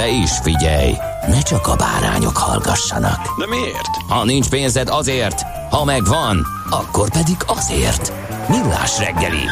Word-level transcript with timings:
De 0.00 0.08
is 0.08 0.38
figyelj, 0.42 0.92
ne 1.28 1.42
csak 1.42 1.66
a 1.66 1.76
bárányok 1.76 2.36
hallgassanak. 2.36 3.38
De 3.38 3.46
miért? 3.46 3.96
Ha 4.08 4.24
nincs 4.24 4.48
pénzed 4.48 4.88
azért, 4.88 5.42
ha 5.70 5.84
megvan, 5.84 6.46
akkor 6.70 7.10
pedig 7.10 7.36
azért. 7.46 8.12
Millás 8.48 8.98
reggeli. 8.98 9.44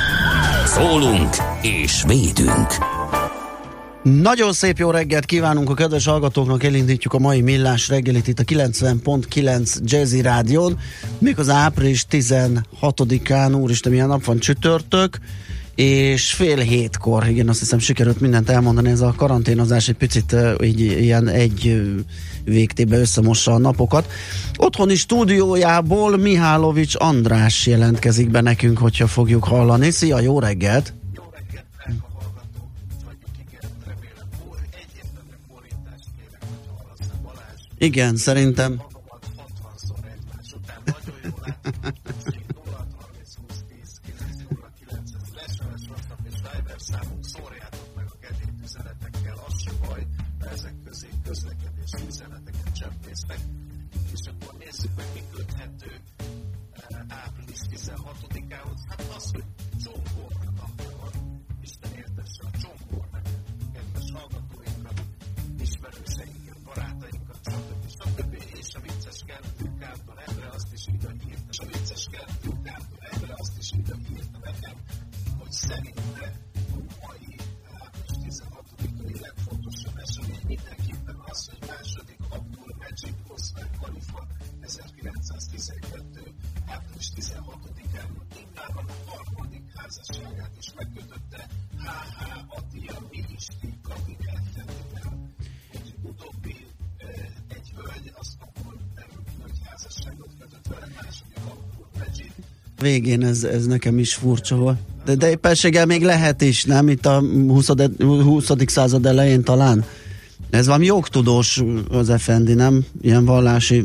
Szólunk 0.67 1.37
és 1.63 2.03
védünk. 2.07 2.67
Nagyon 4.03 4.53
szép 4.53 4.79
jó 4.79 4.91
reggelt 4.91 5.25
kívánunk 5.25 5.71
a 5.71 5.75
kedves 5.75 6.07
hallgatóknak, 6.07 6.65
elindítjuk 6.65 7.13
a 7.13 7.19
mai 7.19 7.41
millás 7.41 7.89
reggelit 7.89 8.29
itt 8.29 8.39
a 8.39 8.45
90.9 8.45 9.79
Jazzy 9.85 10.21
Rádión, 10.21 10.79
az 11.37 11.49
április 11.49 12.07
16-án, 12.11 13.61
úristen 13.61 13.93
milyen 13.93 14.09
nap 14.09 14.25
van, 14.25 14.39
csütörtök, 14.39 15.19
és 15.79 16.33
fél 16.33 16.57
hétkor, 16.57 17.29
igen, 17.29 17.49
azt 17.49 17.59
hiszem 17.59 17.79
sikerült 17.79 18.21
mindent 18.21 18.51
elmondani, 18.51 18.91
ez 18.91 19.01
a 19.01 19.15
karanténozás 19.17 19.89
egy 19.89 19.95
picit 19.95 20.37
így, 20.63 20.81
ilyen 20.81 21.29
egy 21.29 21.83
végtébe 22.45 22.99
összemossa 22.99 23.53
a 23.53 23.59
napokat. 23.59 24.11
Otthoni 24.57 24.95
stúdiójából 24.95 26.17
Mihálovics 26.17 26.95
András 26.99 27.67
jelentkezik 27.67 28.31
be 28.31 28.41
nekünk, 28.41 28.79
hogyha 28.79 29.07
fogjuk 29.07 29.45
hallani. 29.45 29.91
Szia, 29.91 30.21
jó 30.21 30.41
reggelt! 30.41 30.93
Igen, 37.79 38.17
szerintem. 38.17 38.83
Végén 102.89 103.25
ez, 103.25 103.45
ez 103.45 103.67
nekem 103.67 103.99
is 103.99 104.15
furcsa 104.15 104.57
volt. 104.57 104.79
De, 105.05 105.15
de 105.15 105.31
éppenséggel 105.31 105.87
még 105.87 106.03
lehet 106.03 106.43
is, 106.43 106.65
nem? 106.65 106.89
Itt 106.89 107.07
a 107.07 107.21
20. 107.47 107.69
20. 107.99 108.51
század 108.67 109.07
elején 109.07 109.43
talán. 109.43 109.85
Ez 110.51 110.67
valami 110.67 110.85
jogtudós 110.85 111.63
az 111.91 112.11
effendi, 112.11 112.55
nem? 112.55 112.85
Ilyen 113.01 113.25
vallási... 113.25 113.85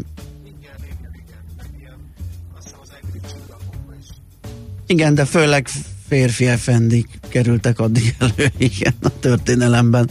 Igen, 4.87 5.15
de 5.15 5.25
főleg 5.25 5.67
férfi 6.07 6.47
effendik 6.47 7.19
kerültek 7.29 7.79
addig 7.79 8.15
elő, 8.19 8.51
igen, 8.71 8.93
a 9.01 9.19
történelemben. 9.19 10.09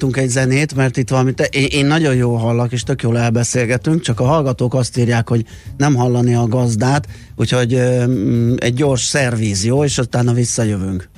Elindítunk 0.00 0.16
egy 0.16 0.28
zenét, 0.28 0.74
mert 0.74 0.96
itt 0.96 1.08
valami, 1.08 1.34
te, 1.34 1.44
én, 1.44 1.66
én 1.70 1.86
nagyon 1.86 2.14
jól 2.14 2.38
hallak, 2.38 2.72
és 2.72 2.82
tök 2.82 3.02
jól 3.02 3.18
elbeszélgetünk, 3.18 4.00
csak 4.00 4.20
a 4.20 4.24
hallgatók 4.24 4.74
azt 4.74 4.96
írják, 4.96 5.28
hogy 5.28 5.44
nem 5.76 5.94
hallani 5.94 6.34
a 6.34 6.46
gazdát, 6.46 7.06
úgyhogy 7.36 7.74
ö, 7.74 8.54
egy 8.56 8.74
gyors 8.74 9.02
szervíz, 9.02 9.64
jó, 9.64 9.84
és 9.84 9.98
utána 9.98 10.32
visszajövünk. 10.32 11.08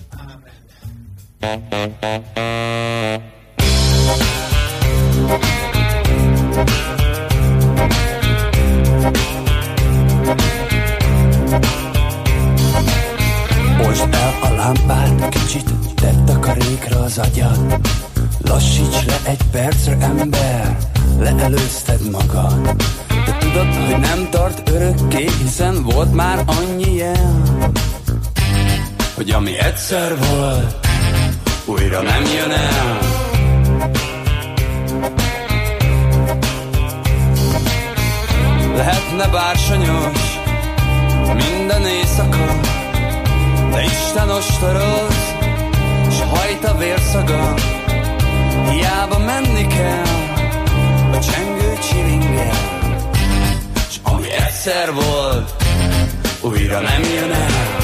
Most 13.78 14.08
el 14.10 14.34
a 14.42 14.54
lámpát, 14.56 15.28
kicsit 15.28 15.70
tett 15.94 16.28
a 16.28 16.38
karékra 16.38 17.00
az 17.00 17.18
agyad 17.18 17.80
Lassíts 18.44 19.04
le 19.06 19.18
egy 19.24 19.42
percre, 19.50 19.96
ember, 20.00 20.76
leelőzted 21.18 22.10
magad. 22.10 22.76
De 23.08 23.36
tudod, 23.38 23.74
hogy 23.74 23.98
nem 23.98 24.28
tart 24.30 24.68
örökké, 24.68 25.28
hiszen 25.42 25.82
volt 25.82 26.14
már 26.14 26.44
annyi 26.46 26.94
jel, 26.94 27.42
hogy 29.14 29.30
ami 29.30 29.58
egyszer 29.58 30.16
volt, 30.18 30.86
újra 31.64 32.02
nem 32.02 32.22
jön 32.22 32.50
el. 32.50 32.98
Lehetne 38.76 39.28
bársonyos 39.28 40.40
minden 41.34 41.86
éjszaka, 41.86 42.60
de 43.70 43.84
Isten 43.84 44.30
ostoroz, 44.30 45.34
s 46.10 46.20
hajt 46.20 46.64
a 46.64 46.76
vérszaga. 46.76 47.54
Hiába 48.70 49.18
menni 49.18 49.66
kell 49.66 50.02
a 51.12 51.18
csengő 51.18 51.78
csiringel 51.88 52.80
S 53.90 53.96
ami 54.02 54.30
egyszer 54.30 54.92
volt, 54.94 55.64
újra 56.40 56.80
nem 56.80 57.02
jön 57.02 57.32
el. 57.32 57.80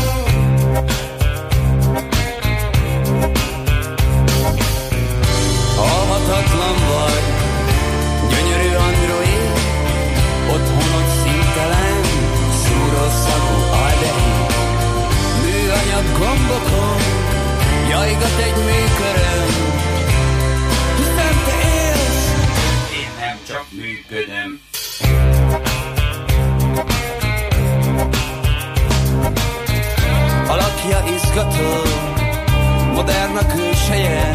Halhatatlan 5.76 6.76
vagy, 6.88 7.24
gyönyörű 8.30 8.74
android 8.74 9.52
Otthonod 10.52 11.08
szintelen, 11.22 12.00
szúró 12.62 13.04
szagú 13.24 13.58
ajdei 13.84 14.46
Műanyag 15.42 16.18
gombokon, 16.18 17.00
jajgat 17.90 18.38
egy 18.42 18.56
műköröm 18.56 19.58
csak 23.48 23.66
működöm. 23.70 24.60
alakja 30.48 31.04
izgató, 31.14 31.82
modern 32.94 33.36
a 33.36 33.46
külseje, 33.46 34.30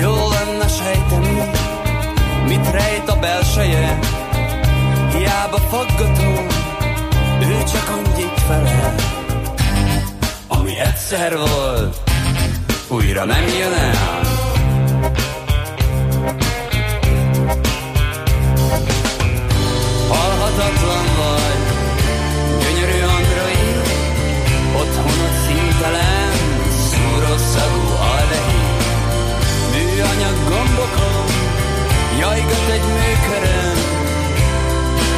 jó 0.00 0.14
lenne 0.28 0.68
sejteni, 0.68 1.50
mit 2.46 2.70
rejt 2.70 3.08
a 3.08 3.18
belseje, 3.18 3.98
hiába 5.12 5.58
faggató, 5.58 6.46
ő 7.40 7.62
csak 7.72 7.88
annyit 7.88 8.40
felel, 8.46 8.94
ami 10.48 10.78
egyszer 10.78 11.36
volt, 11.36 12.10
újra 12.88 13.24
nem 13.24 13.46
jön 13.58 13.72
el. 13.72 14.31
Halhatatlan 20.54 21.06
vagy, 21.16 21.62
gyönyörű 22.60 23.00
android, 23.00 23.76
otthonod 24.76 25.32
szintelen, 25.46 26.32
szúrószagú 26.90 27.86
aldehid. 28.12 28.82
Műanyag 29.72 30.36
gombokon, 30.48 31.26
jajgat 32.18 32.68
egy 32.70 32.86
műköröm, 32.96 33.78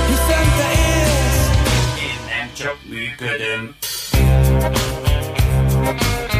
hiszen 0.06 0.46
te 0.56 0.68
élsz, 0.70 1.50
Én 1.98 2.18
nem 2.28 2.50
csak 2.56 2.76
működöm. 2.88 3.74
Eszembe 5.82 6.33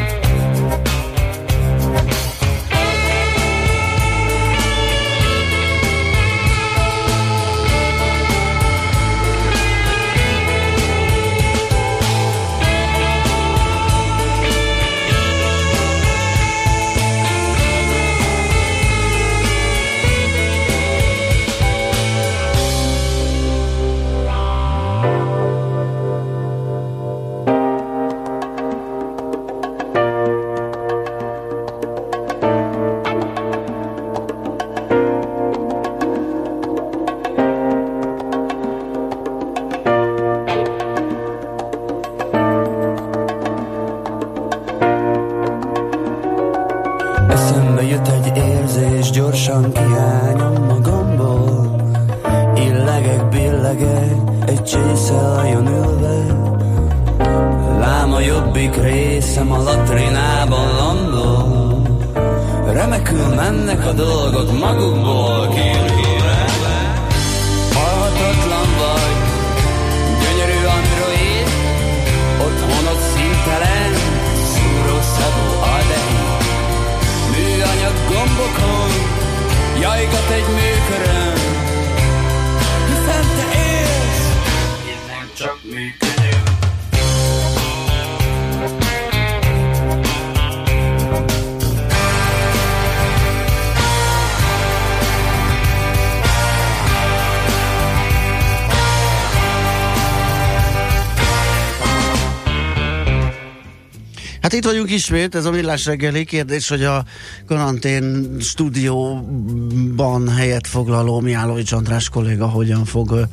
itt 104.55 104.65
vagyunk 104.65 104.91
ismét, 104.91 105.35
ez 105.35 105.45
a 105.45 105.51
millás 105.51 105.85
reggeli 105.85 106.25
kérdés, 106.25 106.69
hogy 106.69 106.83
a 106.83 107.03
karantén 107.47 108.35
stúdióban 108.39 110.29
helyet 110.29 110.67
foglaló 110.67 111.19
Miálovics 111.19 111.71
András 111.71 112.09
kolléga 112.09 112.47
hogyan 112.47 112.85
fog 112.85 113.27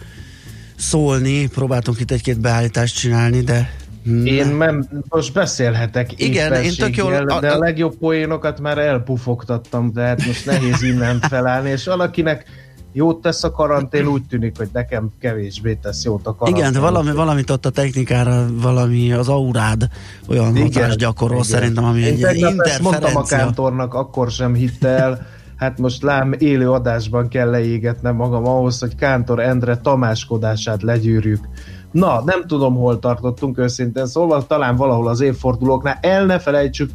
szólni. 0.77 1.47
Próbáltunk 1.47 2.01
itt 2.01 2.11
egy-két 2.11 2.41
beállítást 2.41 2.97
csinálni, 2.99 3.41
de 3.41 3.81
Én 4.25 4.47
nem, 4.47 4.89
most 5.09 5.33
beszélhetek 5.33 6.11
Igen, 6.17 6.53
én 6.63 6.75
tök 6.75 6.97
jól- 6.97 7.25
de 7.25 7.49
a- 7.49 7.55
a 7.55 7.59
legjobb 7.59 7.97
poénokat 7.99 8.61
már 8.61 8.79
elpufogtattam, 8.79 9.93
de 9.93 10.01
hát 10.03 10.27
most 10.27 10.47
nehéz 10.47 10.83
innen 10.83 11.21
felállni, 11.21 11.71
és 11.71 11.85
valakinek 11.85 12.45
jót 12.93 13.21
tesz 13.21 13.45
a 13.45 13.51
karantén, 13.51 14.07
úgy 14.07 14.23
tűnik, 14.27 14.57
hogy 14.57 14.69
nekem 14.73 15.11
kevésbé 15.21 15.75
tesz 15.75 16.05
jót 16.05 16.27
a 16.27 16.35
karantén. 16.35 16.65
igen, 16.65 16.81
valami, 16.81 17.13
valamit 17.13 17.51
ott 17.51 17.67
a 17.67 17.71
technikára, 17.71 18.47
valami 18.61 19.13
az 19.13 19.29
aurád 19.29 19.89
olyan 20.29 20.57
hatást 20.57 20.99
gyakorol 20.99 21.37
igen. 21.45 21.49
szerintem, 21.49 21.85
ami 21.85 22.01
Én 22.01 22.27
egy 22.27 22.43
ezt 22.43 22.81
mondtam 22.81 22.83
a 22.83 22.85
interferencia. 22.85 23.37
kántornak, 23.37 23.95
akkor 23.95 24.31
sem 24.31 24.55
hitte 24.55 24.89
el, 24.89 25.27
hát 25.57 25.79
most 25.79 26.03
lám 26.03 26.35
élő 26.39 26.71
adásban 26.71 27.29
kell 27.29 27.51
leégetnem 27.51 28.17
magam 28.17 28.47
ahhoz, 28.47 28.81
hogy 28.81 28.95
Kántor 28.95 29.41
Endre 29.41 29.77
tamáskodását 29.77 30.83
legyűrjük. 30.83 31.49
Na, 31.91 32.23
nem 32.25 32.47
tudom, 32.47 32.75
hol 32.75 32.99
tartottunk 32.99 33.59
őszintén, 33.59 34.07
szóval 34.07 34.47
talán 34.47 34.77
valahol 34.77 35.09
az 35.09 35.21
évfordulóknál 35.21 35.99
el 36.01 36.27
ne 36.27 36.39
felejtsük 36.39 36.91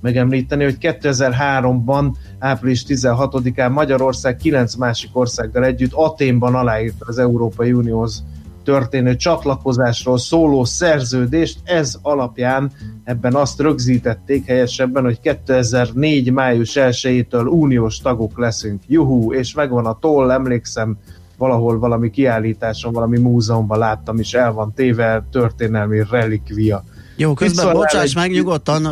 megemlíteni, 0.00 0.64
hogy 0.64 0.76
2003-ban, 0.80 2.10
április 2.38 2.84
16-án 2.88 3.72
Magyarország 3.72 4.36
9 4.36 4.74
másik 4.74 5.10
országgal 5.12 5.64
együtt 5.64 5.92
Aténban 5.92 6.54
aláírta 6.54 7.04
az 7.08 7.18
Európai 7.18 7.72
Unióhoz 7.72 8.24
történő 8.68 9.16
csatlakozásról 9.16 10.18
szóló 10.18 10.64
szerződést. 10.64 11.58
Ez 11.64 11.98
alapján 12.02 12.70
ebben 13.04 13.34
azt 13.34 13.60
rögzítették 13.60 14.46
helyesebben, 14.46 15.04
hogy 15.04 15.20
2004. 15.20 16.32
május 16.32 16.72
1-től 16.74 17.46
uniós 17.46 17.98
tagok 18.00 18.38
leszünk. 18.38 18.82
Juhú, 18.86 19.32
és 19.32 19.54
megvan 19.54 19.86
a 19.86 19.98
toll, 19.98 20.30
emlékszem, 20.30 20.96
valahol 21.38 21.78
valami 21.78 22.10
kiállításon, 22.10 22.92
valami 22.92 23.18
múzeumban 23.18 23.78
láttam, 23.78 24.18
és 24.18 24.34
el 24.34 24.52
van 24.52 24.72
téve 24.74 25.24
történelmi 25.30 26.02
relikvia. 26.10 26.84
Jó, 27.20 27.34
közben 27.34 27.64
szólnál 27.64 27.74
bocsáss 27.74 28.10
egy- 28.10 28.14
meg 28.14 28.30
nyugodtan, 28.30 28.82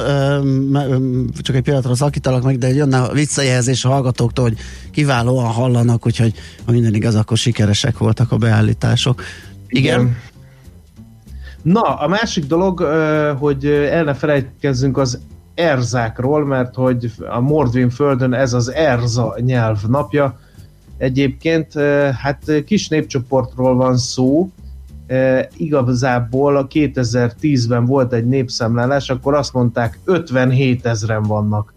csak 1.41 1.57
egy 1.57 1.63
pillanatra 1.63 1.95
szakítalak 1.95 2.43
meg, 2.43 2.59
de 2.59 2.69
jönne 2.75 2.99
a 2.99 3.13
visszajelzés 3.13 3.85
a 3.85 3.89
hallgatóktól, 3.89 4.45
hogy 4.45 4.59
kiválóan 4.91 5.47
hallanak, 5.47 6.07
úgyhogy 6.07 6.35
ha 6.65 6.73
minden 6.73 6.95
igaz, 6.95 7.15
akkor 7.15 7.37
sikeresek 7.37 7.99
voltak 7.99 8.33
a 8.33 8.37
beállítások. 8.37 9.23
Igen? 9.69 10.17
Na, 11.63 11.81
a 11.81 12.09
másik 12.09 12.45
dolog, 12.45 12.81
hogy 13.39 13.67
el 13.67 14.05
ne 14.05 14.15
felejtkezzünk 14.15 14.99
az 14.99 15.19
erzákról, 15.55 16.45
mert 16.47 16.75
hogy 16.75 17.13
a 17.29 17.41
Mordvin 17.41 17.91
földön 17.91 18.33
ez 18.35 18.53
az 18.53 18.73
erza 18.73 19.37
nyelv 19.41 19.83
napja. 19.89 20.39
Egyébként 20.99 21.73
hát 22.23 22.53
kis 22.67 22.89
népcsoportról 22.89 23.75
van 23.75 23.97
szó, 23.97 24.51
Ö, 25.07 25.41
igazából 25.57 26.57
a 26.57 26.67
2010-ben 26.67 27.85
volt 27.85 28.13
egy 28.13 28.27
népszámlálás, 28.27 29.11
akkor 29.11 29.35
azt 29.35 29.53
mondták 29.53 29.99
57 30.05 30.87
ezeren 30.87 31.23
vannak. 31.23 31.75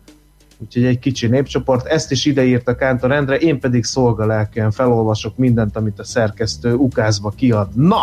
Úgyhogy 0.57 0.83
egy 0.83 0.99
kicsi 0.99 1.27
népcsoport. 1.27 1.85
Ezt 1.85 2.11
is 2.11 2.25
ideírta 2.25 2.75
Kántor 2.75 3.11
Endre, 3.11 3.37
én 3.37 3.59
pedig 3.59 3.83
szolgalelkűen 3.83 4.71
felolvasok 4.71 5.37
mindent, 5.37 5.75
amit 5.75 5.99
a 5.99 6.03
szerkesztő 6.03 6.73
ukázba 6.73 7.29
kiad. 7.29 7.67
Na! 7.75 7.99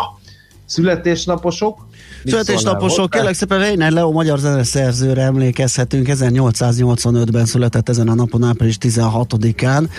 Születésnaposok? 0.65 1.87
Mit 2.23 2.33
Születésnaposok, 2.33 3.09
kérlek 3.09 3.33
szépen 3.33 3.59
Weiner 3.59 3.91
Leo 3.91 4.11
magyar 4.11 4.39
zeneszerzőre 4.39 5.21
emlékezhetünk, 5.21 6.07
1885-ben 6.09 7.45
született 7.45 7.89
ezen 7.89 8.07
a 8.07 8.13
napon 8.13 8.43
április 8.43 8.77
16-án. 8.81 9.89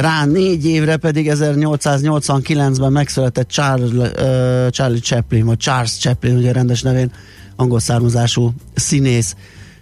Rá 0.00 0.24
négy 0.24 0.66
évre 0.66 0.96
pedig 0.96 1.30
1889-ben 1.34 2.92
megszületett 2.92 3.48
Charles, 3.48 3.90
uh, 3.90 4.70
Charlie 4.70 4.98
Chaplin, 4.98 5.44
vagy 5.44 5.58
Charles 5.58 5.98
Chaplin, 5.98 6.36
ugye 6.36 6.52
rendes 6.52 6.82
nevén, 6.82 7.12
angol 7.56 7.80
származású 7.80 8.52
színész. 8.74 9.34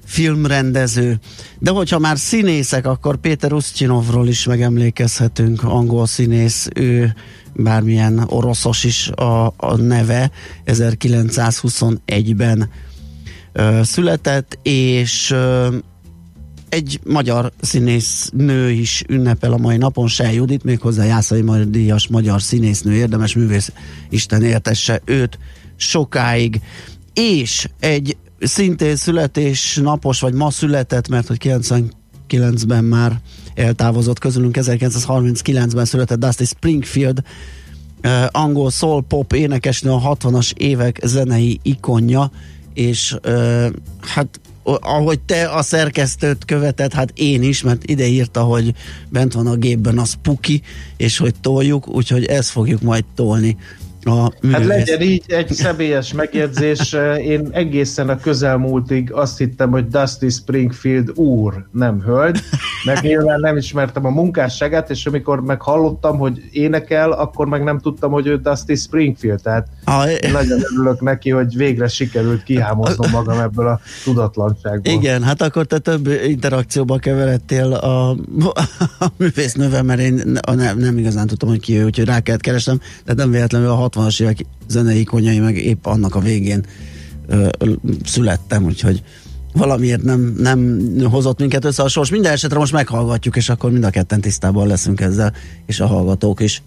filmrendező. 0.05 1.19
De 1.59 1.71
hogyha 1.71 1.99
már 1.99 2.19
színészek, 2.19 2.87
akkor 2.87 3.17
Péter 3.17 3.53
Usztyinovról 3.53 4.29
is 4.29 4.47
megemlékezhetünk, 4.47 5.63
angol 5.63 6.07
színész, 6.07 6.69
ő 6.75 7.15
bármilyen 7.55 8.25
oroszos 8.29 8.85
is 8.85 9.09
a, 9.09 9.47
a 9.57 9.77
neve, 9.77 10.31
1921-ben 10.67 12.71
ö, 13.53 13.81
született, 13.83 14.59
és 14.63 15.31
ö, 15.31 15.69
egy 16.69 17.01
magyar 17.05 17.53
színész 17.61 18.31
nő 18.33 18.71
is 18.71 19.05
ünnepel 19.09 19.53
a 19.53 19.57
mai 19.57 19.77
napon, 19.77 20.09
Se 20.09 20.33
Judit, 20.33 20.65
méghozzá 20.65 21.05
Jászai 21.05 21.45
díjas 21.69 22.09
magyar 22.09 22.43
színésznő, 22.43 22.93
érdemes 22.93 23.35
művész, 23.35 23.73
Isten 24.11 24.43
értesse 24.43 25.01
őt 25.05 25.39
sokáig. 25.77 26.61
És 27.13 27.69
egy 27.81 28.17
szintén 28.41 28.97
születésnapos, 28.97 30.21
vagy 30.21 30.35
ma 30.35 30.51
született, 30.51 31.09
mert 31.09 31.27
hogy 31.27 31.39
99-ben 31.41 32.85
már 32.85 33.21
eltávozott 33.55 34.19
közülünk, 34.19 34.57
1939-ben 34.61 35.85
született 35.85 36.19
Dusty 36.19 36.45
Springfield, 36.45 37.23
uh, 38.03 38.25
angol 38.31 38.71
soul 38.71 39.03
pop 39.03 39.33
énekesnő, 39.33 39.91
a 39.91 40.17
60-as 40.17 40.53
évek 40.57 41.01
zenei 41.05 41.61
ikonja, 41.63 42.31
és 42.75 43.17
uh, 43.25 43.67
hát 44.01 44.41
ahogy 44.65 45.21
te 45.21 45.49
a 45.49 45.63
szerkesztőt 45.63 46.45
követed, 46.45 46.93
hát 46.93 47.13
én 47.15 47.43
is, 47.43 47.63
mert 47.63 47.85
ide 47.85 48.07
írta, 48.07 48.43
hogy 48.43 48.75
bent 49.09 49.33
van 49.33 49.47
a 49.47 49.57
gépben 49.57 49.99
a 49.99 50.05
Spooky, 50.05 50.63
és 50.97 51.19
hogy 51.19 51.35
toljuk, 51.41 51.89
úgyhogy 51.89 52.25
ezt 52.25 52.49
fogjuk 52.51 52.81
majd 52.81 53.05
tolni 53.15 53.57
a. 54.05 54.33
Hát 54.53 54.65
legyen 54.65 55.01
így 55.01 55.23
egy 55.27 55.53
személyes 55.53 56.13
megjegyzés. 56.13 56.97
Én 57.23 57.49
egészen 57.51 58.09
a 58.09 58.19
közelmúltig 58.19 59.13
azt 59.13 59.39
hittem, 59.39 59.71
hogy 59.71 59.89
Dusty 59.89 60.29
Springfield 60.29 61.19
úr, 61.19 61.67
nem 61.73 62.03
hölgy, 62.03 62.41
meg 62.85 62.99
nyilván 63.03 63.41
nem 63.41 63.57
ismertem 63.57 64.07
a 64.07 64.11
munkásságát, 64.11 64.91
és 64.91 65.07
amikor 65.07 65.41
meghallottam, 65.41 66.19
hogy 66.19 66.43
énekel, 66.51 67.13
akkor 67.13 67.47
meg 67.47 67.63
nem 67.63 67.79
tudtam, 67.79 68.11
hogy 68.11 68.27
ő 68.27 68.37
Dusty 68.37 68.75
Springfield, 68.75 69.43
tehát 69.43 69.67
a... 69.85 70.05
én 70.05 70.33
nagyon 70.33 70.61
örülök 70.73 71.01
neki, 71.01 71.31
hogy 71.31 71.57
végre 71.57 71.89
sikerült 71.89 72.43
kihámoznom 72.43 73.11
magam 73.11 73.39
ebből 73.41 73.67
a 73.67 73.81
tudatlanságból. 74.05 74.93
Igen, 74.93 75.23
hát 75.23 75.43
akkor 75.43 75.67
te 75.67 75.79
több 75.79 76.09
interakcióba 76.27 76.99
keveredtél 76.99 77.73
a, 77.73 78.11
a 78.99 79.07
művésznővel, 79.17 79.83
mert 79.83 80.01
én 80.01 80.39
nem, 80.53 80.79
nem 80.79 80.99
igazán 80.99 81.27
tudtam, 81.27 81.49
hogy 81.49 81.61
ki 81.61 81.79
ő, 81.79 81.85
úgyhogy 81.85 82.05
rá 82.05 82.21
kellett 82.21 82.41
keresnem, 82.41 82.81
de 83.05 83.15
nem 83.15 83.31
véletlenül 83.31 83.69
a 83.69 83.75
60-as 83.95 84.23
évek 84.23 84.45
zenei 84.69 85.01
ikonyai 85.01 85.39
meg 85.39 85.57
épp 85.57 85.87
annak 85.87 86.15
a 86.15 86.21
végén 86.21 86.65
ö, 87.27 87.49
születtem, 88.05 88.65
úgyhogy 88.65 89.03
valamiért 89.53 90.03
nem, 90.03 90.35
nem 90.39 90.89
hozott 91.11 91.39
minket 91.39 91.65
össze 91.65 91.83
a 91.83 91.89
sors. 91.89 92.11
Minden 92.11 92.33
esetre 92.33 92.59
most 92.59 92.73
meghallgatjuk, 92.73 93.37
és 93.37 93.49
akkor 93.49 93.71
mind 93.71 93.85
a 93.85 93.91
ketten 93.91 94.21
tisztában 94.21 94.67
leszünk 94.67 95.01
ezzel, 95.01 95.33
és 95.67 95.81
a 95.81 95.87
hallgatók 95.87 96.41
is. 96.41 96.63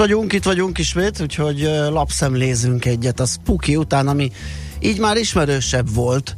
Vagyunk, 0.00 0.32
itt 0.32 0.44
vagyunk 0.44 0.78
ismét, 0.78 1.20
úgyhogy 1.20 1.70
lapszemlézünk 1.90 2.84
egyet 2.84 3.20
a 3.20 3.24
Spooky 3.24 3.76
után, 3.76 4.08
ami 4.08 4.30
így 4.78 4.98
már 4.98 5.16
ismerősebb 5.16 5.94
volt. 5.94 6.36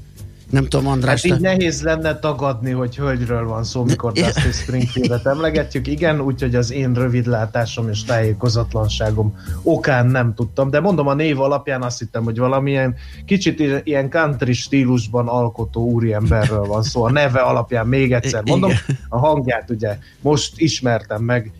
Nem 0.51 0.67
tudom, 0.67 0.87
András. 0.87 1.23
Hát 1.23 1.33
így 1.33 1.41
te... 1.41 1.55
nehéz 1.55 1.83
lenne 1.83 2.19
tagadni, 2.19 2.71
hogy 2.71 2.97
hölgyről 2.97 3.47
van 3.47 3.65
szó, 3.65 3.85
mikor 3.85 4.13
Dusty 4.13 4.53
Springfield-et 4.63 5.27
emlegetjük. 5.27 5.87
Igen, 5.87 6.21
úgyhogy 6.21 6.55
az 6.55 6.73
én 6.73 6.95
rövidlátásom 6.95 7.89
és 7.89 8.05
tájékozatlanságom 8.05 9.39
okán 9.63 10.07
nem 10.07 10.35
tudtam, 10.35 10.71
de 10.71 10.81
mondom 10.81 11.07
a 11.07 11.15
név 11.15 11.41
alapján 11.41 11.83
azt 11.83 11.99
hittem, 11.99 12.25
hogy 12.25 12.39
valamilyen 12.39 12.95
kicsit 13.27 13.63
ilyen 13.85 14.11
country 14.11 14.53
stílusban 14.53 15.29
alkotó 15.29 15.91
úriemberről 15.91 16.65
van 16.65 16.83
szó. 16.83 17.03
A 17.05 17.11
neve 17.11 17.41
alapján 17.41 17.87
még 17.87 18.13
egyszer 18.13 18.43
mondom, 18.45 18.71
a 19.09 19.19
hangját 19.19 19.71
ugye 19.71 19.99
most 20.21 20.53
ismertem 20.57 21.23
meg, 21.23 21.53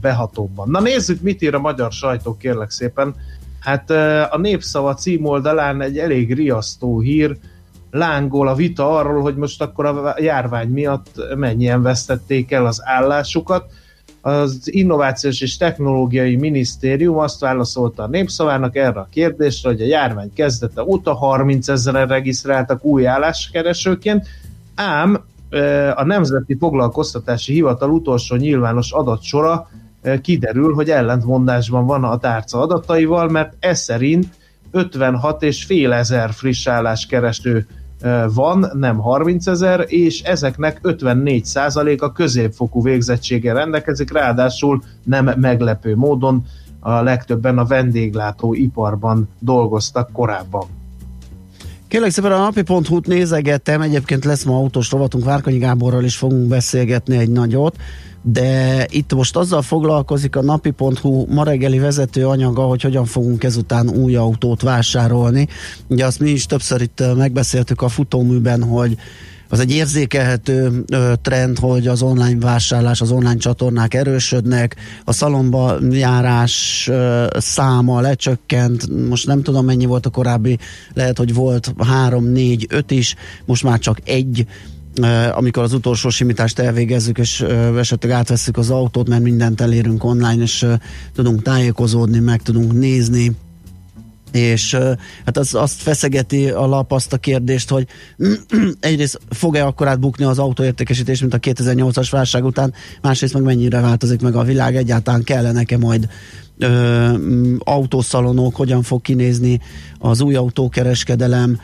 behatóbban. 0.00 0.68
Na 0.70 0.80
nézzük, 0.80 1.20
mit 1.20 1.42
ír 1.42 1.54
a 1.54 1.58
magyar 1.58 1.92
sajtó, 1.92 2.36
kérlek 2.36 2.70
szépen. 2.70 3.14
Hát 3.60 3.90
a 4.30 4.38
Népszava 4.38 4.94
címoldalán 4.94 5.80
egy 5.80 5.98
elég 5.98 6.34
riasztó 6.34 7.00
hír, 7.00 7.36
lángol 7.90 8.48
a 8.48 8.54
vita 8.54 8.96
arról, 8.96 9.22
hogy 9.22 9.36
most 9.36 9.62
akkor 9.62 9.86
a 9.86 10.14
járvány 10.18 10.68
miatt 10.68 11.34
mennyien 11.34 11.82
vesztették 11.82 12.52
el 12.52 12.66
az 12.66 12.80
állásukat. 12.84 13.70
az 14.20 14.60
Innovációs 14.64 15.40
és 15.40 15.56
Technológiai 15.56 16.36
Minisztérium 16.36 17.18
azt 17.18 17.40
válaszolta 17.40 18.02
a 18.02 18.08
népszavának 18.08 18.76
erre 18.76 19.00
a 19.00 19.08
kérdésre, 19.10 19.68
hogy 19.68 19.80
a 19.80 19.86
járvány 19.86 20.32
kezdete 20.34 20.82
óta 20.82 21.14
30 21.14 21.68
ezeren 21.68 22.06
regisztráltak 22.06 22.84
új 22.84 23.06
álláskeresőként, 23.06 24.26
ám 24.74 25.24
a 25.94 26.04
Nemzeti 26.04 26.56
Foglalkoztatási 26.58 27.52
Hivatal 27.52 27.90
utolsó 27.90 28.36
nyilvános 28.36 28.92
adatsora 28.92 29.68
kiderül, 30.22 30.74
hogy 30.74 30.90
ellentmondásban 30.90 31.86
van 31.86 32.04
a 32.04 32.18
tárca 32.18 32.60
adataival, 32.60 33.28
mert 33.28 33.56
ez 33.58 33.80
szerint 33.80 34.26
56 34.70 35.42
és 35.42 35.64
fél 35.64 35.92
ezer 35.92 36.30
friss 36.30 36.66
álláskereső 36.66 37.66
van, 38.34 38.70
nem 38.72 38.98
30 38.98 39.46
ezer, 39.46 39.84
és 39.86 40.22
ezeknek 40.22 40.80
54% 40.82 42.00
a 42.00 42.12
középfokú 42.12 42.82
végzettséggel 42.82 43.54
rendelkezik, 43.54 44.12
ráadásul 44.12 44.82
nem 45.04 45.32
meglepő 45.36 45.96
módon 45.96 46.44
a 46.80 47.02
legtöbben 47.02 47.58
a 47.58 47.64
vendéglátó 47.64 48.54
iparban 48.54 49.28
dolgoztak 49.38 50.12
korábban. 50.12 50.66
Kérlek 51.88 52.10
szépen 52.10 52.32
a 52.32 52.38
napi.hu-t 52.38 53.06
nézegettem, 53.06 53.80
egyébként 53.80 54.24
lesz 54.24 54.42
ma 54.44 54.56
autós 54.56 54.90
rovatunk, 54.90 55.24
Várkonyi 55.24 55.58
Gáborral 55.58 56.04
is 56.04 56.16
fogunk 56.16 56.48
beszélgetni 56.48 57.16
egy 57.16 57.30
nagyot, 57.30 57.76
de 58.22 58.86
itt 58.90 59.14
most 59.14 59.36
azzal 59.36 59.62
foglalkozik 59.62 60.36
a 60.36 60.42
napi.hu 60.42 61.26
ma 61.28 61.44
reggeli 61.44 61.78
vezető 61.78 62.26
anyaga, 62.26 62.62
hogy 62.62 62.82
hogyan 62.82 63.04
fogunk 63.04 63.44
ezután 63.44 63.88
új 63.88 64.16
autót 64.16 64.62
vásárolni. 64.62 65.48
Ugye 65.86 66.06
azt 66.06 66.20
mi 66.20 66.30
is 66.30 66.46
többször 66.46 66.80
itt 66.80 67.02
megbeszéltük 67.16 67.82
a 67.82 67.88
futóműben, 67.88 68.62
hogy 68.62 68.96
az 69.48 69.60
egy 69.60 69.72
érzékelhető 69.72 70.84
ö, 70.92 71.12
trend, 71.22 71.58
hogy 71.58 71.86
az 71.86 72.02
online 72.02 72.40
vásárlás, 72.40 73.00
az 73.00 73.10
online 73.10 73.36
csatornák 73.36 73.94
erősödnek, 73.94 74.76
a 75.04 75.12
szalomba 75.12 75.76
járás 75.90 76.86
ö, 76.90 77.26
száma 77.38 78.00
lecsökkent, 78.00 79.08
most 79.08 79.26
nem 79.26 79.42
tudom 79.42 79.64
mennyi 79.64 79.86
volt 79.86 80.06
a 80.06 80.10
korábbi, 80.10 80.58
lehet, 80.94 81.18
hogy 81.18 81.34
volt 81.34 81.74
három, 81.78 82.24
négy, 82.24 82.66
öt 82.70 82.90
is, 82.90 83.14
most 83.44 83.62
már 83.62 83.78
csak 83.78 83.98
egy 84.04 84.46
amikor 85.32 85.62
az 85.62 85.72
utolsó 85.72 86.08
simítást 86.08 86.58
elvégezzük, 86.58 87.18
és 87.18 87.44
esetleg 87.76 88.12
átveszük 88.12 88.56
az 88.56 88.70
autót, 88.70 89.08
mert 89.08 89.22
mindent 89.22 89.60
elérünk 89.60 90.04
online, 90.04 90.42
és 90.42 90.66
tudunk 91.14 91.42
tájékozódni, 91.42 92.18
meg 92.18 92.42
tudunk 92.42 92.72
nézni, 92.72 93.36
és 94.38 94.74
hát 95.24 95.36
az, 95.36 95.54
azt 95.54 95.82
feszegeti 95.82 96.48
a 96.48 96.66
lap 96.66 96.92
azt 96.92 97.12
a 97.12 97.16
kérdést, 97.16 97.70
hogy 97.70 97.86
egyrészt 98.80 99.20
fog-e 99.30 99.66
akkor 99.66 99.88
átbukni 99.88 100.24
az 100.24 100.38
autóértékesítés, 100.38 101.20
mint 101.20 101.34
a 101.34 101.38
2008-as 101.38 102.08
válság 102.10 102.44
után, 102.44 102.74
másrészt 103.02 103.34
meg 103.34 103.42
mennyire 103.42 103.80
változik 103.80 104.20
meg 104.20 104.34
a 104.36 104.42
világ, 104.42 104.76
egyáltalán 104.76 105.22
kellene-e 105.22 105.78
majd 105.78 106.08
ö, 106.58 107.56
autószalonok, 107.58 108.56
hogyan 108.56 108.82
fog 108.82 109.00
kinézni 109.00 109.60
az 109.98 110.20
új 110.20 110.34
autókereskedelem, 110.34 111.58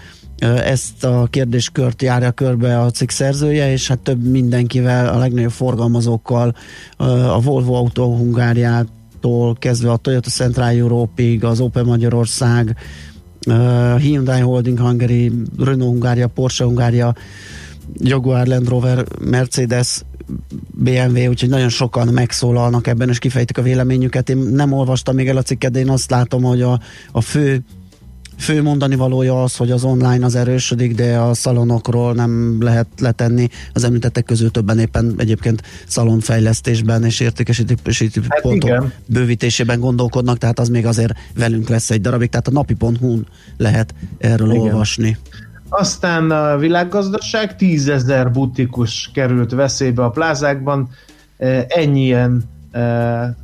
ezt 0.48 1.04
a 1.04 1.26
kérdéskört 1.30 2.02
járja 2.02 2.30
körbe 2.30 2.80
a 2.80 2.90
cikk 2.90 3.10
szerzője, 3.10 3.72
és 3.72 3.88
hát 3.88 3.98
több 3.98 4.24
mindenkivel, 4.24 5.08
a 5.14 5.18
legnagyobb 5.18 5.50
forgalmazókkal, 5.50 6.54
a 6.96 7.40
Volvo 7.40 7.74
Autó 7.74 8.16
Hungáriától 9.22 9.56
kezdve 9.58 9.90
a 9.90 9.96
Toyota 9.96 10.30
Central 10.30 10.76
Europe-ig, 10.76 11.44
az 11.44 11.60
Opel 11.60 11.84
Magyarország, 11.84 12.76
Hyundai 13.98 14.40
Holding 14.40 14.78
Hungary, 14.78 15.32
Renault 15.58 15.90
Hungária, 15.90 16.28
Porsche 16.28 16.64
Hungária, 16.64 17.14
Jaguar 17.94 18.46
Land 18.46 18.68
Rover, 18.68 19.04
Mercedes, 19.20 20.02
BMW, 20.70 21.28
úgyhogy 21.28 21.48
nagyon 21.48 21.68
sokan 21.68 22.08
megszólalnak 22.08 22.86
ebben, 22.86 23.08
és 23.08 23.18
kifejtik 23.18 23.58
a 23.58 23.62
véleményüket. 23.62 24.28
Én 24.28 24.36
nem 24.36 24.72
olvastam 24.72 25.14
még 25.14 25.28
el 25.28 25.36
a 25.36 25.42
cikket, 25.42 25.72
de 25.72 25.78
én 25.78 25.90
azt 25.90 26.10
látom, 26.10 26.42
hogy 26.42 26.62
a, 26.62 26.80
a 27.12 27.20
fő 27.20 27.64
fő 28.42 28.62
mondani 28.62 28.94
valója 28.94 29.42
az, 29.42 29.56
hogy 29.56 29.70
az 29.70 29.84
online 29.84 30.24
az 30.24 30.34
erősödik, 30.34 30.94
de 30.94 31.18
a 31.18 31.34
szalonokról 31.34 32.12
nem 32.12 32.56
lehet 32.60 32.86
letenni. 33.00 33.48
Az 33.72 33.84
említettek 33.84 34.24
közül 34.24 34.50
többen 34.50 34.78
éppen 34.78 35.14
egyébként 35.16 35.62
szalonfejlesztésben 35.86 37.04
és 37.04 37.20
értékesítési 37.20 38.10
hát 38.28 38.40
pontok 38.40 38.68
igen. 38.68 38.92
bővítésében 39.06 39.80
gondolkodnak, 39.80 40.38
tehát 40.38 40.58
az 40.58 40.68
még 40.68 40.86
azért 40.86 41.12
velünk 41.34 41.68
lesz 41.68 41.90
egy 41.90 42.00
darabig, 42.00 42.28
tehát 42.28 42.48
a 42.48 42.50
napi.hu-n 42.50 43.26
lehet 43.56 43.94
erről 44.18 44.50
igen. 44.50 44.62
olvasni. 44.62 45.16
Aztán 45.68 46.30
a 46.30 46.56
világgazdaság, 46.56 47.56
tízezer 47.56 48.30
butikus 48.30 49.10
került 49.14 49.50
veszélybe 49.50 50.04
a 50.04 50.10
plázákban, 50.10 50.88
ennyien 51.66 52.42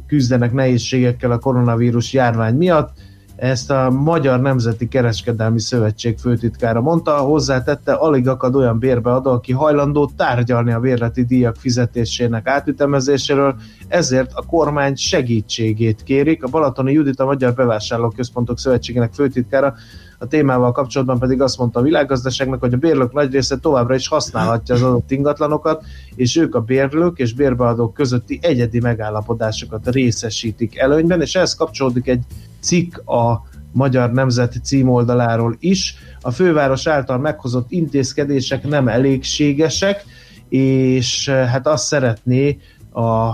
küzdenek 0.07 0.53
nehézségekkel 0.53 1.31
a 1.31 1.39
koronavírus 1.39 2.13
járvány 2.13 2.55
miatt 2.55 2.91
ezt 3.38 3.70
a 3.70 3.90
Magyar 3.90 4.40
Nemzeti 4.40 4.88
Kereskedelmi 4.88 5.61
Szövetség 5.61 6.18
főtitkára 6.18 6.81
mondta, 6.81 7.16
hozzátette, 7.16 7.92
alig 7.92 8.29
akad 8.29 8.55
olyan 8.55 8.79
bérbeadó, 8.79 9.31
aki 9.31 9.53
hajlandó 9.53 10.11
tárgyalni 10.16 10.72
a 10.72 10.81
bérleti 10.81 11.24
díjak 11.24 11.57
fizetésének 11.57 12.46
átütemezéséről, 12.48 13.55
ezért 13.88 14.31
a 14.35 14.42
kormány 14.46 14.94
segítségét 14.94 16.03
kérik. 16.03 16.44
A 16.44 16.48
Balatoni 16.48 16.92
Judit, 16.92 17.20
a 17.20 17.24
Magyar 17.24 17.55
Bevásárlóközpontok 17.55 18.59
Szövetségének 18.59 19.12
főtitkára 19.12 19.74
a 20.18 20.27
témával 20.27 20.72
kapcsolatban 20.72 21.18
pedig 21.18 21.42
azt 21.42 21.59
mondta 21.59 21.81
a 21.81 21.83
világgazdaságnak, 21.83 22.61
hogy 22.61 22.72
a 22.72 22.77
bérlők 22.77 23.12
nagy 23.12 23.33
része 23.33 23.57
továbbra 23.57 23.94
is 23.94 24.09
használhatja 24.09 24.74
az 24.74 24.83
adott 24.83 25.11
ingatlanokat, 25.11 25.85
és 26.14 26.37
ők 26.37 26.55
a 26.55 26.61
bérlők 26.61 27.18
és 27.18 27.35
bérbeadók 27.35 27.94
közötti 27.94 28.38
egyedi 28.42 28.81
megállapodásokat 28.81 29.88
részesítik 29.90 30.79
előnyben, 30.79 31.20
és 31.20 31.35
ehhez 31.35 31.55
kapcsolódik 31.55 32.09
egy 32.09 32.22
cikk 32.61 32.97
a 33.09 33.47
Magyar 33.73 34.12
Nemzet 34.12 34.61
címoldaláról 34.62 35.57
is. 35.59 35.97
A 36.21 36.31
főváros 36.31 36.87
által 36.87 37.18
meghozott 37.18 37.71
intézkedések 37.71 38.68
nem 38.68 38.88
elégségesek, 38.88 40.05
és 40.49 41.29
hát 41.29 41.66
azt 41.66 41.87
szeretné 41.87 42.59
a 42.92 43.31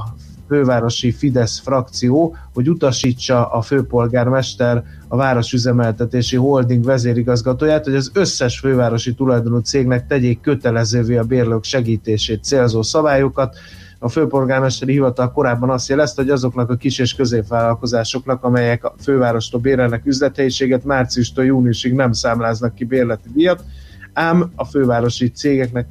fővárosi 0.49 1.13
Fidesz 1.13 1.61
frakció, 1.61 2.37
hogy 2.55 2.69
utasítsa 2.69 3.47
a 3.47 3.63
főpolgármester 3.63 4.85
a 5.09 5.17
városüzemeltetési 5.17 6.37
holding 6.37 6.85
vezérigazgatóját, 6.85 7.85
hogy 7.85 7.95
az 7.95 8.11
összes 8.15 8.59
fővárosi 8.59 9.15
tulajdonú 9.15 9.59
cégnek 9.59 10.07
tegyék 10.07 10.41
kötelezővé 10.41 11.17
a 11.17 11.23
bérlők 11.23 11.65
segítését 11.65 12.45
célzó 12.45 12.83
szabályokat, 12.83 13.57
a 14.05 14.09
főpolgármesteri 14.09 14.93
hivatal 14.93 15.33
korábban 15.33 15.71
azt 15.71 15.89
jelezte, 15.89 16.23
hogy 16.23 16.31
azoknak 16.31 16.71
a 16.71 16.77
kis 16.77 16.99
és 16.99 17.15
középvállalkozásoknak, 17.15 18.45
amelyek 18.45 18.85
a 18.85 18.95
fővárostól 19.03 19.61
bérelnek 19.61 20.07
üzlethelyiséget, 20.07 20.85
márciustól 20.85 21.45
júniusig 21.45 21.93
nem 21.93 22.13
számláznak 22.13 22.75
ki 22.75 22.85
bérleti 22.85 23.29
díjat, 23.35 23.65
ám 24.13 24.51
a 24.55 24.65
fővárosi 24.65 25.31
cégeknek 25.31 25.87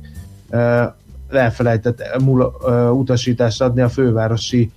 elfelejtett 1.30 2.04
utasítást 2.92 3.62
adni 3.62 3.82
a 3.82 3.90
fővárosi 3.90 4.72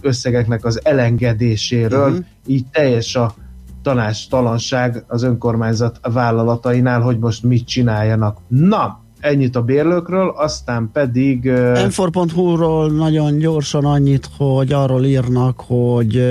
összegeknek 0.00 0.64
az 0.64 0.80
elengedéséről, 0.84 2.10
uh-huh. 2.10 2.24
így 2.46 2.66
teljes 2.72 3.16
a 3.16 3.34
tanástalanság 3.82 5.04
az 5.06 5.22
önkormányzat 5.22 6.00
vállalatainál, 6.02 7.00
hogy 7.00 7.18
most 7.18 7.42
mit 7.42 7.66
csináljanak. 7.66 8.38
Na, 8.48 9.00
ennyit 9.20 9.56
a 9.56 9.62
bérlőkről, 9.62 10.28
aztán 10.36 10.90
pedig... 10.92 11.40
m4.hu-ról 11.44 12.90
nagyon 12.90 13.38
gyorsan 13.38 13.84
annyit, 13.84 14.28
hogy 14.36 14.72
arról 14.72 15.04
írnak, 15.04 15.60
hogy 15.66 16.22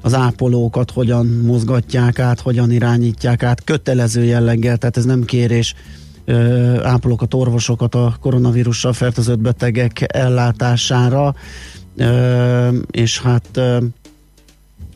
az 0.00 0.14
ápolókat 0.14 0.90
hogyan 0.90 1.26
mozgatják 1.26 2.18
át, 2.18 2.40
hogyan 2.40 2.70
irányítják 2.70 3.42
át, 3.42 3.64
kötelező 3.64 4.24
jelleggel, 4.24 4.76
tehát 4.76 4.96
ez 4.96 5.04
nem 5.04 5.24
kérés, 5.24 5.74
ápolókat, 6.82 7.34
orvosokat 7.34 7.94
a 7.94 8.16
koronavírussal 8.20 8.92
fertőzött 8.92 9.38
betegek 9.38 10.04
ellátására, 10.06 11.34
és 12.90 13.20
hát 13.20 13.60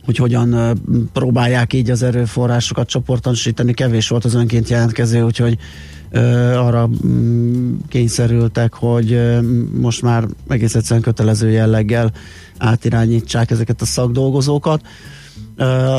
hogy 0.04 0.16
hogyan 0.16 0.80
próbálják 1.12 1.72
így 1.72 1.90
az 1.90 2.02
erőforrásokat 2.02 2.88
csoportosítani. 2.88 3.72
Kevés 3.72 4.08
volt 4.08 4.24
az 4.24 4.34
önként 4.34 4.68
jelentkező, 4.68 5.22
úgyhogy 5.22 5.58
arra 6.56 6.90
mm, 7.06 7.74
kényszerültek, 7.88 8.74
hogy 8.74 9.20
most 9.80 10.02
már 10.02 10.26
egész 10.48 10.74
egyszerűen 10.74 11.02
kötelező 11.02 11.50
jelleggel 11.50 12.12
átirányítsák 12.58 13.50
ezeket 13.50 13.80
a 13.80 13.84
szakdolgozókat. 13.84 14.80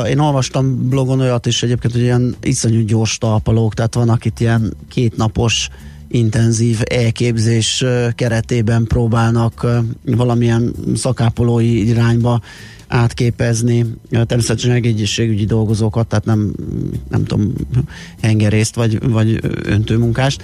én 0.08 0.18
olvastam 0.18 0.88
blogon 0.88 1.20
olyat 1.20 1.46
is 1.46 1.62
egyébként, 1.62 1.92
hogy 1.92 2.02
ilyen 2.02 2.34
iszonyú 2.42 2.84
gyors 2.84 3.18
talpalók, 3.18 3.74
tehát 3.74 3.94
van, 3.94 4.08
akit 4.08 4.40
ilyen 4.40 4.72
kétnapos 4.88 5.68
intenzív 6.08 6.80
elképzés 6.84 7.84
keretében 8.14 8.84
próbálnak 8.84 9.66
valamilyen 10.04 10.74
szakápolói 10.94 11.88
irányba 11.88 12.40
átképezni 12.90 13.86
természetesen 14.10 14.70
egészségügyi 14.70 15.44
dolgozókat, 15.44 16.06
tehát 16.06 16.24
nem, 16.24 16.52
nem 17.10 17.24
tudom, 17.24 17.52
hengerészt 18.22 18.74
vagy, 18.74 19.10
vagy 19.10 19.40
öntőmunkást, 19.62 20.42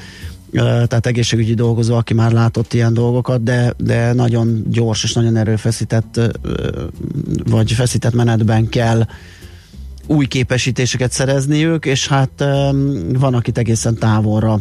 tehát 0.53 1.07
egészségügyi 1.07 1.55
dolgozó, 1.55 1.95
aki 1.95 2.15
már 2.15 2.33
látott 2.33 2.73
ilyen 2.75 2.95
dolgokat, 2.95 3.43
de, 3.43 3.73
de 3.77 4.13
nagyon 4.13 4.65
gyors 4.69 5.05
és 5.05 5.13
nagyon 5.13 5.37
erőfeszített, 5.37 6.21
vagy 7.45 7.73
feszített 7.73 8.15
menetben 8.15 8.69
kell 8.69 9.07
új 10.07 10.27
képesítéseket 10.27 11.13
szerezniük, 11.13 11.87
és 11.87 12.09
hát 12.09 12.45
van, 13.19 13.35
akit 13.35 13.59
egészen 13.59 13.95
távolra 13.95 14.59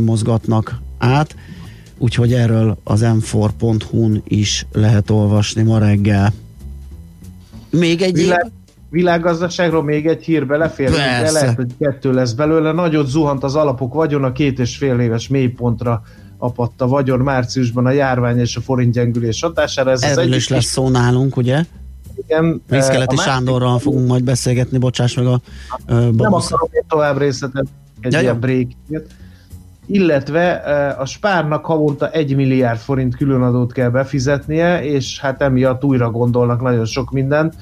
mozgatnak 0.00 0.80
át, 0.98 1.36
úgyhogy 1.98 2.32
erről 2.32 2.78
az 2.84 3.00
m4.hu-n 3.04 4.22
is 4.28 4.66
lehet 4.72 5.10
olvasni 5.10 5.62
ma 5.62 5.78
reggel. 5.78 6.32
Még 7.78 8.02
egy 8.02 8.14
Világ, 8.14 8.50
világgazdaságról 8.90 9.82
még 9.82 10.06
egy 10.06 10.24
hír 10.24 10.46
belefér, 10.46 10.90
de 10.90 11.30
lehet, 11.30 11.56
hogy 11.56 11.70
kettő 11.78 12.12
lesz 12.12 12.32
belőle. 12.32 12.72
Nagyot 12.72 13.06
zuhant 13.06 13.44
az 13.44 13.54
alapok 13.54 13.94
vagyona, 13.94 14.32
két 14.32 14.58
és 14.58 14.76
fél 14.76 14.98
éves 14.98 15.28
mélypontra 15.28 16.02
apadt 16.38 16.80
a 16.80 16.86
vagyon 16.86 17.18
márciusban 17.20 17.86
a 17.86 17.90
járvány 17.90 18.38
és 18.38 18.56
a 18.56 18.60
forint 18.60 18.92
gyengülés 18.92 19.40
hatására. 19.40 19.90
Ez 19.90 20.02
Erről 20.02 20.34
is 20.34 20.48
lesz 20.48 20.64
szó 20.64 20.88
nálunk, 20.88 21.36
ugye? 21.36 21.64
Igen. 22.16 22.62
Vízkeleti 22.68 23.16
Sándorral 23.16 23.70
másik... 23.70 23.82
fogunk 23.82 24.08
majd 24.08 24.24
beszélgetni, 24.24 24.78
bocsáss 24.78 25.14
meg 25.14 25.26
a 25.26 25.40
uh, 25.88 26.10
Nem 26.10 26.34
akarom 26.34 26.68
én 26.70 26.82
tovább 26.88 27.18
részletet, 27.18 27.66
egy 28.00 28.12
ja, 28.12 28.20
ilyen 28.20 28.40
break 28.40 28.66
illetve 29.86 30.52
a 30.98 31.04
Spárnak 31.04 31.64
havonta 31.64 32.10
1 32.10 32.36
milliárd 32.36 32.78
forint 32.78 33.16
különadót 33.16 33.72
kell 33.72 33.88
befizetnie, 33.88 34.84
és 34.84 35.20
hát 35.20 35.42
emiatt 35.42 35.84
újra 35.84 36.10
gondolnak 36.10 36.62
nagyon 36.62 36.84
sok 36.84 37.10
mindent. 37.10 37.54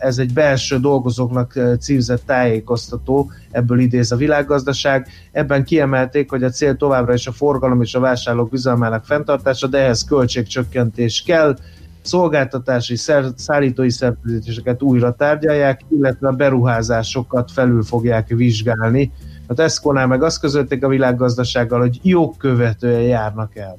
Ez 0.00 0.18
egy 0.18 0.32
belső 0.32 0.78
dolgozóknak 0.78 1.58
címzett 1.80 2.22
tájékoztató, 2.26 3.30
ebből 3.50 3.78
idéz 3.78 4.12
a 4.12 4.16
világgazdaság. 4.16 5.06
Ebben 5.32 5.64
kiemelték, 5.64 6.30
hogy 6.30 6.42
a 6.42 6.50
cél 6.50 6.76
továbbra 6.76 7.14
is 7.14 7.26
a 7.26 7.32
forgalom 7.32 7.82
és 7.82 7.94
a 7.94 8.00
vásárlók 8.00 8.50
bizalmának 8.50 9.04
fenntartása, 9.04 9.66
de 9.66 9.78
ehhez 9.78 10.04
költségcsökkentés 10.04 11.22
kell, 11.26 11.56
szolgáltatási 12.02 12.96
szállítói 13.36 13.90
szerződéseket 13.90 14.82
újra 14.82 15.14
tárgyalják, 15.14 15.80
illetve 15.88 16.28
a 16.28 16.32
beruházásokat 16.32 17.50
felül 17.52 17.82
fogják 17.82 18.28
vizsgálni. 18.28 19.12
A 19.50 19.54
Tesco-nál 19.54 20.06
meg 20.06 20.22
azt 20.22 20.40
közölték 20.40 20.84
a 20.84 20.88
világgazdasággal, 20.88 21.80
hogy 21.80 22.00
jogkövetően 22.02 23.00
járnak 23.00 23.56
el. 23.56 23.78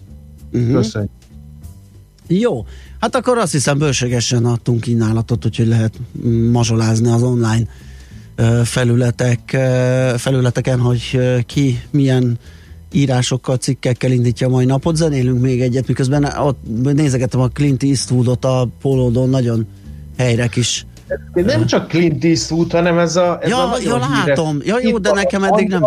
Uh-huh. 0.54 0.74
Köszönjük. 0.74 1.12
Jó, 2.28 2.66
hát 3.00 3.16
akkor 3.16 3.38
azt 3.38 3.52
hiszem 3.52 3.78
bőségesen 3.78 4.46
adtunk 4.46 4.82
kínálatot, 4.82 5.46
úgyhogy 5.46 5.68
lehet 5.68 6.00
mazsolázni 6.52 7.12
az 7.12 7.24
online 7.24 7.68
felületek, 8.64 9.40
felületeken, 10.18 10.80
hogy 10.80 11.20
ki 11.46 11.82
milyen 11.90 12.38
írásokkal, 12.92 13.56
cikkekkel 13.56 14.12
indítja 14.12 14.48
a 14.48 14.50
mai 14.50 14.66
napot. 14.66 14.96
Zenélünk 14.96 15.42
még 15.42 15.62
egyet, 15.62 15.88
miközben 15.88 16.24
ott 16.24 16.60
nézegetem 16.94 17.40
a 17.40 17.48
Clint 17.48 17.84
Eastwoodot 17.84 18.46
a 18.46 18.68
polódon, 18.82 19.30
nagyon 19.30 19.68
helyre 20.18 20.48
kis 20.48 20.86
nem 21.34 21.66
csak 21.66 21.88
Clint 21.88 22.24
Eastwood, 22.24 22.72
hanem 22.72 22.98
ez 22.98 23.16
a, 23.16 23.40
ez 23.42 23.50
ja, 23.50 23.72
a 23.72 23.78
ja, 23.84 23.98
látom. 23.98 24.58
Ja, 24.64 24.76
jó, 24.82 24.98
de 24.98 25.12
nekem 25.12 25.44
eddig 25.44 25.68
nem. 25.68 25.84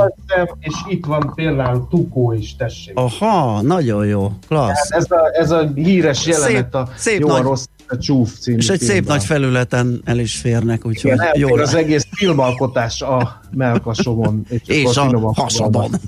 És 0.61 0.75
itt 0.89 1.05
van 1.05 1.33
például 1.35 1.87
Tukó 1.91 2.33
is, 2.33 2.57
tessék. 2.57 2.93
Aha, 2.99 3.63
nagyon 3.63 4.07
jó, 4.07 4.33
klassz. 4.49 4.91
ez, 4.91 5.11
a, 5.11 5.31
ez 5.33 5.51
a 5.51 5.71
híres 5.75 6.27
jelenet 6.27 6.65
szép, 6.65 6.75
a 6.75 6.89
szép 6.97 7.21
jó, 7.21 7.29
nagy, 7.29 7.41
a 7.41 7.43
rossz, 7.43 7.65
a 7.89 7.99
csúf 7.99 8.39
című 8.39 8.57
És 8.57 8.69
egy 8.69 8.79
filmben. 8.79 8.97
szép 8.97 9.09
nagy 9.09 9.25
felületen 9.25 10.03
el 10.05 10.19
is 10.19 10.37
férnek, 10.37 10.87
úgyhogy 10.87 11.13
Igen, 11.13 11.29
jó. 11.35 11.57
az 11.57 11.75
egész 11.75 12.07
filmalkotás 12.11 13.03
a 13.03 13.41
melkasomon. 13.51 14.45
És, 14.49 14.61
és 14.67 14.97
a 14.97 15.33
hasadon. 15.35 15.91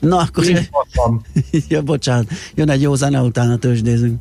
Na, 0.00 0.16
akkor... 0.18 0.44
ja, 1.68 1.82
bocsánat. 1.82 2.26
Jön 2.54 2.70
egy 2.70 2.82
jó 2.82 2.94
zene, 2.94 3.20
utána 3.20 3.56
tőzsdézünk. 3.56 4.20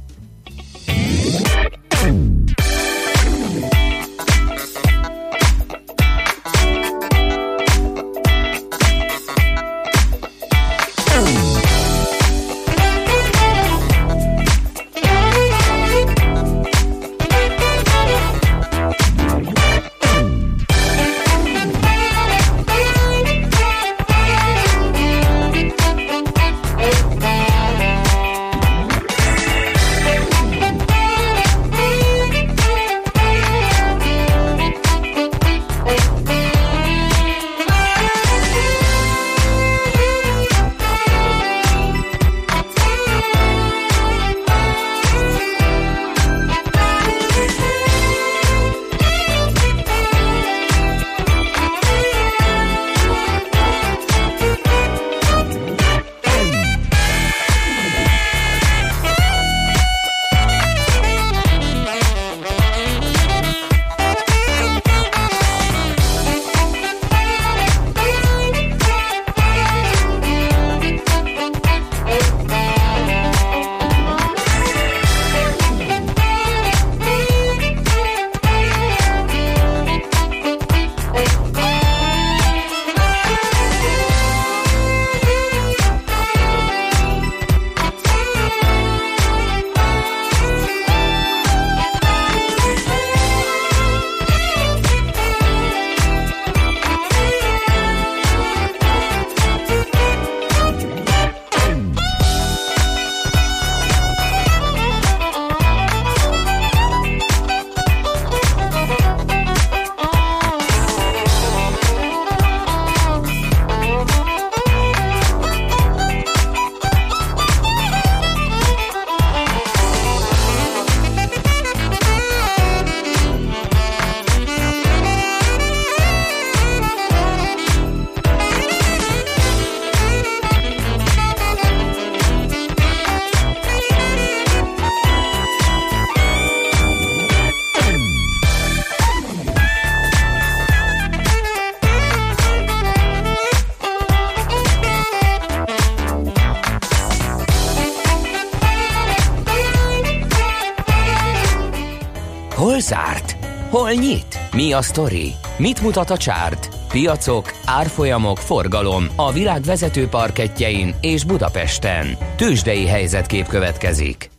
Mi 154.73 154.79
a 154.79 154.81
sztori? 154.81 155.31
Mit 155.57 155.81
mutat 155.81 156.09
a 156.09 156.17
csárt? 156.17 156.69
Piacok, 156.87 157.51
árfolyamok, 157.65 158.37
forgalom 158.37 159.05
a 159.15 159.31
világ 159.31 159.61
vezető 159.61 160.07
parketjein 160.07 160.95
és 161.01 161.23
Budapesten. 161.23 162.07
Tősdei 162.35 162.87
helyzetkép 162.87 163.47
következik. 163.47 164.29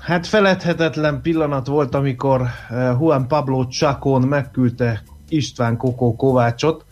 Hát 0.00 0.26
feledhetetlen 0.26 1.20
pillanat 1.22 1.66
volt, 1.66 1.94
amikor 1.94 2.40
eh, 2.40 2.48
Juan 3.00 3.28
Pablo 3.28 3.66
Chacón 3.66 4.22
megküldte 4.22 5.02
István 5.28 5.76
Kokó 5.76 6.16
Kovácsot, 6.16 6.84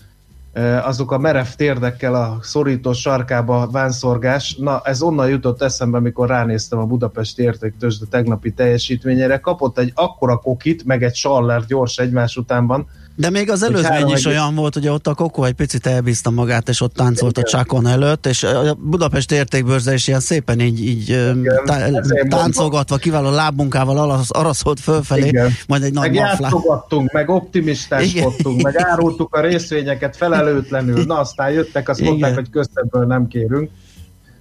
azok 0.82 1.12
a 1.12 1.18
merev 1.18 1.46
térdekkel 1.56 2.14
a 2.14 2.38
szorító 2.42 2.92
sarkába 2.92 3.68
vánszorgás, 3.70 4.56
na 4.56 4.80
ez 4.84 5.02
onnan 5.02 5.28
jutott 5.28 5.62
eszembe, 5.62 5.96
amikor 5.96 6.28
ránéztem 6.28 6.78
a 6.78 6.86
Budapesti 6.86 7.42
értéktősde 7.42 8.06
tegnapi 8.10 8.52
teljesítményére, 8.52 9.38
kapott 9.38 9.78
egy 9.78 9.92
akkora 9.94 10.36
kokit, 10.36 10.84
meg 10.84 11.02
egy 11.02 11.14
sallert 11.14 11.66
gyors 11.66 11.98
egymás 11.98 12.36
utánban, 12.36 12.88
de 13.20 13.30
még 13.30 13.50
az 13.50 13.62
előzmény 13.62 14.08
is 14.08 14.24
olyan 14.24 14.54
volt, 14.54 14.74
hogy 14.74 14.88
ott 14.88 15.06
a 15.06 15.14
Kokó 15.14 15.44
egy 15.44 15.52
picit 15.52 15.86
elbízta 15.86 16.30
magát, 16.30 16.68
és 16.68 16.80
ott 16.80 16.94
táncolt 16.94 17.38
a 17.38 17.42
csákon 17.42 17.86
előtt, 17.86 18.26
és 18.26 18.42
a 18.42 18.74
Budapest 18.74 19.32
értékbőrze 19.32 19.94
is 19.94 20.08
ilyen 20.08 20.20
szépen 20.20 20.60
így, 20.60 20.86
így 20.86 21.34
tá- 21.64 22.28
táncolgatva, 22.28 22.96
kiváló 22.96 23.30
lábmunkával 23.30 24.24
araszolt 24.28 24.80
fölfelé, 24.80 25.26
Igen. 25.26 25.50
majd 25.66 25.82
egy 25.82 25.92
nagy 25.92 26.06
meg 26.06 26.14
játszogattunk, 26.14 27.12
meg 27.12 27.28
optimistáskodtunk, 27.28 28.62
meg 28.62 28.74
árultuk 28.76 29.34
a 29.34 29.40
részvényeket 29.40 30.16
felelőtlenül, 30.16 31.04
na 31.04 31.18
aztán 31.18 31.50
jöttek, 31.50 31.88
azt 31.88 32.00
Igen. 32.00 32.10
mondták, 32.10 32.34
hogy 32.34 32.50
köztebből 32.50 33.06
nem 33.06 33.28
kérünk. 33.28 33.70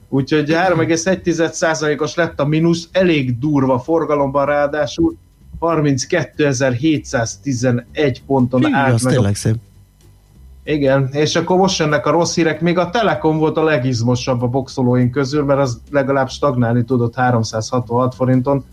Úgyhogy 0.10 0.50
3,1%-os 0.52 2.15
lett 2.15 2.39
a 2.39 2.46
mínusz, 2.46 2.88
elég 2.92 3.39
durva 3.39 3.80
forgalomban 3.80 4.46
ráadásul, 4.46 5.18
32.711 5.60 8.17
ponton 8.26 8.63
Hű, 8.63 8.74
állt 8.74 9.04
meg. 9.04 9.13
Tényleg 9.13 9.36
szép. 9.36 9.56
Igen, 10.63 11.10
és 11.12 11.36
akkor 11.36 11.58
most 11.58 11.80
jönnek 11.80 12.06
a 12.06 12.12
rossz 12.12 12.36
hírek, 12.36 12.62
még 12.62 12.78
a 12.78 12.89
Telekom 12.89 13.38
volt 13.38 13.58
a 13.58 13.63
legizmosabb 13.63 14.41
a 14.41 14.48
boxolóink 14.48 15.12
közül, 15.12 15.43
mert 15.43 15.60
az 15.60 15.82
legalább 15.91 16.30
stagnálni 16.30 16.84
tudott 16.84 17.15
366 17.15 18.15
forinton, 18.15 18.65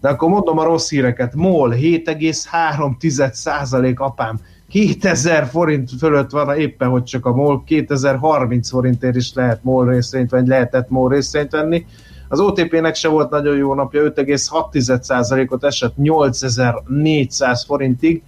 de 0.00 0.08
akkor 0.08 0.28
mondom 0.28 0.58
a 0.58 0.64
rossz 0.64 0.90
híreket. 0.90 1.34
MOL 1.34 1.74
7,3% 1.76 3.96
apám. 3.96 4.40
2000 4.68 5.46
forint 5.46 5.90
fölött 5.98 6.30
van 6.30 6.58
éppen, 6.58 6.88
hogy 6.88 7.04
csak 7.04 7.26
a 7.26 7.34
MOL 7.34 7.64
2030 7.64 8.70
forintért 8.70 9.16
is 9.16 9.34
lehet 9.34 9.64
MOL 9.64 9.88
részvényt 9.88 10.30
venni, 10.30 10.48
lehetett 10.48 10.90
MOL 10.90 11.08
részvényt 11.08 11.50
venni. 11.50 11.86
Az 12.34 12.40
OTP-nek 12.40 12.94
se 12.94 13.08
volt 13.08 13.30
nagyon 13.30 13.56
jó 13.56 13.74
napja, 13.74 14.02
5,6%-ot 14.02 15.64
esett 15.64 15.96
8400 15.96 17.64
forintig, 17.64 18.22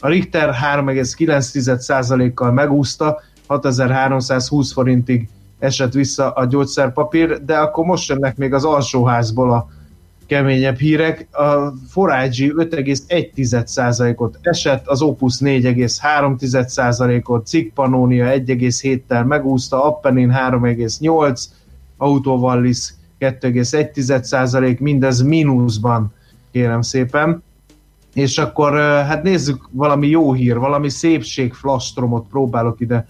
a 0.00 0.08
Richter 0.08 0.54
3,9%-kal 0.76 2.52
megúszta, 2.52 3.20
6320 3.46 4.72
forintig 4.72 5.28
esett 5.58 5.92
vissza 5.92 6.30
a 6.30 6.44
gyógyszerpapír, 6.44 7.44
de 7.44 7.56
akkor 7.56 7.84
most 7.84 8.08
jönnek 8.08 8.36
még 8.36 8.54
az 8.54 8.64
alsóházból 8.64 9.52
a 9.52 9.68
keményebb 10.26 10.78
hírek. 10.78 11.28
A 11.30 11.72
Forágyi 11.88 12.52
5,1%-ot 12.56 14.38
esett, 14.42 14.86
az 14.86 15.02
Opus 15.02 15.36
4,3%-ot, 15.40 17.46
Cik 17.46 17.72
Pannonia 17.72 18.26
1,7-tel 18.26 19.26
megúszta, 19.26 19.84
Appenin 19.84 20.32
3,8, 20.34 21.44
Autovallis 21.96 22.94
2,1%, 23.20 24.78
mindez 24.78 25.22
mínuszban, 25.22 26.12
kérem 26.50 26.82
szépen. 26.82 27.42
És 28.14 28.38
akkor 28.38 28.72
hát 28.78 29.22
nézzük 29.22 29.68
valami 29.70 30.08
jó 30.08 30.32
hír, 30.32 30.58
valami 30.58 30.88
szépségflastromot 30.88 32.26
próbálok 32.28 32.80
ide 32.80 33.06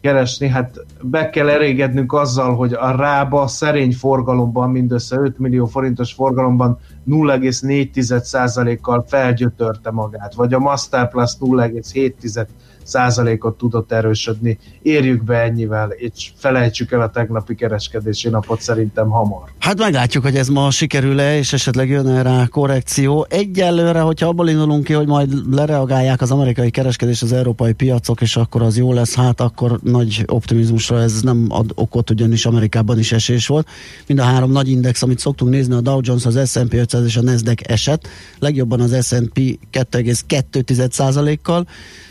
keresni, 0.00 0.48
hát 0.48 0.84
be 1.02 1.30
kell 1.30 1.48
elégednünk 1.48 2.12
azzal, 2.12 2.54
hogy 2.54 2.72
a 2.72 2.90
rába 2.90 3.46
szerény 3.46 3.92
forgalomban, 3.92 4.70
mindössze 4.70 5.16
5 5.16 5.38
millió 5.38 5.66
forintos 5.66 6.12
forgalomban 6.12 6.78
0,4%-kal 7.08 9.04
felgyötörte 9.08 9.90
magát, 9.90 10.34
vagy 10.34 10.54
a 10.54 10.58
Masterplus 10.58 11.36
0,7 11.40 12.46
százalékot 12.86 13.58
tudott 13.58 13.92
erősödni. 13.92 14.58
Érjük 14.82 15.24
be 15.24 15.36
ennyivel, 15.36 15.90
és 15.90 16.32
felejtsük 16.36 16.92
el 16.92 17.00
a 17.00 17.10
tegnapi 17.10 17.54
kereskedési 17.54 18.28
napot 18.28 18.60
szerintem 18.60 19.08
hamar. 19.08 19.48
Hát 19.58 19.78
meglátjuk, 19.78 20.22
hogy 20.22 20.36
ez 20.36 20.48
ma 20.48 20.70
sikerül-e, 20.70 21.38
és 21.38 21.52
esetleg 21.52 21.88
jön 21.88 22.22
rá 22.22 22.46
korrekció. 22.46 23.26
Egyelőre, 23.28 24.00
hogyha 24.00 24.28
abból 24.28 24.48
indulunk 24.48 24.84
ki, 24.84 24.92
hogy 24.92 25.06
majd 25.06 25.54
lereagálják 25.54 26.20
az 26.20 26.30
amerikai 26.30 26.70
kereskedés 26.70 27.22
az 27.22 27.32
európai 27.32 27.72
piacok, 27.72 28.20
és 28.20 28.36
akkor 28.36 28.62
az 28.62 28.76
jó 28.76 28.92
lesz, 28.92 29.14
hát 29.14 29.40
akkor 29.40 29.78
nagy 29.82 30.24
optimizmusra 30.26 31.00
ez 31.00 31.22
nem 31.22 31.46
ad 31.48 31.70
okot, 31.74 32.10
ugyanis 32.10 32.46
Amerikában 32.46 32.98
is 32.98 33.12
esés 33.12 33.46
volt. 33.46 33.68
Mind 34.06 34.20
a 34.20 34.22
három 34.22 34.52
nagy 34.52 34.68
index, 34.68 35.02
amit 35.02 35.18
szoktunk 35.18 35.50
nézni, 35.50 35.74
a 35.74 35.80
Dow 35.80 36.00
Jones, 36.02 36.26
az 36.26 36.50
S&P 36.50 36.74
500 36.74 37.04
és 37.04 37.16
a 37.16 37.22
Nasdaq 37.22 37.62
eset, 37.66 38.08
legjobban 38.38 38.80
az 38.80 39.06
S&P 39.06 39.58
2,2% 39.72 41.38
kal 41.42 41.66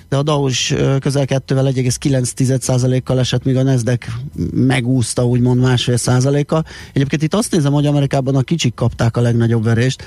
de 0.10 0.18
a 0.18 0.24
Dow 0.24 0.48
is 0.48 0.65
közel 1.00 1.26
2-vel 1.28 1.72
1,9%-kal 1.76 3.20
esett, 3.20 3.44
míg 3.44 3.58
a 3.58 3.64
Nasdaq 3.64 4.06
megúszta 4.54 5.26
úgymond 5.26 5.62
másfél 5.62 5.98
százalékkal. 5.98 6.66
Egyébként 6.94 7.24
itt 7.24 7.34
azt 7.34 7.52
nézem, 7.52 7.72
hogy 7.72 7.86
Amerikában 7.86 8.36
a 8.36 8.42
kicsik 8.42 8.74
kapták 8.74 9.18
a 9.18 9.22
legnagyobb 9.22 9.64
verést, 9.64 10.04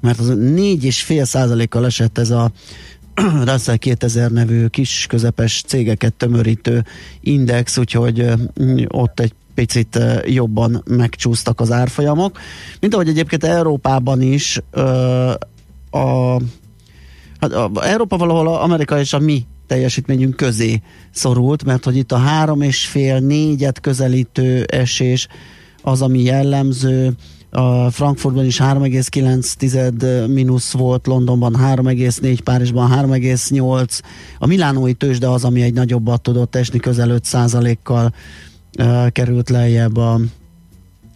mert 0.00 0.18
az 0.18 0.28
4,5 0.28 1.24
százalékkal 1.24 1.86
esett 1.86 2.18
ez 2.18 2.30
a 2.30 2.50
Russell 3.50 3.76
2000 3.76 4.30
nevű 4.30 4.66
kis 4.66 5.06
közepes 5.08 5.62
cégeket 5.66 6.14
tömörítő 6.14 6.84
index, 7.20 7.78
úgyhogy 7.78 8.32
ott 8.88 9.20
egy 9.20 9.32
picit 9.54 9.98
jobban 10.24 10.82
megcsúsztak 10.86 11.60
az 11.60 11.72
árfolyamok. 11.72 12.38
Mint 12.80 12.94
ahogy 12.94 13.08
egyébként 13.08 13.44
Európában 13.44 14.22
is 14.22 14.60
a 15.90 16.36
Hát 17.40 17.52
a, 17.52 17.70
Európa 17.80 18.16
valahol 18.16 18.48
a 18.48 18.62
Amerika 18.62 18.98
és 18.98 19.12
a 19.12 19.18
mi 19.18 19.46
teljesítményünk 19.68 20.36
közé 20.36 20.82
szorult, 21.10 21.64
mert 21.64 21.84
hogy 21.84 21.96
itt 21.96 22.12
a 22.12 22.16
három 22.16 22.60
és 22.60 22.86
fél, 22.86 23.18
négyet 23.18 23.80
közelítő 23.80 24.62
esés 24.62 25.28
az, 25.82 26.02
ami 26.02 26.22
jellemző, 26.22 27.16
a 27.50 27.90
Frankfurtban 27.90 28.44
is 28.44 28.58
3,9 28.58 30.28
mínusz 30.28 30.72
volt, 30.72 31.06
Londonban 31.06 31.56
3,4, 31.58 32.38
Párizsban 32.44 32.90
3,8. 32.90 34.00
A 34.38 34.46
Milánói 34.46 34.92
tőzsde 34.92 35.28
az, 35.28 35.44
ami 35.44 35.62
egy 35.62 35.74
nagyobbat 35.74 36.22
tudott 36.22 36.54
esni, 36.54 36.78
közel 36.78 37.10
5 37.10 37.26
kal 37.82 38.12
került 39.10 39.48
lejjebb 39.48 39.96
a, 39.96 40.20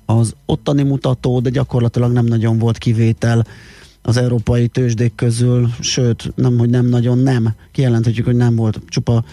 az 0.07 0.35
ottani 0.47 0.83
mutató, 0.83 1.41
de 1.41 1.51
gyakorlatilag 1.51 2.13
nem 2.13 2.25
nagyon 2.25 2.59
volt 2.59 2.79
kivétel 2.79 3.47
az 4.03 4.17
európai 4.17 4.69
tőzsdék 4.69 5.15
közül, 5.15 5.69
sőt, 5.81 6.33
nem, 6.35 6.59
hogy 6.59 6.71
nem 6.71 6.87
nagyon 6.87 7.19
nem, 7.19 7.55
kijelenthetjük, 7.73 8.27
hogy 8.27 8.37
nem 8.37 8.57
volt 8.57 8.81
csupa 8.89 9.25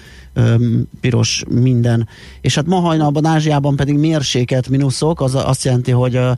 piros 1.00 1.44
minden. 1.50 2.08
És 2.42 2.56
hát 2.56 2.66
ma 2.66 2.80
hajnalban 2.80 3.26
Ázsiában 3.26 3.76
pedig 3.76 3.96
mérséket 3.96 4.70
mínuszok, 4.70 5.22
az 5.22 5.36
azt 5.36 5.64
jelenti, 5.64 5.92
hogy 5.92 6.16
a, 6.16 6.38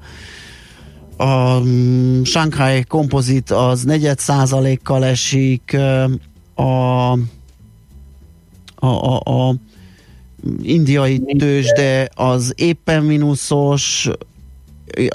a 1.18 1.60
mm, 1.60 2.24
Shanghai 2.24 2.84
kompozit 2.84 3.52
az 3.52 3.84
negyed 3.84 4.20
százalékkal 4.20 5.06
esik, 5.06 5.78
a, 6.54 7.12
a, 7.12 7.18
a, 8.76 9.16
a 9.24 9.56
indiai 10.62 11.22
tőzsde 11.38 12.10
az 12.16 12.54
éppen 12.56 13.04
mínuszos, 13.04 14.10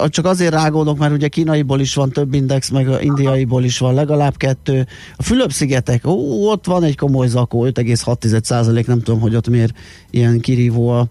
csak 0.07 0.25
azért 0.25 0.53
rágódok, 0.53 0.97
mert 0.97 1.13
ugye 1.13 1.27
kínaiból 1.27 1.79
is 1.79 1.93
van 1.93 2.09
több 2.09 2.33
index, 2.33 2.69
meg 2.69 2.89
a 2.89 3.01
indiaiból 3.01 3.63
is 3.63 3.77
van 3.77 3.93
legalább 3.93 4.37
kettő. 4.37 4.87
A 5.15 5.23
Fülöp-szigetek, 5.23 6.07
ó, 6.07 6.49
ott 6.49 6.65
van 6.65 6.83
egy 6.83 6.97
komoly 6.97 7.27
zakó, 7.27 7.65
5,6 7.65 8.43
százalék, 8.43 8.87
nem 8.87 9.01
tudom, 9.01 9.19
hogy 9.19 9.35
ott 9.35 9.49
miért 9.49 9.73
ilyen 10.09 10.39
kirívó 10.39 10.89
a 10.89 11.07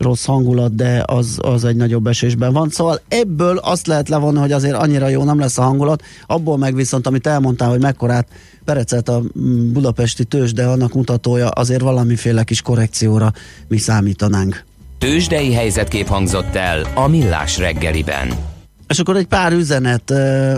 rossz 0.00 0.24
hangulat, 0.24 0.74
de 0.74 1.02
az, 1.06 1.38
az 1.42 1.64
egy 1.64 1.76
nagyobb 1.76 2.06
esésben 2.06 2.52
van. 2.52 2.68
Szóval 2.68 3.00
ebből 3.08 3.56
azt 3.56 3.86
lehet 3.86 4.08
levonni, 4.08 4.38
hogy 4.38 4.52
azért 4.52 4.74
annyira 4.74 5.08
jó 5.08 5.24
nem 5.24 5.38
lesz 5.38 5.58
a 5.58 5.62
hangulat, 5.62 6.02
abból 6.26 6.58
meg 6.58 6.74
viszont, 6.74 7.06
amit 7.06 7.26
elmondtál, 7.26 7.68
hogy 7.68 7.80
mekkorát 7.80 8.28
perecelt 8.64 9.08
a 9.08 9.22
budapesti 9.72 10.24
tős, 10.24 10.52
de 10.52 10.66
annak 10.66 10.92
mutatója, 10.92 11.48
azért 11.48 11.80
valamiféle 11.80 12.44
kis 12.44 12.62
korrekcióra 12.62 13.32
mi 13.68 13.76
számítanánk. 13.78 14.64
Tőzsdei 15.00 15.52
helyzetkép 15.52 16.06
hangzott 16.06 16.54
el 16.54 16.86
a 16.94 17.08
Millás 17.08 17.58
reggeliben. 17.58 18.28
És 18.88 18.98
akkor 18.98 19.16
egy 19.16 19.26
pár 19.26 19.52
üzenet, 19.52 20.12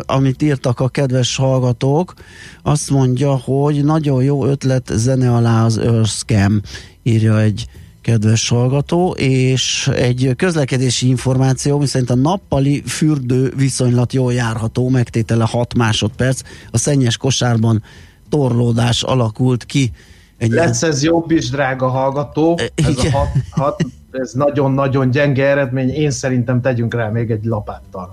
amit 0.07 0.43
írtak 0.43 0.81
a 0.81 0.89
kedves 0.89 1.37
hallgatók, 1.37 2.15
azt 2.63 2.91
mondja, 2.91 3.37
hogy 3.37 3.85
nagyon 3.85 4.23
jó 4.23 4.47
ötlet 4.47 4.91
zene 4.93 5.35
alá 5.35 5.65
az 5.65 5.79
Earth 5.79 6.09
Scam, 6.09 6.61
írja 7.03 7.41
egy 7.41 7.67
kedves 8.01 8.49
hallgató, 8.49 9.11
és 9.11 9.91
egy 9.95 10.33
közlekedési 10.37 11.09
információ, 11.09 11.79
miszerint 11.79 12.11
a 12.11 12.15
nappali 12.15 12.83
fürdő 12.87 13.53
viszonylat 13.57 14.13
jól 14.13 14.33
járható, 14.33 14.89
megtétele 14.89 15.45
6 15.45 15.75
másodperc, 15.75 16.41
a 16.71 16.79
szennyes 16.79 17.17
kosárban 17.17 17.83
torlódás 18.29 19.03
alakult 19.03 19.65
ki. 19.65 19.93
Egy 20.39 20.51
Lesz 20.51 20.83
ez 20.83 21.03
jobb 21.03 21.31
is, 21.31 21.51
drága 21.51 21.89
hallgató, 21.89 22.59
ez 22.75 22.99
a 22.99 23.11
hat, 23.11 23.29
hat 23.51 23.85
ez 24.13 24.33
nagyon-nagyon 24.33 25.11
gyenge 25.11 25.47
eredmény, 25.47 25.89
én 25.89 26.11
szerintem 26.11 26.61
tegyünk 26.61 26.95
rá 26.95 27.09
még 27.09 27.31
egy 27.31 27.45
lapáttal. 27.45 28.11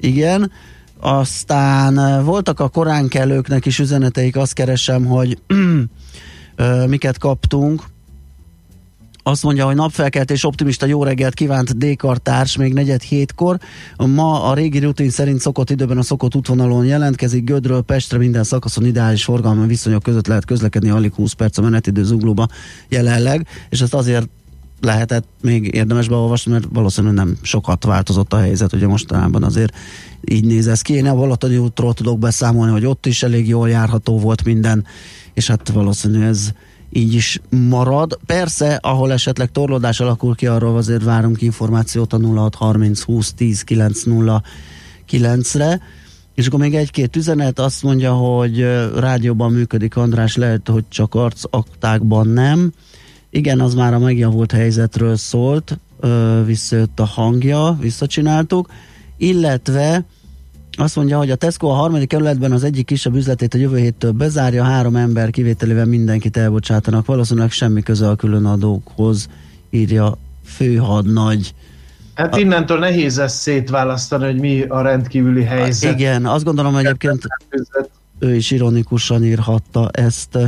Igen, 0.00 0.50
aztán 1.00 2.24
voltak 2.24 2.60
a 2.60 2.68
koránkelőknek 2.68 3.66
is 3.66 3.78
üzeneteik, 3.78 4.36
azt 4.36 4.52
keresem, 4.52 5.04
hogy 5.04 5.38
miket 6.86 7.18
kaptunk. 7.18 7.82
azt 9.22 9.42
mondja, 9.42 9.66
hogy 9.66 9.74
napfelkeltés 9.74 10.44
optimista 10.44 10.86
jó 10.86 11.04
reggelt 11.04 11.34
kívánt 11.34 11.78
D-kartárs 11.78 12.56
még 12.56 12.72
negyed 12.72 13.02
hétkor. 13.02 13.58
Ma 13.96 14.44
a 14.44 14.54
régi 14.54 14.78
rutin 14.78 15.10
szerint 15.10 15.40
szokott 15.40 15.70
időben 15.70 15.98
a 15.98 16.02
szokott 16.02 16.34
útvonalon 16.34 16.84
jelentkezik. 16.84 17.44
Gödről 17.44 17.82
Pestre 17.82 18.18
minden 18.18 18.44
szakaszon 18.44 18.86
ideális 18.86 19.24
forgalmi 19.24 19.66
viszonyok 19.66 20.02
között 20.02 20.26
lehet 20.26 20.44
közlekedni 20.44 20.90
alig 20.90 21.14
20 21.14 21.32
perc 21.32 21.58
a 21.58 21.62
menetidő 21.62 22.04
zuglóba 22.04 22.48
jelenleg, 22.88 23.46
és 23.68 23.80
ezt 23.80 23.94
azért 23.94 24.28
lehetett 24.84 25.26
még 25.40 25.74
érdemes 25.74 26.08
beolvasni, 26.08 26.52
mert 26.52 26.66
valószínűleg 26.72 27.16
nem 27.16 27.36
sokat 27.42 27.84
változott 27.84 28.32
a 28.32 28.38
helyzet, 28.38 28.72
ugye 28.72 28.86
mostanában 28.86 29.44
azért 29.44 29.76
így 30.24 30.44
néz 30.44 30.66
ez 30.66 30.82
ki. 30.82 30.92
Én 30.92 31.06
a 31.06 31.14
Balatoni 31.14 31.56
útról 31.56 31.94
tudok 31.94 32.18
beszámolni, 32.18 32.72
hogy 32.72 32.86
ott 32.86 33.06
is 33.06 33.22
elég 33.22 33.48
jól 33.48 33.68
járható 33.68 34.18
volt 34.18 34.44
minden, 34.44 34.86
és 35.34 35.46
hát 35.46 35.68
valószínű 35.68 36.22
ez 36.22 36.50
így 36.90 37.14
is 37.14 37.40
marad. 37.68 38.18
Persze, 38.26 38.74
ahol 38.82 39.12
esetleg 39.12 39.50
torlódás 39.50 40.00
alakul 40.00 40.34
ki, 40.34 40.46
arról 40.46 40.76
azért 40.76 41.02
várunk 41.02 41.42
információt 41.42 42.12
a 42.12 42.18
0630 42.18 43.02
20 43.02 43.32
10 43.32 43.62
909 43.62 45.54
re 45.54 45.80
és 46.34 46.46
akkor 46.46 46.58
még 46.58 46.74
egy-két 46.74 47.16
üzenet 47.16 47.58
azt 47.58 47.82
mondja, 47.82 48.12
hogy 48.12 48.60
rádióban 48.96 49.52
működik 49.52 49.96
András, 49.96 50.36
lehet, 50.36 50.68
hogy 50.68 50.84
csak 50.88 51.14
arcaktákban 51.14 52.28
nem. 52.28 52.72
Igen, 53.34 53.60
az 53.60 53.74
már 53.74 53.94
a 53.94 53.98
megjavult 53.98 54.52
helyzetről 54.52 55.16
szólt, 55.16 55.78
visszajött 56.44 57.00
a 57.00 57.04
hangja, 57.04 57.76
visszacsináltuk, 57.80 58.68
illetve 59.16 60.04
azt 60.72 60.96
mondja, 60.96 61.18
hogy 61.18 61.30
a 61.30 61.34
Tesco 61.34 61.68
a 61.68 61.74
harmadik 61.74 62.08
kerületben 62.08 62.52
az 62.52 62.64
egyik 62.64 62.86
kisebb 62.86 63.14
üzletét 63.14 63.54
a 63.54 63.58
jövő 63.58 63.78
héttől 63.78 64.12
bezárja, 64.12 64.62
három 64.62 64.96
ember 64.96 65.30
kivételével 65.30 65.84
mindenkit 65.84 66.36
elbocsátanak. 66.36 67.06
Valószínűleg 67.06 67.50
semmi 67.50 67.82
köze 67.82 68.08
a 68.08 68.14
különadókhoz, 68.14 69.28
írja 69.70 70.18
főhadnagy. 70.44 71.54
Hát 72.14 72.36
innentől 72.36 72.78
nehéz 72.78 73.18
ezt 73.18 73.36
szétválasztani, 73.36 74.24
hogy 74.24 74.40
mi 74.40 74.62
a 74.62 74.80
rendkívüli 74.80 75.42
helyzet. 75.42 75.98
Igen, 75.98 76.26
azt 76.26 76.44
gondolom 76.44 76.76
egyébként 76.76 77.22
ő 78.18 78.34
is 78.34 78.50
ironikusan 78.50 79.24
írhatta 79.24 79.88
ezt 79.92 80.38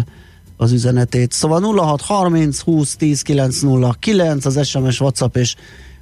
az 0.57 0.73
üzenetét. 0.73 1.33
Szóval 1.33 1.61
0630 1.61 2.61
20 2.61 2.97
10 2.97 3.23
909 3.23 4.45
az 4.45 4.67
SMS, 4.67 5.01
WhatsApp 5.01 5.37
és 5.37 5.55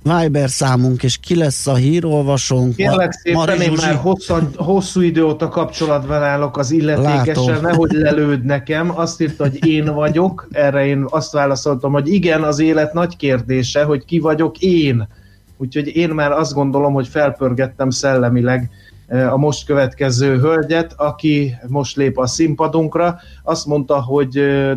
Viber 0.03 0.51
számunk, 0.51 1.03
és 1.03 1.19
ki 1.19 1.37
lesz 1.37 1.67
a 1.67 1.75
hírolvasónk. 1.75 2.77
Kérlek 2.77 3.13
szépen, 3.13 3.61
én 3.61 3.73
már 3.73 3.95
hosszan, 3.95 4.51
hosszú 4.57 5.01
idő 5.01 5.25
óta 5.25 5.49
kapcsolatban 5.49 6.23
állok 6.23 6.57
az 6.57 6.71
illetékessel, 6.71 7.61
nehogy 7.61 7.93
lelőd 7.93 8.45
nekem. 8.45 8.99
Azt 8.99 9.21
írta, 9.21 9.43
hogy 9.49 9.67
én 9.67 9.95
vagyok, 9.95 10.49
erre 10.51 10.87
én 10.87 11.05
azt 11.09 11.33
válaszoltam, 11.33 11.93
hogy 11.93 12.09
igen, 12.09 12.43
az 12.43 12.59
élet 12.59 12.93
nagy 12.93 13.17
kérdése, 13.17 13.83
hogy 13.83 14.05
ki 14.05 14.19
vagyok 14.19 14.59
én. 14.59 15.09
Úgyhogy 15.57 15.97
én 15.97 16.09
már 16.09 16.33
azt 16.33 16.53
gondolom, 16.53 16.93
hogy 16.93 17.09
felpörgettem 17.09 17.91
szellemileg 17.91 18.71
a 19.13 19.37
most 19.37 19.67
következő 19.67 20.39
hölgyet, 20.39 20.93
aki 20.97 21.55
most 21.67 21.97
lép 21.97 22.19
a 22.19 22.27
színpadunkra. 22.27 23.19
Azt 23.43 23.67
mondta, 23.67 24.03
hogy 24.03 24.31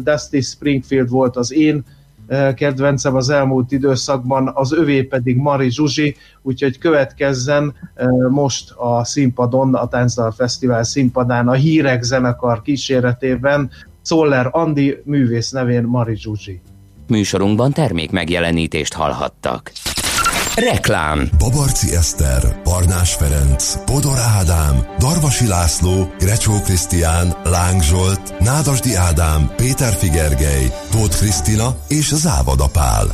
Dusty 0.03 0.39
Springfield 0.39 1.09
volt 1.09 1.35
az 1.35 1.53
én 1.53 1.83
kedvencem 2.55 3.15
az 3.15 3.29
elmúlt 3.29 3.71
időszakban, 3.71 4.51
az 4.53 4.73
övé 4.73 5.03
pedig 5.03 5.37
Mari 5.37 5.71
Zsuzsi, 5.71 6.15
úgyhogy 6.41 6.77
következzen 6.77 7.73
most 8.29 8.71
a 8.71 9.03
színpadon, 9.03 9.75
a 9.75 9.87
Táncdal 9.87 10.31
Fesztivál 10.31 10.83
színpadán 10.83 11.47
a 11.47 11.53
Hírek 11.53 12.03
zenekar 12.03 12.61
kíséretében 12.61 13.69
Szoller 14.01 14.47
Andi 14.51 15.01
művész 15.03 15.51
nevén 15.51 15.83
Mari 15.83 16.15
Zsuzsi. 16.15 16.61
Műsorunkban 17.07 17.71
termék 17.71 18.11
megjelenítést 18.11 18.93
hallhattak. 18.93 19.71
Reklám 20.55 21.29
Babarci 21.37 21.95
Eszter, 21.95 22.61
Barnás 22.63 23.13
Ferenc, 23.13 23.75
Bodor 23.85 24.17
Ádám, 24.17 24.87
Darvasi 24.99 25.47
László, 25.47 26.13
Grecsó 26.19 26.61
Krisztián, 26.61 27.35
Láng 27.43 27.83
Zsolt, 27.83 28.39
Nádasdi 28.39 28.95
Ádám, 28.95 29.51
Péter 29.55 29.93
Figergely, 29.93 30.73
Tóth 30.91 31.17
Krisztina 31.17 31.75
és 31.87 32.05
Závada 32.13 32.67
Pál. 32.67 33.07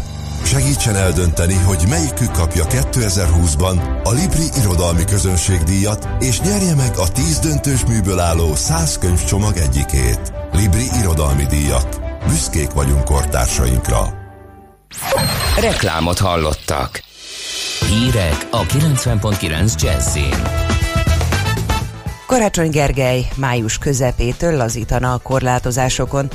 Segítsen 0.44 0.96
eldönteni, 0.96 1.54
hogy 1.54 1.84
melyikük 1.90 2.32
kapja 2.32 2.66
2020-ban 2.66 4.04
a 4.04 4.12
Libri 4.12 4.46
Irodalmi 4.60 5.04
Közönségdíjat, 5.04 6.08
és 6.20 6.40
nyerje 6.40 6.76
meg 6.76 6.98
a 6.98 7.08
10 7.08 7.40
döntős 7.40 7.86
műből 7.86 8.20
álló 8.20 8.56
100 8.56 8.98
könyvcsomag 8.98 9.58
egyikét. 9.58 10.34
Libri 10.52 10.86
Irodalmi 11.00 11.46
Díjak. 11.46 11.88
Büszkék 12.28 12.72
vagyunk 12.72 13.04
kortársainkra. 13.04 14.14
Reklámot 15.60 16.20
hallottak. 16.20 17.10
Hírek 17.90 18.48
a 18.52 18.62
90.9 18.66 19.82
Jazzin. 19.82 20.36
Karácsony 22.28 22.70
Gergely 22.70 23.28
május 23.36 23.78
közepétől 23.78 24.58
lazítana 24.58 25.14
a 25.14 25.18
korlátozásokon. 25.18 26.30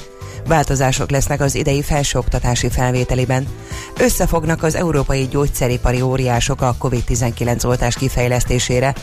Változások 0.46 1.10
lesznek 1.10 1.40
az 1.40 1.54
idei 1.54 1.82
felsőoktatási 1.82 2.68
felvételiben. 2.68 3.46
Összefognak 3.98 4.62
az 4.62 4.74
európai 4.74 5.26
gyógyszeripari 5.30 6.00
óriások 6.00 6.60
a 6.60 6.74
COVID-19 6.80 7.66
oltás 7.66 7.94
kifejlesztésére. 7.94 8.94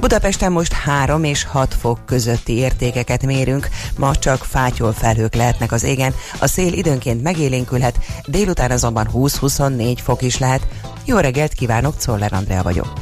Budapesten 0.00 0.52
most 0.52 0.72
3 0.72 1.24
és 1.24 1.44
6 1.44 1.74
fok 1.74 2.06
közötti 2.06 2.56
értékeket 2.56 3.26
mérünk, 3.26 3.68
ma 3.98 4.14
csak 4.14 4.44
fátyol 4.44 4.92
felhők 4.92 5.34
lehetnek 5.34 5.72
az 5.72 5.82
égen, 5.82 6.14
a 6.38 6.46
szél 6.46 6.72
időnként 6.72 7.22
megélénkülhet, 7.22 7.98
délután 8.26 8.70
azonban 8.70 9.08
20-24 9.14 9.96
fok 10.02 10.22
is 10.22 10.38
lehet. 10.38 10.66
Jó 11.06 11.18
reggelt 11.18 11.52
kívánok, 11.52 11.96
Czoller 11.96 12.32
Andrea 12.32 12.62
vagyok. 12.62 12.92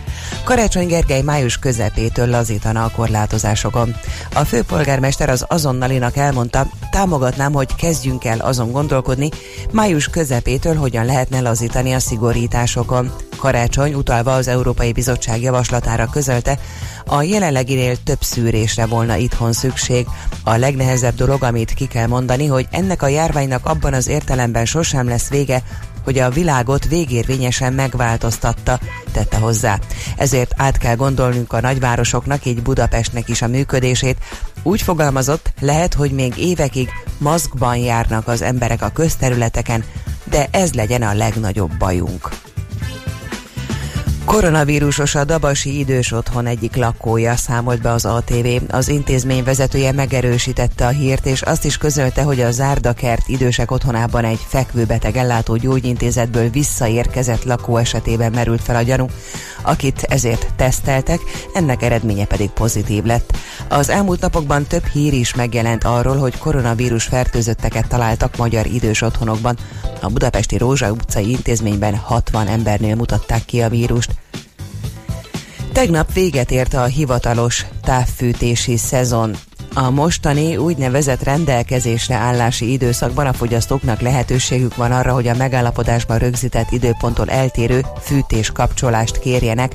Karácsony 0.45 0.87
Gergely 0.87 1.23
május 1.23 1.59
közepétől 1.59 2.29
lazítana 2.29 2.85
a 2.85 2.90
korlátozásokon. 2.90 3.95
A 4.35 4.45
főpolgármester 4.45 5.29
az 5.29 5.45
azonnalinak 5.49 6.16
elmondta, 6.16 6.66
támogatnám, 6.90 7.53
hogy 7.53 7.71
kezdjünk 7.74 8.24
el 8.24 8.38
azon 8.38 8.70
gondolkodni, 8.70 9.28
május 9.70 10.08
közepétől 10.08 10.76
hogyan 10.76 11.04
lehetne 11.04 11.40
lazítani 11.40 11.92
a 11.92 11.98
szigorításokon. 11.98 13.12
Karácsony 13.37 13.94
utalva 13.94 14.35
az 14.35 14.48
Európai 14.48 14.92
Bizottság 14.92 15.42
javaslatára 15.42 16.06
közölte, 16.06 16.58
a 17.06 17.22
jelenleginél 17.22 18.02
több 18.04 18.22
szűrésre 18.22 18.87
volna 18.87 19.16
itthon 19.16 19.52
szükség. 19.52 20.06
A 20.44 20.56
legnehezebb 20.56 21.14
dolog, 21.14 21.42
amit 21.42 21.74
ki 21.74 21.87
kell 21.87 22.06
mondani, 22.06 22.46
hogy 22.46 22.66
ennek 22.70 23.02
a 23.02 23.08
járványnak 23.08 23.66
abban 23.66 23.94
az 23.94 24.08
értelemben 24.08 24.64
sosem 24.64 25.08
lesz 25.08 25.28
vége, 25.28 25.62
hogy 26.04 26.18
a 26.18 26.30
világot 26.30 26.88
végérvényesen 26.88 27.72
megváltoztatta, 27.72 28.80
tette 29.12 29.37
hozzá. 29.37 29.78
Ezért 30.16 30.54
át 30.56 30.78
kell 30.78 30.96
gondolnunk 30.96 31.52
a 31.52 31.61
nagyvárosoknak, 31.61 32.44
így 32.44 32.62
Budapestnek 32.62 33.28
is 33.28 33.42
a 33.42 33.48
működését. 33.48 34.16
Úgy 34.62 34.83
fogalmazott, 34.83 35.53
lehet, 35.61 35.94
hogy 35.94 36.11
még 36.11 36.38
évekig 36.38 36.88
maszkban 37.18 37.77
járnak 37.77 38.29
az 38.29 38.42
emberek 38.42 38.83
a 38.83 38.90
közterületeken, 38.90 39.85
de 40.25 40.48
ez 40.51 40.72
legyen 40.72 41.03
a 41.03 41.14
legnagyobb 41.14 41.70
bajunk. 41.79 42.29
Koronavírusos 44.24 45.14
a 45.14 45.24
Dabasi 45.24 45.78
idős 45.78 46.12
otthon 46.12 46.46
egyik 46.46 46.76
lakója 46.76 47.37
számolt 47.37 47.82
be 47.82 47.90
az 47.90 48.04
ATV. 48.04 48.46
Az 48.68 48.88
intézmény 48.88 49.44
vezetője 49.44 49.92
megerősítette 49.92 50.87
a 50.87 50.88
hírt, 50.88 51.26
és 51.26 51.42
azt 51.42 51.64
is 51.64 51.78
közölte, 51.78 52.22
hogy 52.22 52.40
a 52.40 52.50
Zárdakert 52.50 53.28
idősek 53.28 53.70
otthonában 53.70 54.24
egy 54.24 54.40
fekvőbeteg 54.48 55.16
ellátó 55.16 55.56
gyógyintézetből 55.56 56.50
visszaérkezett 56.50 57.44
lakó 57.44 57.76
esetében 57.76 58.32
merült 58.32 58.61
fel 58.61 58.76
a 58.76 58.82
gyanú, 58.82 59.06
akit 59.62 60.02
ezért 60.02 60.54
teszteltek, 60.56 61.20
ennek 61.54 61.83
eredménye 61.83 62.25
pedig 62.25 62.50
pozitív 62.50 63.04
lett. 63.04 63.37
Az 63.68 63.88
elmúlt 63.88 64.20
napokban 64.20 64.66
több 64.66 64.87
hír 64.87 65.12
is 65.12 65.35
megjelent 65.35 65.85
arról, 65.85 66.16
hogy 66.16 66.38
koronavírus 66.38 67.04
fertőzötteket 67.04 67.88
találtak 67.88 68.37
magyar 68.37 68.66
idős 68.66 69.02
otthonokban. 69.02 69.56
A 70.00 70.08
budapesti 70.08 70.58
Rózsa 70.58 70.90
utcai 70.90 71.31
intézményben 71.31 71.96
60 71.96 72.46
embernél 72.46 72.94
mutatták 72.94 73.44
ki 73.44 73.60
a 73.60 73.68
vírust. 73.68 74.12
Tegnap 75.73 76.12
véget 76.12 76.50
ért 76.50 76.75
a 76.75 76.85
hivatalos 76.85 77.66
távfűtési 77.83 78.77
szezon. 78.77 79.37
A 79.75 79.90
mostani 79.90 80.56
úgynevezett 80.56 81.23
rendelkezésre 81.23 82.14
állási 82.14 82.73
időszakban 82.73 83.27
a 83.27 83.33
fogyasztóknak 83.33 84.00
lehetőségük 84.00 84.77
van 84.77 84.92
arra, 84.92 85.12
hogy 85.12 85.29
a 85.29 85.37
megállapodásban 85.37 86.18
rögzített 86.18 86.70
időponttól 86.70 87.31
eltérő 87.31 87.85
fűtés 88.00 88.50
kapcsolást 88.50 89.18
kérjenek. 89.18 89.73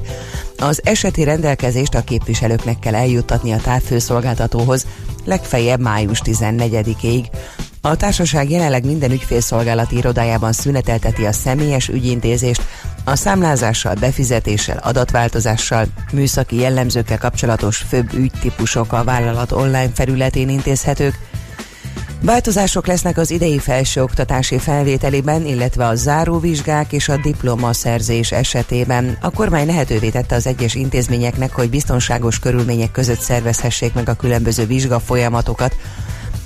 Az 0.57 0.81
eseti 0.83 1.23
rendelkezést 1.23 1.95
a 1.95 2.03
képviselőknek 2.03 2.79
kell 2.79 2.95
eljuttatni 2.95 3.51
a 3.51 3.61
távfőszolgáltatóhoz 3.61 4.85
legfeljebb 5.25 5.79
május 5.79 6.21
14-ig. 6.25 7.25
A 7.89 7.95
társaság 7.95 8.49
jelenleg 8.49 8.85
minden 8.85 9.11
ügyfélszolgálati 9.11 9.97
irodájában 9.97 10.51
szünetelteti 10.51 11.25
a 11.25 11.31
személyes 11.31 11.88
ügyintézést, 11.88 12.61
a 13.03 13.15
számlázással, 13.15 13.93
befizetéssel, 13.93 14.77
adatváltozással, 14.77 15.85
műszaki 16.13 16.55
jellemzőkkel 16.55 17.17
kapcsolatos 17.17 17.77
főbb 17.77 18.13
ügytípusok 18.13 18.93
a 18.93 19.03
vállalat 19.03 19.51
online 19.51 19.89
felületén 19.93 20.49
intézhetők, 20.49 21.19
Változások 22.21 22.88
lesznek 22.88 23.17
az 23.17 23.31
idei 23.31 23.59
felsőoktatási 23.59 24.57
felvételiben, 24.57 25.45
illetve 25.45 25.88
a 25.88 25.95
záróvizsgák 25.95 26.91
és 26.91 27.09
a 27.09 27.17
diplomaszerzés 27.17 28.31
esetében. 28.31 29.17
A 29.21 29.29
kormány 29.29 29.65
lehetővé 29.65 30.09
tette 30.09 30.35
az 30.35 30.47
egyes 30.47 30.75
intézményeknek, 30.75 31.51
hogy 31.51 31.69
biztonságos 31.69 32.39
körülmények 32.39 32.91
között 32.91 33.19
szervezhessék 33.19 33.93
meg 33.93 34.09
a 34.09 34.13
különböző 34.13 34.65
vizsgafolyamatokat. 34.65 35.75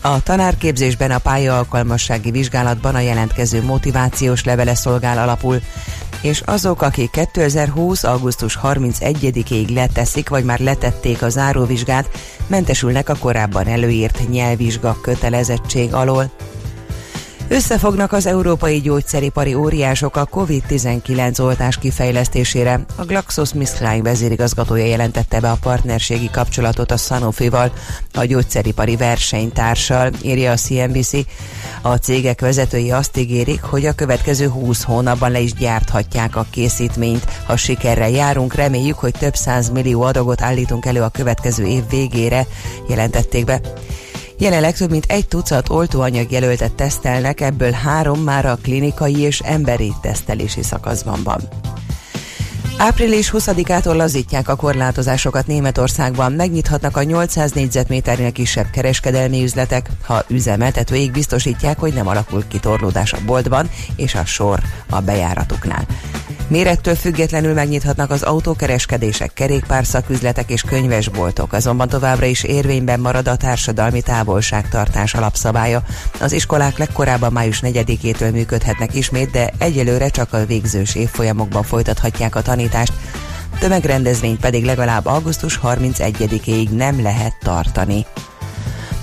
A 0.01 0.23
tanárképzésben 0.23 1.11
a 1.11 1.17
pályaalkalmassági 1.17 2.31
vizsgálatban 2.31 2.95
a 2.95 2.99
jelentkező 2.99 3.63
motivációs 3.63 4.43
levele 4.43 4.75
szolgál 4.75 5.17
alapul, 5.17 5.61
és 6.21 6.41
azok, 6.45 6.81
akik 6.81 7.09
2020. 7.09 8.03
augusztus 8.03 8.59
31-ig 8.63 9.73
leteszik, 9.73 10.29
vagy 10.29 10.43
már 10.43 10.59
letették 10.59 11.21
a 11.21 11.29
záróvizsgát, 11.29 12.09
mentesülnek 12.47 13.09
a 13.09 13.15
korábban 13.19 13.67
előírt 13.67 14.29
nyelvvizsga 14.29 14.97
kötelezettség 15.01 15.93
alól. 15.93 16.31
Összefognak 17.51 18.11
az 18.11 18.25
európai 18.25 18.81
gyógyszeripari 18.81 19.53
óriások 19.53 20.15
a 20.15 20.25
COVID-19 20.25 21.41
oltás 21.41 21.77
kifejlesztésére. 21.77 22.79
A 22.95 23.03
GlaxoSmithKline 23.03 24.01
vezérigazgatója 24.01 24.85
jelentette 24.85 25.39
be 25.39 25.49
a 25.49 25.57
partnerségi 25.61 26.29
kapcsolatot 26.29 26.91
a 26.91 26.97
Sanofi-val, 26.97 27.71
a 28.13 28.23
gyógyszeripari 28.23 28.95
versenytársal, 28.95 30.09
írja 30.21 30.51
a 30.51 30.55
CNBC. 30.55 31.11
A 31.81 31.95
cégek 31.95 32.41
vezetői 32.41 32.91
azt 32.91 33.17
ígérik, 33.17 33.61
hogy 33.61 33.85
a 33.85 33.95
következő 33.95 34.47
20 34.47 34.83
hónapban 34.83 35.31
le 35.31 35.39
is 35.39 35.53
gyárthatják 35.53 36.35
a 36.35 36.45
készítményt. 36.49 37.25
Ha 37.45 37.57
sikerrel 37.57 38.09
járunk, 38.09 38.53
reméljük, 38.53 38.99
hogy 38.99 39.13
több 39.19 39.35
száz 39.35 39.69
millió 39.69 40.01
adagot 40.01 40.41
állítunk 40.41 40.85
elő 40.85 41.01
a 41.01 41.09
következő 41.09 41.65
év 41.65 41.83
végére, 41.89 42.45
jelentették 42.87 43.45
be. 43.45 43.61
Jelenleg 44.41 44.73
több 44.73 44.89
mint 44.89 45.05
egy 45.07 45.27
tucat 45.27 45.69
oltóanyag 45.69 46.31
jelöltet 46.31 46.73
tesztelnek, 46.73 47.41
ebből 47.41 47.71
három 47.71 48.19
már 48.19 48.45
a 48.45 48.57
klinikai 48.61 49.19
és 49.19 49.39
emberi 49.39 49.93
tesztelési 50.01 50.63
szakaszban 50.63 51.19
van. 51.23 51.41
Április 52.77 53.31
20-ától 53.33 53.95
lazítják 53.95 54.47
a 54.47 54.55
korlátozásokat 54.55 55.47
Németországban, 55.47 56.31
megnyithatnak 56.31 56.97
a 56.97 57.03
800 57.03 57.51
négyzetméternél 57.51 58.31
kisebb 58.31 58.69
kereskedelmi 58.69 59.43
üzletek, 59.43 59.89
ha 60.03 60.23
üzemeltetőik 60.27 61.11
biztosítják, 61.11 61.79
hogy 61.79 61.93
nem 61.93 62.07
alakul 62.07 62.47
ki 62.47 62.59
torlódás 62.59 63.13
a 63.13 63.17
boltban 63.25 63.69
és 63.95 64.15
a 64.15 64.25
sor 64.25 64.59
a 64.89 64.99
bejáratuknál. 64.99 65.85
Mérettől 66.51 66.95
függetlenül 66.95 67.53
megnyithatnak 67.53 68.11
az 68.11 68.23
autókereskedések, 68.23 69.33
kerékpárszaküzletek 69.33 70.49
és 70.49 70.61
könyvesboltok, 70.61 71.53
azonban 71.53 71.87
továbbra 71.87 72.25
is 72.25 72.43
érvényben 72.43 72.99
marad 72.99 73.27
a 73.27 73.35
társadalmi 73.35 74.01
távolságtartás 74.01 75.13
alapszabálya. 75.13 75.83
Az 76.19 76.31
iskolák 76.31 76.77
legkorábban 76.77 77.31
május 77.31 77.59
4-től 77.63 78.31
működhetnek 78.31 78.95
ismét, 78.95 79.31
de 79.31 79.51
egyelőre 79.57 80.09
csak 80.09 80.33
a 80.33 80.45
végzős 80.45 80.95
évfolyamokban 80.95 81.63
folytathatják 81.63 82.35
a 82.35 82.41
tanítást, 82.41 82.93
tömegrendezvényt 83.59 84.39
pedig 84.39 84.65
legalább 84.65 85.05
augusztus 85.05 85.59
31-ig 85.63 86.69
nem 86.69 87.01
lehet 87.01 87.35
tartani. 87.39 88.05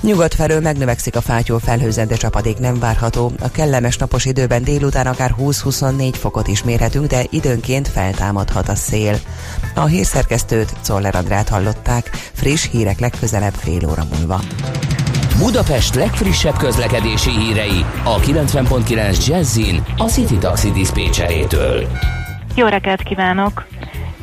Nyugat 0.08 0.34
felől 0.34 0.60
megnövekszik 0.60 1.16
a 1.16 1.20
fátyol 1.20 1.58
felhőzet, 1.58 2.08
de 2.08 2.16
csapadék 2.16 2.58
nem 2.58 2.78
várható. 2.78 3.32
A 3.40 3.50
kellemes 3.50 3.96
napos 3.96 4.24
időben 4.24 4.62
délután 4.62 5.06
akár 5.06 5.34
20-24 5.38 6.12
fokot 6.12 6.48
is 6.48 6.62
mérhetünk, 6.62 7.06
de 7.06 7.24
időnként 7.30 7.88
feltámadhat 7.88 8.68
a 8.68 8.74
szél. 8.74 9.18
A 9.74 9.84
hírszerkesztőt 9.84 10.72
Czoller 10.80 11.14
Andrát 11.14 11.48
hallották, 11.48 12.06
friss 12.32 12.68
hírek 12.70 13.00
legközelebb 13.00 13.52
fél 13.52 13.88
óra 13.90 14.02
múlva. 14.16 14.40
Budapest 15.38 15.94
legfrissebb 15.94 16.56
közlekedési 16.56 17.30
hírei 17.30 17.84
a 18.04 18.20
90.9 18.20 19.26
Jazzin 19.26 19.84
a 19.96 20.04
City 20.04 20.38
Taxi 20.38 20.70
Dispécsejétől. 20.70 21.86
Jó 22.54 22.66
reggelt 22.66 23.02
kívánok! 23.02 23.66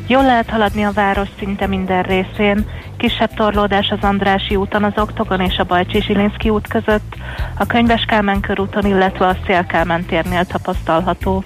Jól 0.08 0.24
lehet 0.24 0.50
haladni 0.50 0.84
a 0.84 0.92
város 0.92 1.30
szinte 1.40 1.68
minden 1.68 2.04
részén, 2.04 2.66
kisebb 2.98 3.34
torlódás 3.34 3.90
az 3.90 3.98
Andrási 4.02 4.56
úton, 4.56 4.84
az 4.84 4.94
Oktogon 4.96 5.40
és 5.40 5.58
a 5.58 5.64
Bajcsi 5.64 6.02
Zsilinszki 6.02 6.50
út 6.50 6.68
között, 6.68 7.16
a 7.58 7.66
Könyves 7.66 8.06
Kálmán 8.06 8.40
körúton, 8.40 8.86
illetve 8.86 9.28
a 9.28 9.38
Szél 9.46 9.66
Kálmán 9.66 10.06
térnél 10.06 10.46
tapasztalható. 10.46 11.44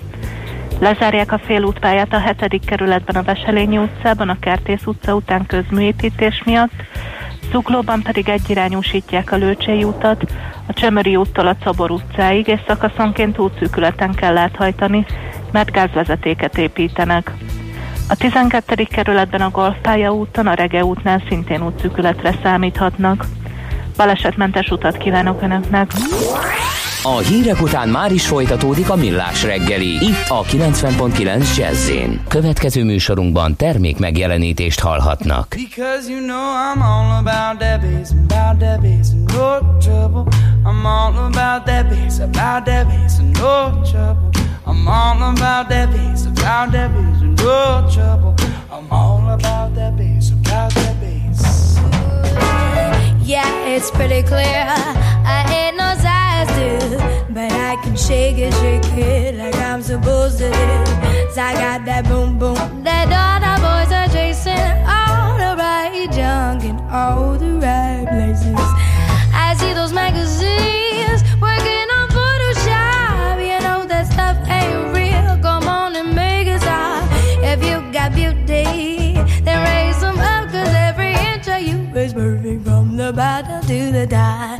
Lezárják 0.79 1.31
a 1.31 1.39
félútpályát 1.39 2.13
a 2.13 2.35
7. 2.49 2.65
kerületben 2.65 3.15
a 3.15 3.23
Veselényi 3.23 3.77
utcában, 3.77 4.29
a 4.29 4.39
Kertész 4.39 4.85
utca 4.85 5.15
után 5.15 5.45
közműépítés 5.45 6.43
miatt, 6.45 6.83
Zuglóban 7.51 8.01
pedig 8.01 8.29
egyirányúsítják 8.29 9.31
a 9.31 9.35
Lőcsei 9.35 9.83
utat, 9.83 10.31
a 10.67 10.73
Csömöri 10.73 11.15
úttól 11.15 11.47
a 11.47 11.55
Czobor 11.63 11.91
utcáig, 11.91 12.47
és 12.47 12.59
szakaszonként 12.67 13.39
útszűkületen 13.39 14.13
kell 14.13 14.37
áthajtani, 14.37 15.05
mert 15.51 15.71
gázvezetéket 15.71 16.57
építenek. 16.57 17.31
A 18.11 18.15
12. 18.15 18.83
kerületben 18.83 19.41
a 19.41 19.49
Golfpálya 19.49 20.13
úton, 20.13 20.47
a 20.47 20.53
Rege 20.53 20.83
útnál 20.83 21.23
szintén 21.27 21.65
útszűkületre 21.65 22.35
számíthatnak. 22.43 23.25
Balesetmentes 23.97 24.69
utat 24.69 24.97
kívánok 24.97 25.41
Önöknek! 25.41 25.91
A 27.03 27.17
hírek 27.17 27.61
után 27.61 27.89
már 27.89 28.11
is 28.11 28.27
folytatódik 28.27 28.89
a 28.89 28.95
millás 28.95 29.43
reggeli, 29.43 30.05
itt 30.05 30.25
a 30.27 30.43
90.9 30.43 31.57
jazz 31.57 31.91
Következő 32.27 32.83
műsorunkban 32.83 33.55
termék 33.55 33.99
megjelenítést 33.99 34.79
hallhatnak. 34.79 35.47
Because 35.49 36.11
you 36.11 36.19
know 36.19 36.37
I'm 36.37 36.81
all 36.81 37.17
about 37.17 37.59
that 37.59 37.81
bass, 37.81 38.11
about 38.11 38.59
that 38.59 38.81
bass, 38.81 39.11
no 39.11 39.77
trouble. 39.79 40.23
I'm 40.65 40.85
all 40.85 41.13
about 41.15 41.65
that 41.65 41.89
bass, 41.89 42.19
about 42.19 42.65
that 42.65 42.87
bass, 42.87 43.17
no 43.19 43.81
trouble. 43.91 44.48
I'm 44.65 44.87
all 44.87 45.33
about 45.33 45.69
that 45.69 45.91
bass, 45.91 46.25
about 46.25 46.71
that 46.71 46.91
bass, 46.93 47.21
no 47.21 47.89
trouble. 47.91 48.35
I'm 48.71 48.91
all 48.91 49.29
about 49.29 49.75
that 49.75 49.97
bass, 49.97 50.31
about 50.31 50.73
that 50.73 50.99
bass. 50.99 51.77
Yeah, 53.21 53.65
it's 53.67 53.91
pretty 53.91 54.23
clear. 54.23 54.65
I 55.25 55.45
ain't 55.49 55.77
no 55.77 55.95
size 56.01 56.29
but 57.29 57.51
I 57.51 57.75
can 57.83 57.95
shake 57.95 58.37
it, 58.37 58.53
shake 58.55 58.97
it 58.97 59.35
like 59.35 59.55
I'm 59.55 59.81
supposed 59.81 60.39
to 60.39 60.49
do. 60.49 60.99
I 61.39 61.53
got 61.53 61.85
that 61.85 62.05
boom 62.05 62.37
boom 62.37 62.83
that 62.83 63.07
all 63.15 63.39
the 63.39 63.55
boys 63.63 63.91
are 63.93 64.09
chasing, 64.09 64.75
all 64.85 65.37
the 65.37 65.55
right 65.55 66.09
junk 66.11 66.63
in 66.65 66.77
all 66.91 67.35
the 67.35 67.53
right 67.59 68.05
places. 68.09 68.58
die. 84.05 84.58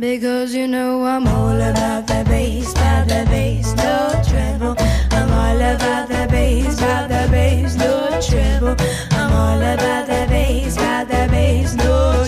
Because 0.00 0.54
you 0.54 0.68
know 0.68 1.04
I'm 1.04 1.26
all 1.26 1.60
about 1.60 2.06
the 2.06 2.24
bass, 2.28 2.70
about 2.70 3.08
the 3.08 3.26
bass, 3.28 3.74
no 3.74 4.22
treble. 4.28 4.76
I'm 5.10 5.28
all 5.32 5.56
about 5.56 6.08
the 6.08 6.28
bass, 6.30 6.78
about 6.78 7.08
the 7.08 7.26
bass, 7.32 7.74
no 7.74 8.20
treble. 8.22 8.76
I'm 9.10 9.32
all 9.32 9.58
about 9.58 10.06
the 10.06 10.24
bass, 10.28 10.76
about 10.76 11.08
the 11.08 11.26
bass, 11.32 11.74
no 11.74 12.12
treble. 12.12 12.27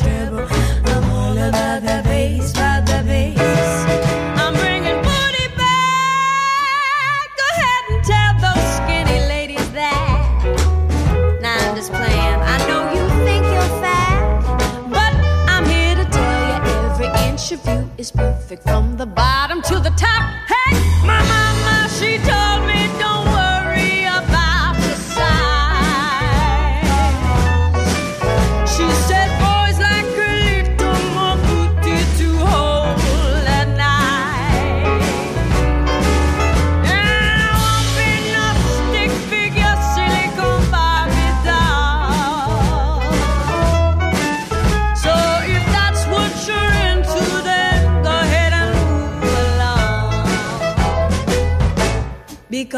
Is 18.01 18.11
perfect 18.11 18.63
from 18.63 18.97
the 18.97 19.05
bottom 19.05 19.61
to 19.61 19.79
the 19.79 19.90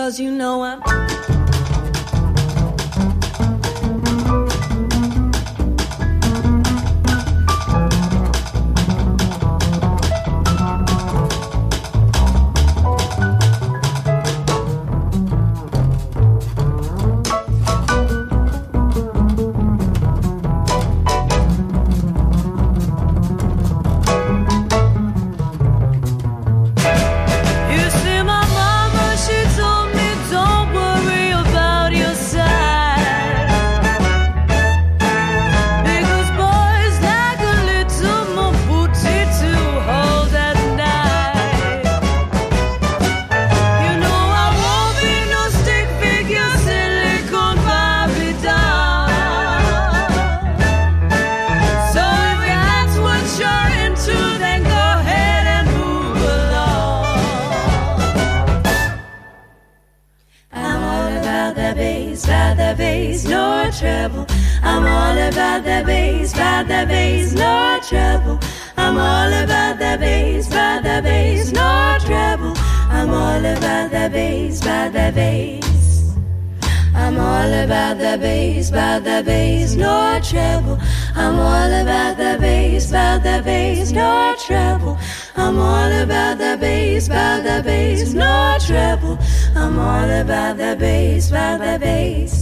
because 0.03 0.19
you 0.19 0.33
know 0.33 0.65
I'm. 0.65 1.02
About 65.53 65.65
the 65.65 65.87
bass, 65.87 66.33
about 66.33 66.67
the 66.67 66.87
bass, 66.89 67.35
no 67.35 67.79
trouble. 67.87 68.39
I'm 68.79 68.97
all 68.97 69.33
about 69.45 69.79
the 69.79 69.99
bass, 70.01 70.49
about 70.49 70.83
the 70.83 71.03
bass, 71.03 71.53
no 71.53 71.99
trouble. 72.01 72.55
I'm 72.89 73.11
all 73.11 73.45
about 73.45 73.91
the 73.91 74.09
bass, 74.11 74.63
about 74.63 74.93
the 74.95 75.13
bass. 75.15 76.15
I'm 76.95 77.19
all 77.19 77.53
about 77.65 77.99
the 77.99 78.17
bass, 78.19 78.71
about 78.71 79.05
the 79.05 79.23
bass, 79.27 79.75
no 79.75 80.19
trouble. 80.23 80.79
I'm 81.15 81.39
all 81.39 81.73
about 81.83 82.17
the 82.17 82.39
bass, 82.41 82.89
about 82.89 83.23
the 83.23 83.43
bass, 83.45 83.93
no 83.93 84.35
trouble. 84.47 84.97
I'm 85.37 85.59
all 85.59 85.93
about 86.03 86.39
the 86.39 86.57
bass, 86.59 87.09
about 87.09 87.45
the 87.45 87.63
bass, 87.63 88.15
no 88.15 88.57
trouble. 88.59 89.19
I'm 89.55 89.79
all 89.79 90.09
about 90.09 90.57
the 90.57 90.77
bass, 90.79 91.29
about 91.29 91.61
the 91.61 91.79
bass. 91.79 92.42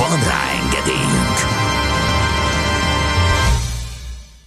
Van 0.00 0.18
rá 0.18 0.42
engedélyünk! 0.62 1.38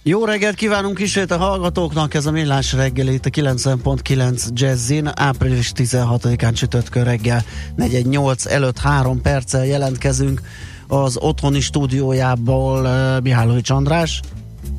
Jó 0.02 0.24
reggelt 0.24 0.54
kívánunk 0.54 0.98
ismét 0.98 1.30
a 1.30 1.36
hallgatóknak, 1.36 2.14
ez 2.14 2.26
a 2.26 2.30
Millás 2.30 2.72
reggel 2.72 3.06
itt 3.06 3.26
a 3.26 3.30
90.9 3.30 4.48
Jazzin, 4.52 5.10
április 5.14 5.72
16-án 5.76 6.54
csütörtökön 6.54 7.04
reggel 7.04 7.42
418 7.76 8.46
előtt 8.46 8.78
3 8.78 9.20
perccel 9.20 9.66
jelentkezünk 9.66 10.40
az 10.88 11.16
otthoni 11.16 11.60
stúdiójából 11.60 12.80
uh, 12.80 13.22
Mihálovics 13.22 13.70
András. 13.70 14.20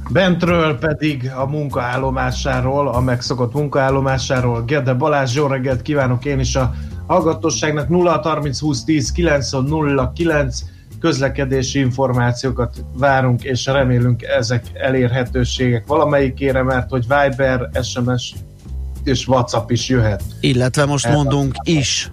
Bentről 0.10 0.78
pedig 0.78 1.32
a 1.36 1.46
munkaállomásáról, 1.46 2.88
a 2.88 3.00
megszokott 3.00 3.54
munkaállomásáról 3.54 4.64
Gede 4.64 4.94
Balázs, 4.94 5.36
jó 5.36 5.48
reggelt 5.48 5.82
kívánok 5.82 6.26
én 6.26 6.40
is 6.40 6.56
a 6.56 6.74
hallgatóságnak 7.08 7.90
0 7.90 8.20
30 8.24 8.60
20 8.60 8.84
10 8.84 9.12
9 9.12 9.52
0 9.52 10.12
9 10.16 10.60
közlekedési 11.00 11.80
információkat 11.80 12.86
várunk, 12.98 13.44
és 13.44 13.66
remélünk 13.66 14.24
ezek 14.24 14.64
elérhetőségek 14.74 15.88
valamelyikére, 15.88 16.64
mert 16.64 16.90
hogy 16.90 17.06
Viber, 17.08 17.70
SMS 17.84 18.34
és 19.04 19.28
WhatsApp 19.28 19.70
is 19.70 19.90
jöhet. 19.90 20.24
Illetve 20.40 20.86
most 20.86 21.10
mondunk 21.10 21.54
is. 21.64 22.12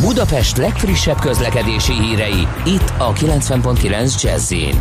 Budapest 0.00 0.56
legfrissebb 0.56 1.18
közlekedési 1.18 1.92
hírei, 1.92 2.46
itt 2.64 2.92
a 2.98 3.12
90.9 3.12 4.22
Jazzin. 4.22 4.80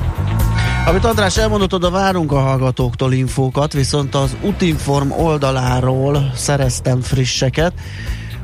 Amit 0.86 1.06
András 1.06 1.38
elmondott, 1.38 1.74
oda 1.74 1.90
várunk 1.90 2.32
a 2.32 2.40
hallgatóktól 2.40 3.14
infókat, 3.14 3.74
viszont 3.74 4.16
az 4.16 4.36
Utinform 4.42 5.12
oldaláról 5.12 6.32
szereztem 6.36 7.02
frisseket, 7.02 7.74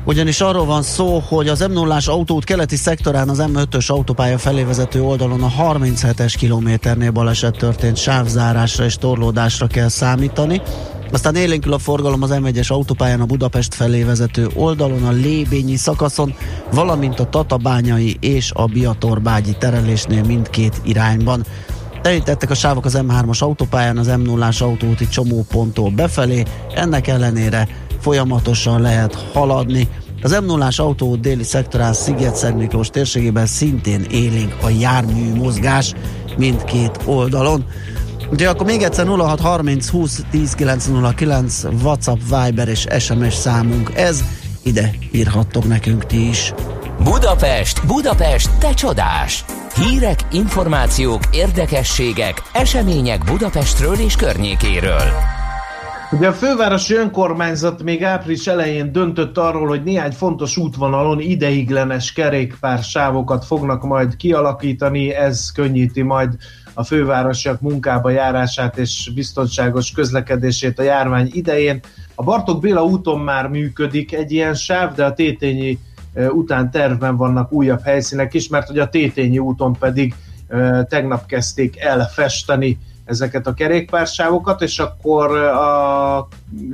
ugyanis 0.06 0.40
arról 0.40 0.64
van 0.64 0.82
szó, 0.82 1.18
hogy 1.18 1.48
az 1.48 1.60
m 1.60 1.72
0 1.72 1.98
autót 2.06 2.44
keleti 2.44 2.76
szektorán 2.76 3.28
az 3.28 3.44
M5-ös 3.52 3.86
autópálya 3.86 4.38
felé 4.38 4.62
vezető 4.62 5.02
oldalon 5.02 5.42
a 5.42 5.72
37-es 5.72 6.34
kilométernél 6.38 7.10
baleset 7.10 7.56
történt 7.56 7.96
sávzárásra 7.96 8.84
és 8.84 8.96
torlódásra 8.96 9.66
kell 9.66 9.88
számítani. 9.88 10.62
Aztán 11.12 11.34
élénkül 11.34 11.72
a 11.72 11.78
forgalom 11.78 12.22
az 12.22 12.30
M1-es 12.32 12.68
autópályán 12.68 13.20
a 13.20 13.24
Budapest 13.24 13.74
felé 13.74 14.02
vezető 14.02 14.48
oldalon, 14.54 15.04
a 15.04 15.10
Lébényi 15.10 15.76
szakaszon, 15.76 16.34
valamint 16.72 17.20
a 17.20 17.28
Tatabányai 17.28 18.16
és 18.20 18.50
a 18.54 18.64
Biatorbágyi 18.64 19.56
terelésnél 19.58 20.24
mindkét 20.24 20.80
irányban. 20.84 21.44
Telítettek 22.02 22.50
a 22.50 22.54
sávok 22.54 22.84
az 22.84 22.98
M3-as 23.08 23.38
autópályán, 23.38 23.98
az 23.98 24.06
M0-ás 24.10 24.62
autóúti 24.62 25.08
csomóponttól 25.08 25.90
befelé, 25.90 26.42
ennek 26.74 27.06
ellenére 27.06 27.68
folyamatosan 28.00 28.80
lehet 28.80 29.14
haladni. 29.32 29.88
Az 30.22 30.38
M0-ás 30.40 30.80
autó 30.80 31.16
déli 31.16 31.42
szektorán 31.42 31.92
sziget 31.92 32.54
Miklós 32.54 32.90
térségében 32.90 33.46
szintén 33.46 34.06
élénk 34.10 34.54
a 34.62 34.68
jármű 34.68 35.34
mozgás 35.34 35.92
mindkét 36.36 36.98
oldalon. 37.04 37.64
Úgyhogy 38.22 38.42
akkor 38.42 38.66
még 38.66 38.82
egyszer 38.82 39.06
0630 39.06 39.88
20 39.88 40.22
10 40.30 40.54
909 40.54 41.64
WhatsApp, 41.82 42.18
Viber 42.30 42.68
és 42.68 42.86
SMS 42.98 43.34
számunk 43.34 43.92
ez. 43.94 44.24
Ide 44.62 44.94
írhattok 45.12 45.66
nekünk 45.66 46.06
ti 46.06 46.28
is. 46.28 46.52
Budapest, 47.04 47.86
Budapest, 47.86 48.50
te 48.58 48.74
csodás! 48.74 49.44
Hírek, 49.74 50.18
információk, 50.32 51.20
érdekességek, 51.30 52.42
események 52.52 53.24
Budapestről 53.24 53.94
és 53.94 54.16
környékéről. 54.16 55.35
Ugye 56.10 56.28
a 56.28 56.32
fővárosi 56.32 56.94
önkormányzat 56.94 57.82
még 57.82 58.04
április 58.04 58.46
elején 58.46 58.92
döntött 58.92 59.38
arról, 59.38 59.66
hogy 59.66 59.82
néhány 59.82 60.12
fontos 60.12 60.56
útvonalon 60.56 61.20
ideiglenes 61.20 62.12
kerékpársávokat 62.12 63.44
fognak 63.44 63.82
majd 63.82 64.16
kialakítani, 64.16 65.14
ez 65.14 65.52
könnyíti 65.52 66.02
majd 66.02 66.36
a 66.74 66.84
fővárosiak 66.84 67.60
munkába 67.60 68.10
járását 68.10 68.78
és 68.78 69.10
biztonságos 69.14 69.90
közlekedését 69.90 70.78
a 70.78 70.82
járvány 70.82 71.30
idején. 71.32 71.80
A 72.14 72.22
Bartók 72.22 72.60
Béla 72.60 72.84
úton 72.84 73.20
már 73.20 73.48
működik 73.48 74.12
egy 74.14 74.32
ilyen 74.32 74.54
sáv, 74.54 74.94
de 74.94 75.04
a 75.04 75.12
Tétényi 75.12 75.78
után 76.30 76.70
tervben 76.70 77.16
vannak 77.16 77.52
újabb 77.52 77.82
helyszínek 77.82 78.34
is, 78.34 78.48
mert 78.48 78.66
hogy 78.66 78.78
a 78.78 78.88
Tétényi 78.88 79.38
úton 79.38 79.76
pedig 79.78 80.14
tegnap 80.88 81.26
kezdték 81.26 81.80
el 81.80 82.08
festeni 82.08 82.78
ezeket 83.06 83.46
a 83.46 83.54
kerékpársávokat, 83.54 84.62
és 84.62 84.78
akkor 84.78 85.36
a 85.36 86.28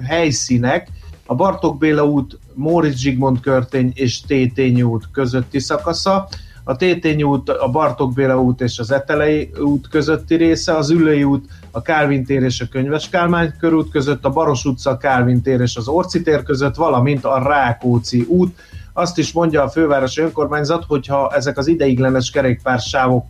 helyszínek 0.07 0.89
a 1.27 1.35
Bartók 1.35 1.79
Béla 1.79 2.05
út, 2.05 2.39
Móricz 2.55 2.99
Zsigmond 2.99 3.41
körtény 3.41 3.93
és 3.95 4.21
Tétényi 4.21 4.83
út 4.83 5.05
közötti 5.13 5.59
szakasza, 5.59 6.29
a 6.65 6.77
Tétényi 6.77 7.23
út, 7.23 7.49
a 7.49 7.69
Bartók 7.69 8.13
Béla 8.13 8.41
út 8.41 8.61
és 8.61 8.79
az 8.79 8.93
Etelei 8.93 9.51
út 9.61 9.89
közötti 9.89 10.35
része, 10.35 10.77
az 10.77 10.91
Ülői 10.91 11.25
út, 11.25 11.51
a 11.71 11.83
Kálvin 11.83 12.25
tér 12.25 12.43
és 12.43 12.61
a 12.61 12.69
Könyves 12.71 13.09
Kálmány 13.09 13.53
körút 13.59 13.91
között, 13.91 14.25
a 14.25 14.31
Baros 14.31 14.65
utca, 14.65 14.91
a 14.91 14.97
Kálvin 14.97 15.43
tér 15.43 15.61
és 15.61 15.77
az 15.77 15.89
Orci 15.89 16.23
tér 16.23 16.43
között, 16.43 16.75
valamint 16.75 17.25
a 17.25 17.43
Rákóczi 17.43 18.27
út, 18.29 18.59
Azt 18.93 19.19
is 19.19 19.33
mondja 19.33 19.63
a 19.63 19.69
fővárosi 19.69 20.21
önkormányzat, 20.21 20.85
hogyha 20.89 21.31
ezek 21.35 21.59
az 21.59 21.67
ideiglenes 21.67 22.31
kerékpársávok 22.31 23.27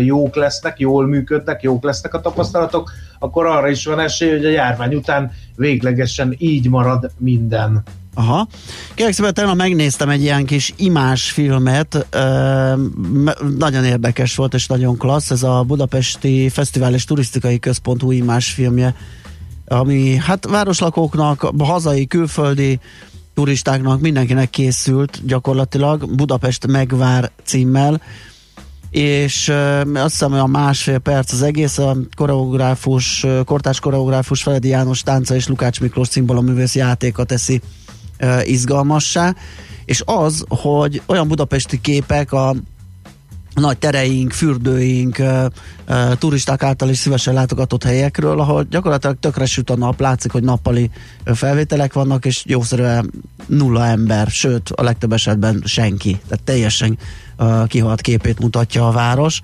jók 0.00 0.34
lesznek, 0.34 0.78
jól 0.78 1.06
működnek, 1.06 1.62
jók 1.62 1.84
lesznek 1.84 2.14
a 2.14 2.20
tapasztalatok, 2.20 2.90
akkor 3.18 3.46
arra 3.46 3.68
is 3.68 3.86
van 3.86 4.00
esély, 4.00 4.30
hogy 4.30 4.44
a 4.44 4.50
járvány 4.50 4.94
után 4.94 5.32
véglegesen 5.56 6.34
így 6.38 6.68
marad 6.68 7.10
minden. 7.18 7.82
Aha. 8.14 8.46
Kérlek 8.94 9.14
szépen, 9.14 9.34
tegnap 9.34 9.56
megnéztem 9.56 10.08
egy 10.08 10.22
ilyen 10.22 10.44
kis 10.44 10.72
imás 10.76 11.30
filmet, 11.30 12.06
ö, 12.10 12.72
nagyon 13.58 13.84
érdekes 13.84 14.36
volt 14.36 14.54
és 14.54 14.66
nagyon 14.66 14.96
klassz, 14.96 15.30
ez 15.30 15.42
a 15.42 15.62
Budapesti 15.66 16.48
Fesztivál 16.48 16.94
és 16.94 17.04
Turisztikai 17.04 17.58
Központ 17.58 18.02
új 18.02 18.16
imás 18.16 18.50
filmje, 18.50 18.94
ami 19.66 20.16
hát 20.16 20.46
városlakóknak, 20.46 21.50
hazai, 21.58 22.06
külföldi 22.06 22.78
turistáknak, 23.34 24.00
mindenkinek 24.00 24.50
készült 24.50 25.20
gyakorlatilag, 25.26 26.14
Budapest 26.14 26.66
megvár 26.66 27.30
címmel, 27.44 28.00
és 28.90 29.48
azt 29.94 30.10
hiszem, 30.10 30.30
hogy 30.30 30.38
a 30.38 30.46
másfél 30.46 30.98
perc 30.98 31.32
az 31.32 31.42
egész, 31.42 31.78
a 31.78 31.96
koreográfus, 32.16 33.26
kortás 33.44 33.80
koreográfus 33.80 34.42
Feledi 34.42 34.68
János 34.68 35.02
tánca 35.02 35.34
és 35.34 35.48
Lukács 35.48 35.80
Miklós 35.80 36.14
művész 36.26 36.74
játéka 36.74 37.24
teszi 37.24 37.60
izgalmassá, 38.42 39.34
és 39.84 40.02
az, 40.04 40.44
hogy 40.48 41.02
olyan 41.06 41.28
budapesti 41.28 41.80
képek 41.80 42.32
a 42.32 42.54
nagy 43.54 43.78
tereink, 43.78 44.32
fürdőink, 44.32 45.22
turisták 46.18 46.62
által 46.62 46.88
is 46.88 46.98
szívesen 46.98 47.34
látogatott 47.34 47.84
helyekről, 47.84 48.40
ahol 48.40 48.66
gyakorlatilag 48.70 49.16
tökre 49.20 49.46
süt 49.46 49.70
a 49.70 49.76
nap, 49.76 50.00
látszik, 50.00 50.30
hogy 50.30 50.42
nappali 50.42 50.90
felvételek 51.24 51.92
vannak, 51.92 52.24
és 52.24 52.42
jószerűen 52.46 53.10
nulla 53.46 53.86
ember, 53.86 54.26
sőt, 54.26 54.70
a 54.70 54.82
legtöbb 54.82 55.12
esetben 55.12 55.62
senki. 55.64 56.20
Tehát 56.28 56.44
teljesen 56.44 56.98
kihalt 57.66 58.00
képét 58.00 58.40
mutatja 58.40 58.88
a 58.88 58.92
város. 58.92 59.40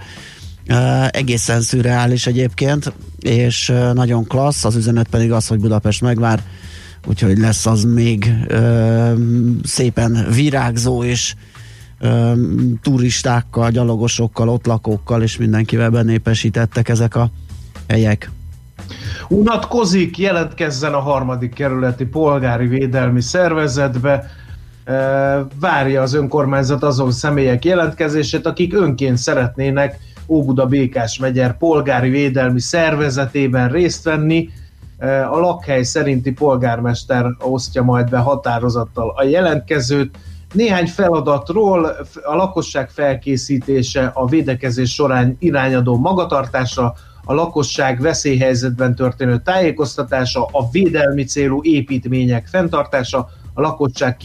Egészen 1.11 1.61
szürreális 1.61 2.27
egyébként, 2.27 2.93
és 3.21 3.73
nagyon 3.93 4.27
klassz, 4.27 4.65
az 4.65 4.77
üzenet 4.77 5.09
pedig 5.09 5.33
az, 5.33 5.47
hogy 5.47 5.59
Budapest 5.59 6.01
megvár, 6.01 6.43
úgyhogy 7.07 7.39
lesz 7.39 7.67
az 7.67 7.85
még 7.85 8.33
szépen 9.65 10.27
virágzó 10.35 11.05
és 11.05 11.35
uh, 12.01 12.33
turistákkal, 12.83 13.71
gyalogosokkal, 13.71 14.49
ott 14.49 14.67
lakókkal 14.67 15.23
és 15.23 15.37
mindenkivel 15.37 15.91
benépesítettek 15.91 16.89
ezek 16.89 17.15
a 17.15 17.31
helyek. 17.89 18.31
Unatkozik, 19.29 20.19
jelentkezzen 20.19 20.93
a 20.95 20.99
harmadik 20.99 21.55
kerületi 21.55 22.05
polgári 22.05 22.67
védelmi 22.67 23.21
szervezetbe, 23.21 24.31
várja 25.61 26.03
az 26.03 26.15
önkormányzat 26.15 26.83
azon 26.83 27.13
személyek 27.13 27.65
jelentkezését, 27.65 28.47
akik 28.47 28.75
önként 28.75 29.17
szeretnének 29.17 29.99
Óbuda 30.27 30.67
Békás 30.67 31.19
megyer 31.19 31.57
polgári 31.57 32.11
védelmi 32.11 32.61
szervezetében 32.61 33.69
részt 33.69 34.05
venni. 34.05 34.49
A 35.31 35.39
lakhely 35.39 35.83
szerinti 35.83 36.33
polgármester 36.33 37.27
osztja 37.39 37.83
majd 37.83 38.11
be 38.11 38.19
határozattal 38.19 39.15
a 39.17 39.25
jelentkezőt. 39.25 40.17
Néhány 40.53 40.87
feladatról 40.87 41.85
a 42.25 42.35
lakosság 42.35 42.91
felkészítése, 42.91 44.11
a 44.15 44.27
védekezés 44.27 44.93
során 44.93 45.37
irányadó 45.39 45.97
magatartása, 45.97 46.95
a 47.25 47.35
lakosság 47.35 48.01
veszélyhelyzetben 48.01 48.95
történő 48.95 49.39
tájékoztatása, 49.39 50.45
a 50.45 50.71
védelmi 50.71 51.25
célú 51.25 51.61
építmények 51.63 52.47
fenntartása, 52.47 53.29
a 53.55 53.61
lakosság 53.61 54.17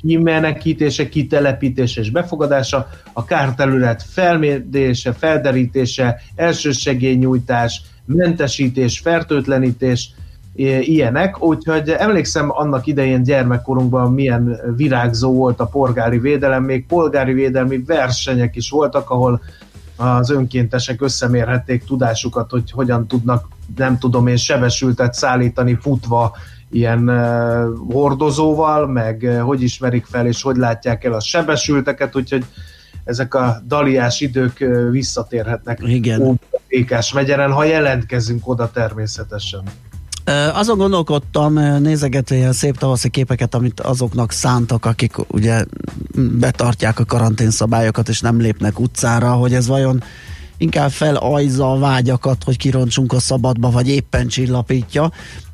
kimenekítése, 0.00 1.08
kitelepítése 1.08 2.00
és 2.00 2.10
befogadása, 2.10 2.88
a 3.12 3.24
kárterület 3.24 4.02
felmérése, 4.02 5.12
felderítése, 5.12 6.20
elsősegélynyújtás, 6.34 7.82
mentesítés, 8.04 8.98
fertőtlenítés, 8.98 10.10
ilyenek, 10.54 11.42
úgyhogy 11.42 11.88
emlékszem 11.88 12.50
annak 12.50 12.86
idején 12.86 13.22
gyermekkorunkban 13.22 14.12
milyen 14.12 14.60
virágzó 14.76 15.32
volt 15.32 15.60
a 15.60 15.66
polgári 15.66 16.18
védelem, 16.18 16.64
még 16.64 16.86
polgári 16.86 17.32
védelmi 17.32 17.82
versenyek 17.86 18.56
is 18.56 18.70
voltak, 18.70 19.10
ahol 19.10 19.40
az 19.96 20.30
önkéntesek 20.30 21.02
összemérhették 21.02 21.84
tudásukat, 21.84 22.50
hogy 22.50 22.70
hogyan 22.70 23.06
tudnak, 23.06 23.48
nem 23.76 23.98
tudom 23.98 24.26
én, 24.26 24.36
sebesültet 24.36 25.14
szállítani 25.14 25.78
futva 25.80 26.36
ilyen 26.70 27.08
uh, 27.08 27.92
hordozóval, 27.92 28.86
meg 28.86 29.22
uh, 29.22 29.38
hogy 29.38 29.62
ismerik 29.62 30.04
fel, 30.04 30.26
és 30.26 30.42
hogy 30.42 30.56
látják 30.56 31.04
el 31.04 31.12
a 31.12 31.20
sebesülteket, 31.20 32.16
úgyhogy 32.16 32.44
ezek 33.04 33.34
a 33.34 33.62
daliás 33.66 34.20
idők 34.20 34.56
uh, 34.60 34.90
visszatérhetnek 34.90 35.80
Igen. 35.82 36.40
Békás 36.68 37.12
megyeren, 37.12 37.52
ha 37.52 37.64
jelentkezünk 37.64 38.48
oda 38.48 38.70
természetesen. 38.70 39.62
Azon 40.52 40.78
gondolkodtam, 40.78 41.52
nézegetve 41.80 42.36
ilyen 42.36 42.52
szép 42.52 42.78
tavaszi 42.78 43.08
képeket, 43.08 43.54
amit 43.54 43.80
azoknak 43.80 44.32
szántak, 44.32 44.84
akik 44.84 45.16
ugye 45.28 45.64
betartják 46.38 46.98
a 46.98 47.04
karanténszabályokat 47.04 48.08
és 48.08 48.20
nem 48.20 48.40
lépnek 48.40 48.80
utcára, 48.80 49.32
hogy 49.32 49.54
ez 49.54 49.66
vajon 49.66 50.02
inkább 50.56 50.90
felajza 50.90 51.72
a 51.72 51.78
vágyakat, 51.78 52.44
hogy 52.44 52.56
kironcsunk 52.56 53.12
a 53.12 53.20
szabadba, 53.20 53.70
vagy 53.70 53.88
éppen 53.88 54.26
csillapítja. 54.26 55.10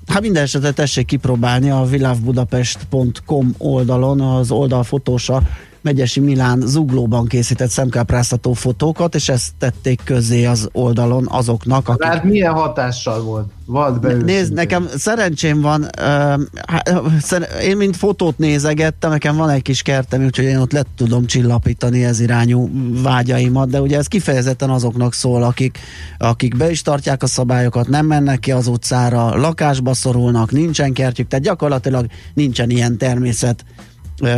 Hát 0.07 0.21
minden 0.21 0.43
esetre 0.43 0.71
tessék 0.71 1.07
kipróbálni 1.07 1.71
a 1.71 1.85
világbudapest.com 1.85 3.55
oldalon, 3.59 4.21
az 4.21 4.51
oldal 4.51 4.83
fotósa 4.83 5.43
Megyesi 5.89 6.21
Milán 6.21 6.63
zuglóban 6.67 7.27
készített 7.27 7.71
szemkápráztató 7.71 8.53
fotókat, 8.53 9.15
és 9.15 9.29
ezt 9.29 9.53
tették 9.59 10.01
közé 10.05 10.45
az 10.45 10.69
oldalon 10.73 11.27
azoknak, 11.31 11.89
akik... 11.89 12.03
Hát 12.05 12.25
milyen 12.25 12.53
hatással 12.53 13.23
volt? 13.23 14.01
Be 14.01 14.15
Nézd, 14.15 14.53
nekem 14.53 14.89
szerencsém 14.97 15.61
van, 15.61 15.89
uh, 16.01 17.63
én 17.63 17.77
mint 17.77 17.97
fotót 17.97 18.39
nézegettem, 18.39 19.11
nekem 19.11 19.37
van 19.37 19.51
egy 19.51 19.63
kis 19.63 19.83
kertem, 19.83 20.25
úgyhogy 20.25 20.45
én 20.45 20.57
ott 20.57 20.73
le 20.73 20.83
tudom 20.97 21.27
csillapítani 21.27 22.05
ez 22.05 22.21
irányú 22.21 22.71
vágyaimat, 23.03 23.71
de 23.71 23.81
ugye 23.81 23.97
ez 23.99 24.07
kifejezetten 24.07 24.71
azoknak 24.71 25.15
szól, 25.15 25.43
akik, 25.43 25.79
akik 26.19 26.57
be 26.57 26.71
is 26.71 26.83
tartják 26.83 27.23
a 27.23 27.27
szabályokat, 27.27 27.89
nem 27.89 28.07
mennek 28.07 28.41
ki 28.41 28.53
az 28.53 28.67
utcára, 28.67 29.37
lakásba 29.37 29.95
szorulnak, 29.95 30.53
nincsen 30.53 30.93
kertjük, 30.93 31.29
tehát 31.29 31.45
gyakorlatilag 31.45 32.07
nincsen 32.35 32.71
ilyen 32.71 32.99
természet 32.99 33.65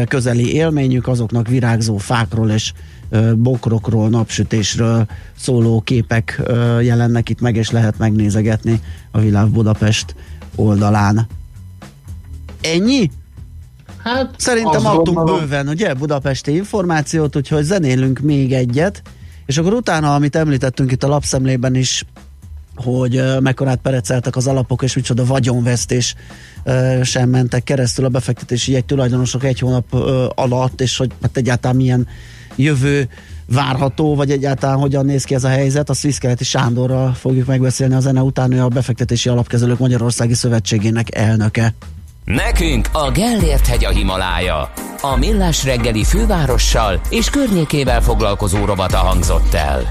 közeli 0.08 0.54
élményük, 0.54 1.08
azoknak 1.08 1.48
virágzó 1.48 1.96
fákról 1.96 2.50
és 2.50 2.72
bokrokról, 3.36 4.08
napsütésről 4.08 5.06
szóló 5.36 5.80
képek 5.80 6.42
jelennek 6.80 7.28
itt 7.28 7.40
meg, 7.40 7.56
és 7.56 7.70
lehet 7.70 7.98
megnézegetni 7.98 8.80
a 9.10 9.20
Világ 9.20 9.48
Budapest 9.48 10.14
oldalán. 10.54 11.26
Ennyi? 12.60 13.10
Hát 14.02 14.34
Szerintem 14.36 14.86
adtunk 14.86 15.16
gondolom. 15.16 15.40
bőven, 15.40 15.68
ugye, 15.68 15.94
budapesti 15.94 16.54
információt, 16.54 17.36
úgyhogy 17.36 17.62
zenélünk 17.62 18.18
még 18.18 18.52
egyet, 18.52 19.02
és 19.46 19.58
akkor 19.58 19.72
utána, 19.72 20.14
amit 20.14 20.36
említettünk 20.36 20.92
itt 20.92 21.02
a 21.02 21.08
lapszemlében 21.08 21.74
is, 21.74 22.04
hogy 22.82 23.22
mekkorát 23.40 23.78
pereceltek 23.78 24.36
az 24.36 24.46
alapok, 24.46 24.82
és 24.82 24.94
micsoda 24.94 25.24
vagyonvesztés 25.24 26.14
sem 27.02 27.28
mentek 27.28 27.62
keresztül 27.62 28.04
a 28.04 28.08
befektetési 28.08 28.72
jegy 28.72 28.84
tulajdonosok 28.84 29.44
egy 29.44 29.58
hónap 29.58 29.94
alatt, 30.34 30.80
és 30.80 30.96
hogy 30.96 31.10
hát 31.22 31.36
egyáltalán 31.36 31.76
milyen 31.76 32.06
jövő 32.56 33.08
várható, 33.46 34.14
vagy 34.14 34.30
egyáltalán 34.30 34.76
hogyan 34.76 35.04
néz 35.04 35.24
ki 35.24 35.34
ez 35.34 35.44
a 35.44 35.48
helyzet. 35.48 35.90
A 35.90 35.94
Sziszkeleti 35.94 36.44
Sándorral 36.44 37.12
fogjuk 37.12 37.46
megbeszélni 37.46 37.94
a 37.94 38.00
zene 38.00 38.20
után, 38.20 38.52
ő 38.52 38.62
a 38.62 38.68
Befektetési 38.68 39.28
Alapkezelők 39.28 39.78
Magyarországi 39.78 40.34
Szövetségének 40.34 41.14
elnöke. 41.14 41.74
Nekünk 42.24 42.88
a 42.92 43.10
Gellért 43.10 43.66
hegy 43.66 43.84
a 43.84 43.90
Himalája. 43.90 44.72
A 45.00 45.16
Millás 45.16 45.64
reggeli 45.64 46.04
fővárossal 46.04 47.00
és 47.08 47.30
környékével 47.30 48.02
foglalkozó 48.02 48.64
robata 48.64 48.96
hangzott 48.96 49.54
el. 49.54 49.88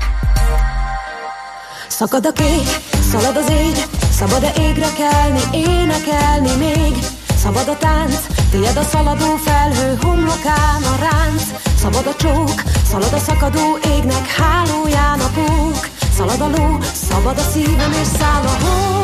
Szakad 2.00 2.26
a 2.26 2.32
kép, 2.32 2.68
szalad 3.12 3.36
az 3.38 3.50
ég, 3.50 3.86
szabad-e 4.12 4.52
égre 4.60 4.88
kelni, 4.98 5.40
énekelni 5.54 6.56
még? 6.66 6.96
Szabad 7.44 7.68
a 7.68 7.78
tánc, 7.78 8.16
tiéd 8.52 8.78
a 8.78 8.84
szaladó 8.84 9.36
felhő 9.36 9.98
homlokán 10.02 10.84
a 10.84 10.96
ránc. 11.00 11.44
Szabad 11.82 12.08
a 12.08 12.16
csók, 12.16 12.64
szalad 12.90 13.14
a 13.14 13.18
szakadó 13.18 13.78
égnek 13.96 14.28
hálóján 14.28 15.20
a 15.20 15.30
pók. 15.34 15.88
Szalad 16.16 16.42
a 16.42 16.48
ló, 16.48 16.78
szabad 17.10 17.38
a 17.38 17.52
szívem 17.52 17.92
és 17.92 18.08
száll 18.20 18.46
a 18.46 18.56
hó. 18.64 19.00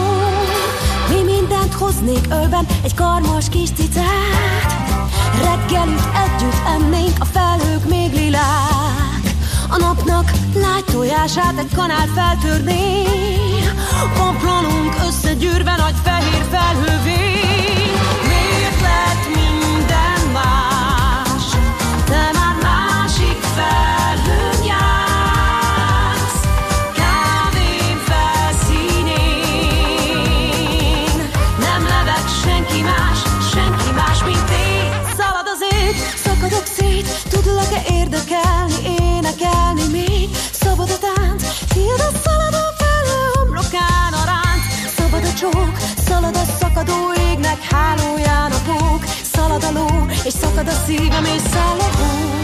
Mi 1.09 1.31
mindent 1.31 1.73
hoznék 1.73 2.25
ölben, 2.29 2.65
egy 2.83 2.93
karmas 2.93 3.49
kis 3.49 3.69
cicát. 3.77 4.71
Reggelüt 5.43 6.07
együtt 6.25 6.61
ennénk, 6.67 7.15
a 7.19 7.25
felhők 7.25 7.89
még 7.89 8.13
lilák. 8.13 8.74
A 9.75 9.77
napnak 9.77 10.31
lágy 10.53 10.83
tojását 10.83 11.57
egy 11.57 11.75
kanál 11.75 12.07
feltörné 12.07 13.03
Komplanunk 14.17 14.95
összegyűrve 15.07 15.75
nagy 15.75 15.95
fehér 16.03 16.43
felhővé 16.49 17.33
Miért 18.27 18.81
lett 18.81 19.25
minden 19.33 20.31
más? 20.33 21.43
Te 22.05 22.29
már 22.33 22.55
másik 22.61 23.39
felhőn 23.55 24.63
jársz 24.65 26.41
Nem 31.59 31.83
levek 31.83 32.27
senki 32.43 32.81
más, 32.81 33.19
senki 33.53 33.91
más, 33.95 34.23
mint 34.23 34.49
én 34.49 34.91
Szalad 35.17 35.47
az 35.53 35.61
ég, 35.85 35.95
szakadok 36.23 36.65
szét 36.65 37.07
Tudlak-e 37.29 37.83
érdekelni 37.89 38.99
én? 38.99 39.04
Csók, 45.35 45.77
szalad 46.07 46.35
a 46.35 46.43
szakadó 46.59 47.13
égnek 47.31 47.61
hálóján 47.61 48.51
a 48.51 48.57
pók. 48.65 49.03
Szalad 49.33 49.63
a 49.63 49.71
ló, 49.71 50.05
és 50.23 50.33
szakad 50.33 50.67
a 50.67 50.83
szívem, 50.85 51.25
és 51.25 51.41
száll 51.51 51.79
a 51.79 51.89
hó 51.97 52.35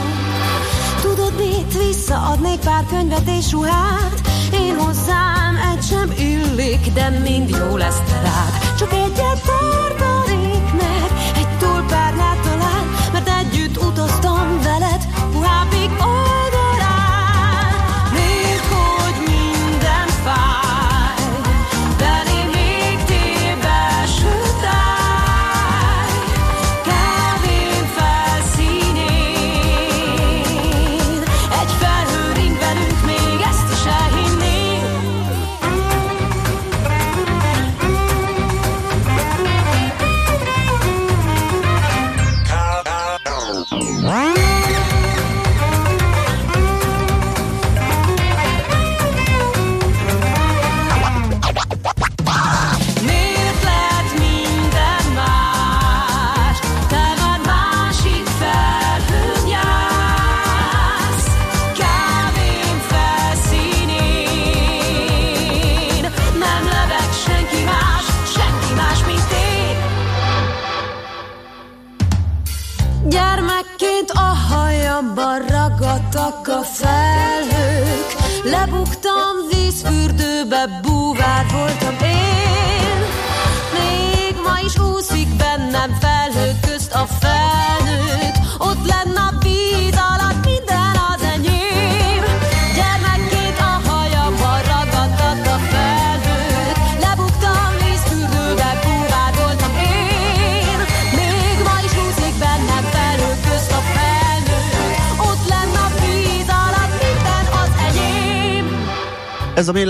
Tudod 1.02 1.34
mit, 1.38 1.74
visszaadnék 1.86 2.60
pár 2.60 2.86
könyvet 2.90 3.28
és 3.38 3.52
ruhát? 3.52 4.22
Én 4.54 4.78
hozzám 4.78 5.56
egy 5.72 5.84
sem 5.84 6.12
illik, 6.18 6.94
de 6.94 7.10
mind 7.10 7.50
jó 7.50 7.78
lesz 7.78 8.00
te 8.10 8.22
rád. 8.22 8.78
Csak 8.78 8.92
egyet 8.92 9.42
tartanék 9.46 10.72
meg, 10.72 11.11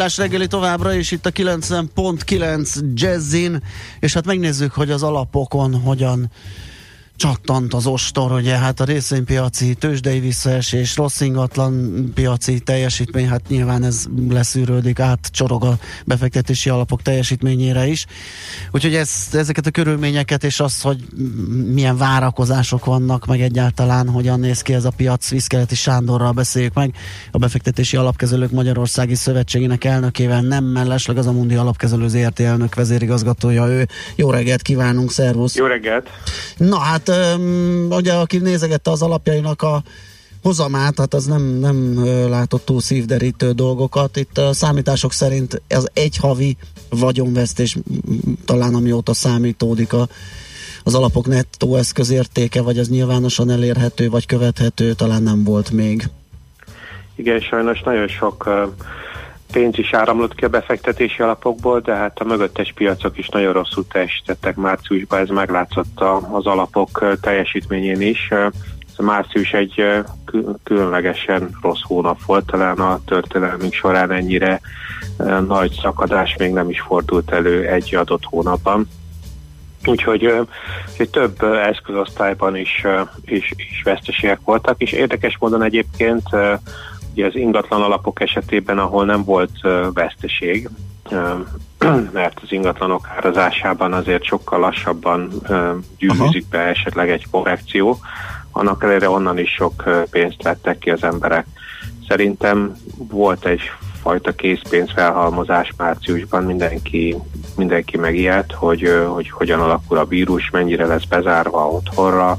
millás 0.01 0.17
reggeli 0.17 0.47
továbbra 0.47 0.93
is 0.93 1.11
itt 1.11 1.25
a 1.25 1.31
90.9 1.31 2.79
Jazzin, 2.93 3.63
és 3.99 4.13
hát 4.13 4.25
megnézzük, 4.25 4.71
hogy 4.71 4.91
az 4.91 5.03
alapokon 5.03 5.75
hogyan 5.75 6.31
csattant 7.21 7.73
az 7.73 7.85
ostor, 7.85 8.31
ugye 8.31 8.57
hát 8.57 8.79
a 8.79 8.83
részvénypiaci 8.83 9.73
tőzsdei 9.73 10.19
visszaesés, 10.19 10.95
rossz 10.95 11.21
ingatlan 11.21 12.03
piaci 12.13 12.59
teljesítmény, 12.59 13.27
hát 13.27 13.41
nyilván 13.47 13.83
ez 13.83 14.05
leszűrődik 14.29 14.99
át, 14.99 15.29
csorog 15.31 15.63
a 15.63 15.77
befektetési 16.05 16.69
alapok 16.69 17.01
teljesítményére 17.01 17.87
is. 17.87 18.05
Úgyhogy 18.71 18.95
ez, 18.95 19.27
ezeket 19.31 19.65
a 19.65 19.71
körülményeket 19.71 20.43
és 20.43 20.59
az, 20.59 20.81
hogy 20.81 21.05
milyen 21.73 21.97
várakozások 21.97 22.85
vannak, 22.85 23.25
meg 23.25 23.41
egyáltalán 23.41 24.09
hogyan 24.09 24.39
néz 24.39 24.61
ki 24.61 24.73
ez 24.73 24.85
a 24.85 24.91
piac, 24.91 25.29
Viszkeleti 25.29 25.75
Sándorral 25.75 26.31
beszéljük 26.31 26.73
meg, 26.73 26.95
a 27.31 27.37
befektetési 27.37 27.97
alapkezelők 27.97 28.51
Magyarországi 28.51 29.15
Szövetségének 29.15 29.83
elnökével, 29.83 30.41
nem 30.41 30.63
mellesleg 30.63 31.17
az 31.17 31.27
a 31.27 31.31
Mundi 31.31 31.55
Alapkezelő 31.55 32.07
ZRT 32.07 32.39
elnök 32.39 32.75
vezérigazgatója 32.75 33.67
ő. 33.67 33.87
Jó 34.15 34.31
reggelt 34.31 34.61
kívánunk, 34.61 35.11
szervusz! 35.11 35.55
Jó 35.55 35.65
reggelt! 35.65 36.09
Na 36.57 36.79
hát, 36.79 37.10
öm, 37.11 37.87
ugye 37.89 38.13
aki 38.13 38.37
nézegette 38.37 38.91
az 38.91 39.01
alapjainak 39.01 39.61
a 39.61 39.83
hozamát, 40.43 40.97
hát 40.97 41.13
az 41.13 41.25
nem, 41.25 41.41
nem 41.41 42.05
látott 42.29 42.65
túl 42.65 42.81
szívderítő 42.81 43.51
dolgokat. 43.51 44.17
Itt 44.17 44.37
a 44.37 44.53
számítások 44.53 45.13
szerint 45.13 45.61
ez 45.67 45.85
egy 45.93 46.17
havi 46.17 46.57
vagyonvesztés, 46.89 47.77
talán 48.45 48.75
amióta 48.75 49.13
számítódik 49.13 49.93
a, 49.93 50.07
az 50.83 50.95
alapok 50.95 51.27
nettó 51.27 51.75
eszközértéke, 51.75 52.61
vagy 52.61 52.77
az 52.77 52.89
nyilvánosan 52.89 53.49
elérhető, 53.49 54.09
vagy 54.09 54.25
követhető, 54.25 54.93
talán 54.93 55.23
nem 55.23 55.43
volt 55.43 55.71
még. 55.71 56.09
Igen, 57.15 57.39
sajnos 57.39 57.81
nagyon 57.81 58.07
sok 58.07 58.45
ö, 58.45 58.63
pénz 59.51 59.77
is 59.77 59.93
áramlott 59.93 60.35
ki 60.35 60.45
a 60.45 60.49
befektetési 60.49 61.21
alapokból, 61.21 61.79
de 61.79 61.95
hát 61.95 62.19
a 62.19 62.23
mögöttes 62.23 62.73
piacok 62.75 63.17
is 63.17 63.29
nagyon 63.29 63.53
rosszul 63.53 63.87
teljesítettek 63.87 64.55
márciusban, 64.55 65.19
ez 65.19 65.29
meglátszott 65.29 65.99
az 66.31 66.45
alapok 66.45 67.17
teljesítményén 67.21 68.01
is. 68.01 68.29
Ez 68.31 69.05
március 69.05 69.51
egy 69.51 70.03
különlegesen 70.63 71.49
rossz 71.61 71.81
hónap 71.83 72.23
volt, 72.25 72.45
talán 72.45 72.79
a 72.79 72.99
történelmünk 73.05 73.73
során 73.73 74.11
ennyire 74.11 74.61
nagy 75.47 75.79
szakadás 75.81 76.35
még 76.37 76.51
nem 76.51 76.69
is 76.69 76.81
fordult 76.81 77.31
elő 77.31 77.67
egy 77.67 77.95
adott 77.95 78.23
hónapban. 78.25 78.87
Úgyhogy 79.85 80.25
ö, 80.25 80.41
úgyhogy 80.91 81.09
több 81.09 81.43
eszközosztályban 81.43 82.55
is, 82.55 82.85
is, 83.25 83.53
is 83.55 83.81
veszteségek 83.83 84.39
voltak, 84.43 84.81
és 84.81 84.91
érdekes 84.91 85.37
módon 85.39 85.63
egyébként 85.63 86.23
ugye 87.11 87.25
az 87.25 87.35
ingatlan 87.35 87.81
alapok 87.81 88.21
esetében, 88.21 88.79
ahol 88.79 89.05
nem 89.05 89.23
volt 89.23 89.51
veszteség, 89.93 90.69
mert 92.13 92.39
az 92.43 92.51
ingatlanok 92.51 93.07
árazásában 93.17 93.93
azért 93.93 94.23
sokkal 94.23 94.59
lassabban 94.59 95.31
gyűrűzik 95.97 96.47
be 96.47 96.59
esetleg 96.59 97.09
egy 97.09 97.25
korrekció, 97.31 97.99
annak 98.51 98.83
ellenére 98.83 99.09
onnan 99.09 99.37
is 99.37 99.49
sok 99.49 100.05
pénzt 100.09 100.43
vettek 100.43 100.77
ki 100.77 100.89
az 100.89 101.03
emberek. 101.03 101.45
Szerintem 102.07 102.75
volt 102.95 103.45
egy 103.45 103.61
fajta 104.01 104.31
készpénz 104.31 104.91
felhalmozás 104.91 105.73
márciusban, 105.77 106.43
mindenki, 106.43 107.15
mindenki 107.57 107.97
megijedt, 107.97 108.53
hogy, 108.53 109.05
hogy 109.07 109.29
hogyan 109.29 109.59
alakul 109.59 109.97
a 109.97 110.05
vírus, 110.05 110.49
mennyire 110.49 110.85
lesz 110.85 111.05
bezárva 111.05 111.67
otthonra, 111.67 112.37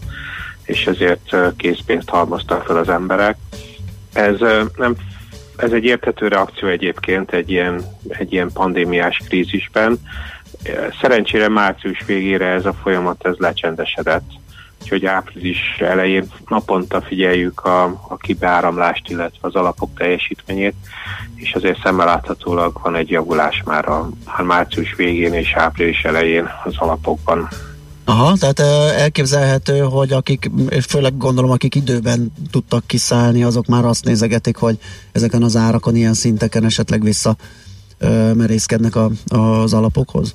és 0.64 0.86
ezért 0.86 1.36
készpénzt 1.56 2.08
halmoztak 2.08 2.64
fel 2.64 2.76
az 2.76 2.88
emberek. 2.88 3.36
Ez 4.12 4.38
nem 4.76 4.96
ez 5.56 5.72
egy 5.72 5.84
érthető 5.84 6.28
reakció 6.28 6.68
egyébként 6.68 7.32
egy 7.32 7.50
ilyen, 7.50 7.82
egy 8.08 8.32
ilyen 8.32 8.50
pandémiás 8.52 9.20
krízisben. 9.28 10.00
Szerencsére 11.00 11.48
március 11.48 12.02
végére 12.06 12.46
ez 12.46 12.66
a 12.66 12.72
folyamat 12.82 13.26
ez 13.26 13.34
lecsendesedett, 13.38 14.30
úgyhogy 14.82 15.06
április 15.06 15.76
elején 15.78 16.26
naponta 16.48 17.00
figyeljük 17.00 17.64
a, 17.64 17.84
a 17.84 18.16
kibeáramlást, 18.16 19.10
illetve 19.10 19.48
az 19.48 19.54
alapok 19.54 19.90
teljesítményét, 19.94 20.74
és 21.34 21.54
azért 21.54 21.80
szemmel 21.82 22.06
láthatólag 22.06 22.78
van 22.82 22.94
egy 22.96 23.10
javulás 23.10 23.62
már 23.64 23.88
a 23.88 24.08
már 24.26 24.42
március 24.42 24.94
végén 24.94 25.32
és 25.32 25.52
április 25.54 26.04
elején 26.04 26.48
az 26.64 26.74
alapokban. 26.76 27.48
Aha, 28.04 28.36
tehát 28.36 28.60
elképzelhető, 29.00 29.78
hogy 29.78 30.12
akik, 30.12 30.50
és 30.68 30.84
főleg 30.84 31.16
gondolom, 31.16 31.50
akik 31.50 31.74
időben 31.74 32.32
tudtak 32.50 32.86
kiszállni, 32.86 33.42
azok 33.42 33.66
már 33.66 33.84
azt 33.84 34.04
nézegetik, 34.04 34.56
hogy 34.56 34.78
ezeken 35.12 35.42
az 35.42 35.56
árakon, 35.56 35.96
ilyen 35.96 36.14
szinteken 36.14 36.64
esetleg 36.64 37.02
vissza 37.02 37.36
merészkednek 38.34 38.96
a, 38.96 39.10
az 39.28 39.72
alapokhoz. 39.74 40.34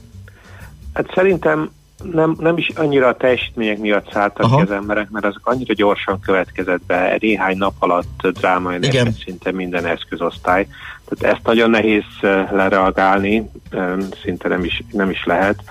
Hát 0.94 1.12
szerintem 1.14 1.72
nem, 2.12 2.36
nem 2.40 2.58
is 2.58 2.70
annyira 2.76 3.08
a 3.08 3.16
teljesítmények 3.16 3.78
miatt 3.78 4.12
szálltak 4.12 4.46
Aha. 4.46 4.56
ki 4.56 4.62
az 4.62 4.72
emberek, 4.72 5.10
mert 5.10 5.26
azok 5.26 5.48
annyira 5.48 5.74
gyorsan 5.74 6.20
következett 6.20 6.82
be, 6.88 7.18
néhány 7.20 7.58
nap 7.58 7.74
alatt 7.80 8.28
drámai 8.28 8.80
szinte 9.26 9.52
minden 9.52 9.86
eszközosztály. 9.86 10.68
Tehát 11.06 11.36
ezt 11.36 11.46
nagyon 11.46 11.70
nehéz 11.70 12.04
eh, 12.22 12.48
lereagálni, 12.52 13.50
szinte 14.24 14.48
nem 14.48 14.64
is, 14.64 14.84
nem 14.92 15.10
is 15.10 15.24
lehet. 15.26 15.64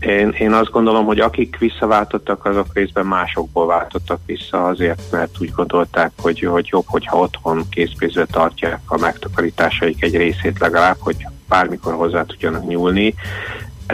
Én, 0.00 0.34
én 0.38 0.52
azt 0.52 0.70
gondolom, 0.70 1.04
hogy 1.04 1.20
akik 1.20 1.58
visszaváltottak, 1.58 2.44
azok 2.44 2.66
részben 2.72 3.06
másokból 3.06 3.66
váltottak 3.66 4.20
vissza 4.26 4.64
azért, 4.64 5.02
mert 5.10 5.36
úgy 5.40 5.50
gondolták, 5.50 6.12
hogy, 6.20 6.40
hogy 6.40 6.66
jobb, 6.70 6.84
hogyha 6.86 7.18
otthon 7.18 7.68
készpénzre 7.70 8.24
tartják 8.24 8.80
a 8.86 8.98
megtakarításaik 8.98 10.02
egy 10.02 10.16
részét 10.16 10.58
legalább, 10.58 10.96
hogy 10.98 11.16
bármikor 11.48 11.94
hozzá 11.94 12.24
tudjanak 12.24 12.66
nyúlni. 12.66 13.14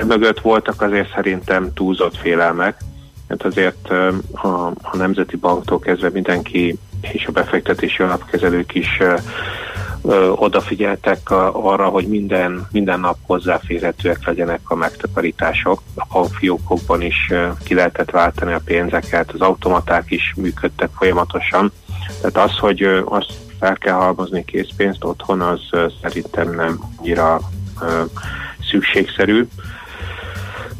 Mögött 0.06 0.40
voltak 0.40 0.82
azért 0.82 1.12
szerintem 1.14 1.72
túlzott 1.72 2.16
félelmek, 2.16 2.76
mert 3.28 3.42
azért 3.42 3.90
a, 4.32 4.66
a 4.66 4.96
Nemzeti 4.96 5.36
Banktól 5.36 5.78
kezdve 5.78 6.10
mindenki 6.10 6.78
és 7.00 7.26
a 7.26 7.32
befektetési 7.32 8.02
alapkezelők 8.02 8.74
is 8.74 9.00
ö, 10.04 10.28
odafigyeltek 10.28 11.30
arra, 11.52 11.88
hogy 11.88 12.06
minden, 12.06 12.66
minden 12.72 13.00
nap 13.00 13.16
hozzáférhetőek 13.22 14.26
legyenek 14.26 14.60
a 14.64 14.74
megtakarítások. 14.74 15.82
A 15.94 16.06
bankfiókokban 16.12 17.02
is 17.02 17.28
ö, 17.30 17.48
ki 17.64 17.74
lehetett 17.74 18.10
váltani 18.10 18.52
a 18.52 18.60
pénzeket, 18.64 19.30
az 19.30 19.40
automaták 19.40 20.10
is 20.10 20.34
működtek 20.36 20.88
folyamatosan. 20.96 21.72
Tehát 22.20 22.50
az, 22.50 22.58
hogy 22.58 22.82
ö, 22.82 23.02
azt 23.04 23.32
fel 23.58 23.76
kell 23.76 23.94
halmozni 23.94 24.44
készpénzt 24.44 25.04
otthon, 25.04 25.40
az 25.40 25.60
szerintem 26.02 26.54
nem 26.54 26.78
annyira 26.98 27.40
ö, 27.80 28.02
szükségszerű. 28.70 29.46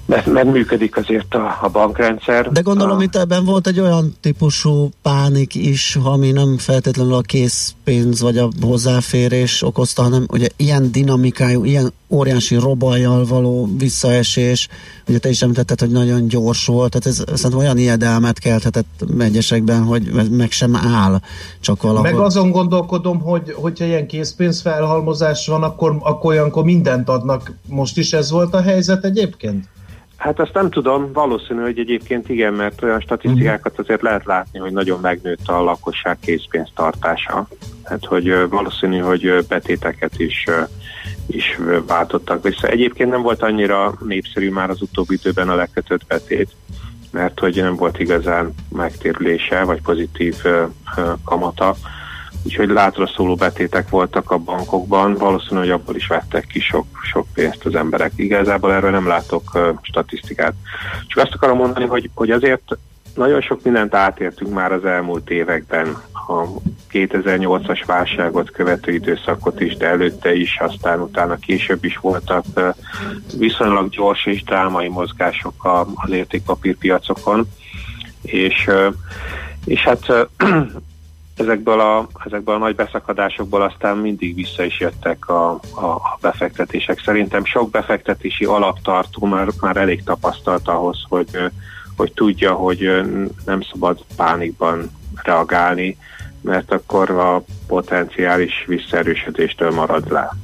Mert, 0.06 0.26
mert 0.26 0.52
működik 0.52 0.96
azért 0.96 1.34
a, 1.34 1.58
a 1.62 1.68
bankrendszer. 1.68 2.52
De 2.52 2.60
gondolom 2.60 2.98
a... 2.98 3.02
itt 3.02 3.16
ebben 3.16 3.44
volt 3.44 3.66
egy 3.66 3.80
olyan 3.80 4.16
típusú 4.20 4.88
pánik 5.02 5.54
is, 5.54 5.98
ami 6.04 6.30
nem 6.30 6.58
feltétlenül 6.58 7.14
a 7.14 7.20
készpénz 7.20 8.20
vagy 8.20 8.38
a 8.38 8.48
hozzáférés 8.60 9.62
okozta, 9.62 10.02
hanem 10.02 10.26
ugye 10.28 10.46
ilyen 10.56 10.92
dinamikájú, 10.92 11.64
ilyen 11.64 11.92
óriási 12.08 12.54
robajjal 12.54 13.26
való 13.26 13.68
visszaesés, 13.78 14.68
ugye 15.08 15.18
te 15.18 15.28
is 15.28 15.42
említetted, 15.42 15.80
hogy 15.80 15.90
nagyon 15.90 16.28
gyors 16.28 16.66
volt, 16.66 16.90
tehát 16.90 17.06
ez 17.06 17.38
szerintem 17.38 17.58
olyan 17.58 17.78
ijedelmet 17.78 18.38
kelthetett 18.38 19.04
egyesekben, 19.18 19.82
hogy 19.82 20.30
meg 20.30 20.50
sem 20.50 20.76
áll, 20.76 21.20
csak 21.60 21.82
valahol. 21.82 22.10
Meg 22.10 22.20
azon 22.20 22.50
gondolkodom, 22.50 23.20
hogy 23.20 23.52
hogyha 23.52 23.84
ilyen 23.84 24.06
készpénz 24.06 24.60
felhalmozás 24.60 25.46
van, 25.46 25.62
akkor, 25.62 25.96
akkor 26.00 26.30
olyankor 26.32 26.64
mindent 26.64 27.08
adnak. 27.08 27.52
Most 27.66 27.98
is 27.98 28.12
ez 28.12 28.30
volt 28.30 28.54
a 28.54 28.62
helyzet 28.62 29.04
egyébként? 29.04 29.64
Hát 30.16 30.40
azt 30.40 30.54
nem 30.54 30.70
tudom, 30.70 31.12
valószínű, 31.12 31.60
hogy 31.60 31.78
egyébként 31.78 32.28
igen, 32.28 32.52
mert 32.52 32.82
olyan 32.82 33.00
statisztikákat 33.00 33.78
azért 33.78 34.02
lehet 34.02 34.24
látni, 34.24 34.58
hogy 34.58 34.72
nagyon 34.72 35.00
megnőtt 35.00 35.48
a 35.48 35.62
lakosság 35.62 36.18
készpénztartása. 36.20 37.48
Hát, 37.84 38.04
hogy 38.04 38.48
valószínű, 38.48 38.98
hogy 38.98 39.46
betéteket 39.48 40.18
is, 40.18 40.44
is 41.26 41.58
váltottak 41.86 42.42
vissza. 42.42 42.68
Egyébként 42.68 43.10
nem 43.10 43.22
volt 43.22 43.42
annyira 43.42 43.94
népszerű 44.06 44.50
már 44.50 44.70
az 44.70 44.82
utóbbi 44.82 45.14
időben 45.14 45.48
a 45.48 45.54
lekötött 45.54 46.06
betét, 46.06 46.50
mert 47.10 47.40
hogy 47.40 47.56
nem 47.56 47.76
volt 47.76 47.98
igazán 47.98 48.54
megtérülése, 48.68 49.62
vagy 49.62 49.82
pozitív 49.82 50.36
kamata 51.24 51.76
úgyhogy 52.42 52.68
látra 52.68 53.06
szóló 53.06 53.34
betétek 53.34 53.88
voltak 53.88 54.30
a 54.30 54.38
bankokban, 54.38 55.14
valószínű, 55.14 55.60
hogy 55.60 55.70
abból 55.70 55.96
is 55.96 56.06
vettek 56.06 56.46
ki 56.46 56.60
sok, 56.60 56.86
sok 57.02 57.26
pénzt 57.34 57.64
az 57.64 57.74
emberek. 57.74 58.12
Igazából 58.16 58.72
erről 58.72 58.90
nem 58.90 59.06
látok 59.06 59.54
uh, 59.54 59.68
statisztikát. 59.82 60.54
Csak 61.06 61.24
azt 61.24 61.34
akarom 61.34 61.56
mondani, 61.56 61.86
hogy, 61.86 62.10
hogy 62.14 62.30
azért 62.30 62.76
nagyon 63.14 63.40
sok 63.40 63.62
mindent 63.62 63.94
átértünk 63.94 64.52
már 64.54 64.72
az 64.72 64.84
elmúlt 64.84 65.30
években, 65.30 65.96
a 66.26 66.46
2008-as 66.92 67.82
válságot 67.86 68.50
követő 68.50 68.92
időszakot 68.92 69.60
is, 69.60 69.76
de 69.76 69.86
előtte 69.86 70.34
is, 70.34 70.58
aztán 70.60 71.00
utána 71.00 71.36
később 71.36 71.84
is 71.84 71.96
voltak 71.96 72.44
viszonylag 73.38 73.88
gyors 73.88 74.26
és 74.26 74.42
drámai 74.42 74.88
mozgások 74.88 75.54
az 75.94 76.10
értékpapírpiacokon, 76.10 77.48
és, 78.22 78.70
és 79.64 79.80
hát 79.80 80.28
ezekből 81.36 81.80
a, 81.80 82.08
ezekből 82.24 82.54
a 82.54 82.58
nagy 82.58 82.74
beszakadásokból 82.74 83.62
aztán 83.62 83.96
mindig 83.96 84.34
vissza 84.34 84.64
is 84.64 84.80
jöttek 84.80 85.28
a, 85.28 85.50
a, 85.74 85.84
a 85.84 86.18
befektetések. 86.20 87.02
Szerintem 87.04 87.44
sok 87.44 87.70
befektetési 87.70 88.44
alaptartó 88.44 89.26
már, 89.26 89.48
már 89.60 89.76
elég 89.76 90.02
tapasztalt 90.04 90.68
ahhoz, 90.68 91.04
hogy, 91.08 91.38
hogy 91.96 92.12
tudja, 92.12 92.52
hogy 92.52 92.90
nem 93.44 93.62
szabad 93.72 94.04
pánikban 94.16 94.90
reagálni, 95.22 95.96
mert 96.40 96.72
akkor 96.72 97.10
a 97.10 97.44
potenciális 97.66 98.64
visszaerősödéstől 98.66 99.70
marad 99.70 100.10
le. 100.10 100.36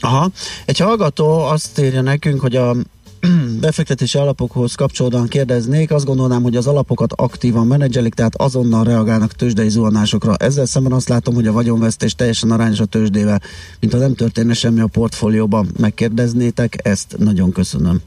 Aha. 0.00 0.30
Egy 0.64 0.78
hallgató 0.78 1.38
azt 1.38 1.78
írja 1.78 2.00
nekünk, 2.00 2.40
hogy 2.40 2.56
a 2.56 2.74
befektetési 3.60 4.18
alapokhoz 4.18 4.74
kapcsolódóan 4.74 5.28
kérdeznék, 5.28 5.90
azt 5.90 6.04
gondolnám, 6.04 6.42
hogy 6.42 6.56
az 6.56 6.66
alapokat 6.66 7.12
aktívan 7.16 7.66
menedzselik, 7.66 8.14
tehát 8.14 8.34
azonnal 8.36 8.84
reagálnak 8.84 9.32
tőzsdei 9.32 9.68
zuhanásokra. 9.68 10.34
Ezzel 10.36 10.66
szemben 10.66 10.92
azt 10.92 11.08
látom, 11.08 11.34
hogy 11.34 11.46
a 11.46 11.52
vagyonvesztés 11.52 12.14
teljesen 12.14 12.50
arányos 12.50 12.80
a 12.80 12.84
tőzsdével, 12.84 13.40
mint 13.80 13.92
ha 13.92 13.98
nem 13.98 14.14
történne 14.14 14.52
semmi 14.52 14.80
a 14.80 14.86
portfólióban. 14.86 15.66
Megkérdeznétek 15.80 16.74
ezt? 16.82 17.18
Nagyon 17.18 17.52
köszönöm. 17.52 18.00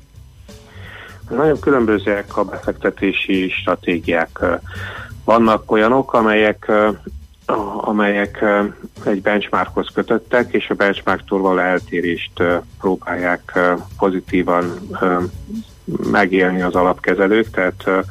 Nagyon 1.29 1.59
különbözőek 1.59 2.37
a 2.37 2.43
befektetési 2.43 3.49
stratégiák. 3.49 4.39
Vannak 5.23 5.71
olyanok, 5.71 6.13
amelyek 6.13 6.71
amelyek 7.77 8.43
egy 9.05 9.21
benchmarkhoz 9.21 9.87
kötöttek, 9.93 10.53
és 10.53 10.69
a 10.69 10.73
benchmarktól 10.73 11.41
való 11.41 11.57
eltérést 11.59 12.43
próbálják 12.79 13.59
pozitívan 13.97 14.89
megélni 16.11 16.61
az 16.61 16.75
alapkezelők, 16.75 17.49
tehát 17.49 18.05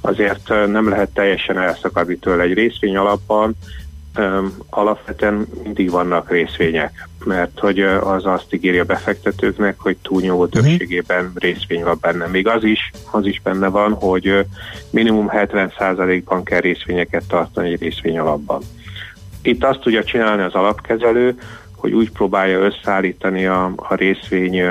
azért 0.00 0.48
nem 0.48 0.88
lehet 0.88 1.10
teljesen 1.10 1.58
elszakadni 1.58 2.16
tőle 2.16 2.42
egy 2.42 2.52
részvény 2.52 2.96
alapban, 2.96 3.56
alapvetően 4.70 5.46
mindig 5.62 5.90
vannak 5.90 6.30
részvények, 6.30 7.08
mert 7.24 7.58
hogy 7.58 7.80
az 7.80 8.26
azt 8.26 8.54
ígéri 8.54 8.78
a 8.78 8.84
befektetőknek, 8.84 9.78
hogy 9.78 9.96
túlnyomó 10.02 10.42
mhm. 10.42 10.50
többségében 10.50 11.32
részvény 11.34 11.84
van 11.84 11.98
benne. 12.00 12.26
Még 12.26 12.48
az 12.48 12.64
is, 12.64 12.90
az 13.10 13.26
is 13.26 13.40
benne 13.42 13.68
van, 13.68 13.92
hogy 13.92 14.44
minimum 14.90 15.30
70%-ban 15.32 16.44
kell 16.44 16.60
részvényeket 16.60 17.24
tartani 17.28 17.72
egy 17.72 17.80
részvény 17.80 18.18
alapban. 18.18 18.62
Itt 19.46 19.64
azt 19.64 19.80
tudja 19.80 20.04
csinálni 20.04 20.42
az 20.42 20.54
alapkezelő, 20.54 21.38
hogy 21.76 21.92
úgy 21.92 22.10
próbálja 22.10 22.58
összeállítani 22.58 23.46
a, 23.46 23.72
a 23.76 23.94
részvény 23.94 24.62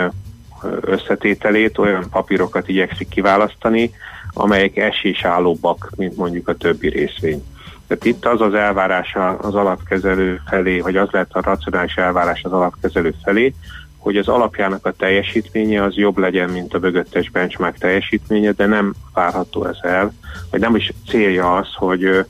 összetételét, 0.82 1.78
olyan 1.78 2.10
papírokat 2.10 2.68
igyekszik 2.70 3.10
kiválasztani, 3.10 3.92
amelyek 4.34 4.78
esélyállóbbak, 4.78 5.90
mint 5.96 6.18
mondjuk 6.18 6.48
a 6.48 6.56
többi 6.56 6.90
részvény. 6.90 7.44
Tehát 7.88 8.06
itt 8.06 8.26
az 8.26 8.42
az 8.42 8.54
elvárás 8.54 9.16
az 9.38 9.56
alapkezelő 9.56 10.42
felé, 10.50 10.80
vagy 10.80 10.98
az 10.98 11.10
lehet 11.12 11.34
a 11.34 11.42
racionális 11.42 11.96
elvárás 11.96 12.44
az 12.44 12.52
alapkezelő 12.52 13.14
felé, 13.24 13.54
hogy 13.98 14.18
az 14.18 14.28
alapjának 14.28 14.86
a 14.86 14.92
teljesítménye 14.92 15.84
az 15.84 15.96
jobb 15.96 16.18
legyen, 16.18 16.50
mint 16.50 16.74
a 16.74 16.80
mögöttes 16.80 17.30
benchmark 17.30 17.78
teljesítménye, 17.78 18.52
de 18.52 18.66
nem 18.66 18.94
várható 19.14 19.66
ez 19.66 19.78
el, 19.82 20.14
vagy 20.52 20.60
nem 20.60 20.76
is 20.76 20.92
célja 21.08 21.56
az, 21.56 21.68
hogy 21.74 22.26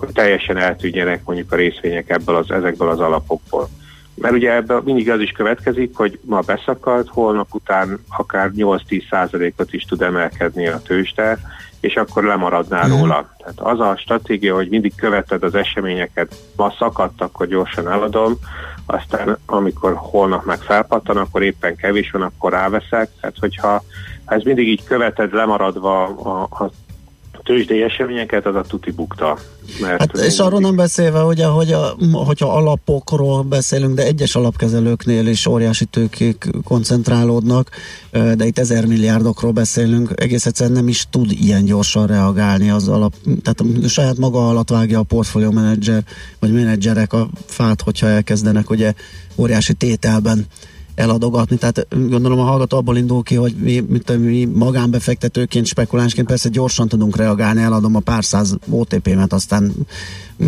hogy 0.00 0.12
teljesen 0.12 0.56
eltűnjenek 0.56 1.24
mondjuk 1.24 1.52
a 1.52 1.56
részvények 1.56 2.10
ebből 2.10 2.36
az, 2.36 2.50
ezekből 2.50 2.88
az 2.88 3.00
alapokból. 3.00 3.68
Mert 4.14 4.34
ugye 4.34 4.54
ebből 4.54 4.82
mindig 4.84 5.10
az 5.10 5.20
is 5.20 5.30
következik, 5.30 5.96
hogy 5.96 6.18
ma 6.22 6.40
beszakadt, 6.40 7.08
holnap 7.08 7.54
után 7.54 8.04
akár 8.08 8.50
8-10 8.56 9.08
százalékot 9.10 9.72
is 9.72 9.84
tud 9.84 10.02
emelkedni 10.02 10.66
a 10.66 10.82
tőzsde, 10.82 11.38
és 11.80 11.94
akkor 11.94 12.24
lemaradnál 12.24 12.88
mm. 12.88 12.90
róla. 12.90 13.34
Tehát 13.38 13.60
az 13.60 13.80
a 13.80 13.96
stratégia, 13.96 14.54
hogy 14.54 14.68
mindig 14.68 14.94
követed 14.94 15.42
az 15.42 15.54
eseményeket, 15.54 16.34
ma 16.56 16.74
szakadt, 16.78 17.20
akkor 17.20 17.46
gyorsan 17.46 17.90
eladom, 17.90 18.38
aztán 18.86 19.38
amikor 19.46 19.92
holnap 19.96 20.44
meg 20.44 20.58
felpattan, 20.58 21.16
akkor 21.16 21.42
éppen 21.42 21.76
kevés 21.76 22.10
van, 22.10 22.22
akkor 22.22 22.52
ráveszek. 22.52 23.10
Tehát 23.20 23.36
hogyha 23.40 23.82
ez 24.26 24.42
mindig 24.42 24.68
így 24.68 24.84
követed 24.84 25.32
lemaradva 25.32 26.04
a, 26.04 26.42
a 26.42 26.70
tőzsdei 27.50 27.82
eseményeket, 27.82 28.46
az 28.46 28.54
a 28.54 28.62
tuti 28.62 28.90
bukta. 28.90 29.38
Mert 29.80 29.98
hát, 29.98 30.16
és 30.16 30.38
arról 30.38 30.60
nem 30.60 30.76
beszélve, 30.76 31.22
ugye, 31.22 31.46
hogy 31.46 31.72
a, 31.72 31.96
hogyha 32.12 32.56
alapokról 32.56 33.42
beszélünk, 33.42 33.94
de 33.94 34.04
egyes 34.04 34.34
alapkezelőknél 34.34 35.26
is 35.26 35.46
óriási 35.46 35.84
tőkék 35.84 36.50
koncentrálódnak, 36.64 37.70
de 38.10 38.46
itt 38.46 38.58
ezer 38.58 38.86
milliárdokról 38.86 39.52
beszélünk, 39.52 40.10
egész 40.14 40.46
egyszerűen 40.46 40.76
nem 40.76 40.88
is 40.88 41.06
tud 41.10 41.30
ilyen 41.30 41.64
gyorsan 41.64 42.06
reagálni 42.06 42.70
az 42.70 42.88
alap, 42.88 43.14
tehát 43.42 43.60
a 43.84 43.88
saját 43.88 44.18
maga 44.18 44.48
alatt 44.48 44.70
vágja 44.70 44.98
a 44.98 45.02
portfólió 45.02 45.50
menedzser, 45.50 46.02
vagy 46.38 46.52
menedzserek 46.52 47.12
a 47.12 47.28
fát, 47.46 47.82
hogyha 47.82 48.06
elkezdenek 48.06 48.70
ugye 48.70 48.92
óriási 49.36 49.74
tételben 49.74 50.46
eladogatni. 51.00 51.56
Tehát 51.56 51.86
gondolom 52.08 52.38
a 52.38 52.42
hallgató 52.42 52.76
abból 52.76 52.96
indul 52.96 53.22
ki, 53.22 53.34
hogy 53.34 53.54
mi, 53.58 53.84
mit, 53.88 54.18
mi 54.18 54.44
magánbefektetőként, 54.44 55.66
spekulánsként 55.66 56.26
persze 56.26 56.48
gyorsan 56.48 56.88
tudunk 56.88 57.16
reagálni, 57.16 57.62
eladom 57.62 57.96
a 57.96 58.00
pár 58.00 58.24
száz 58.24 58.56
OTP-met, 58.70 59.32
aztán 59.32 59.72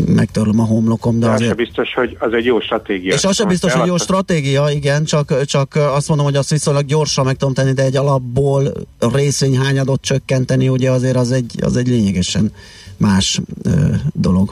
megtörlöm 0.07 0.61
a 0.61 0.64
homlokom, 0.64 1.18
de 1.18 1.26
De 1.26 1.32
az 1.32 1.42
sem 1.42 1.57
biztos, 1.57 1.94
hogy 1.94 2.16
az 2.20 2.32
egy 2.32 2.44
jó 2.44 2.61
stratégia. 2.61 3.14
És 3.14 3.24
az 3.24 3.36
sem 3.36 3.48
biztos, 3.48 3.72
hogy 3.72 3.86
jó 3.86 3.96
stratégia, 3.96 4.70
igen, 4.70 5.05
csak, 5.05 5.44
csak 5.44 5.74
azt 5.74 6.09
mondom, 6.09 6.26
hogy 6.26 6.36
azt 6.36 6.50
viszonylag 6.50 6.84
gyorsan 6.84 7.24
meg 7.24 7.36
tudom 7.36 7.55
tenni, 7.55 7.72
de 7.72 7.82
egy 7.82 7.96
alapból 7.96 8.72
részvényhányadot 8.98 10.00
csökkenteni, 10.03 10.68
ugye 10.68 10.90
azért 10.90 11.16
az 11.16 11.32
egy, 11.32 11.53
az 11.61 11.76
egy 11.76 11.88
lényegesen 11.88 12.53
más 12.96 13.40
ö, 13.62 13.70
dolog. 14.12 14.50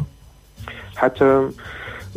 Hát 0.94 1.20
ö, 1.20 1.44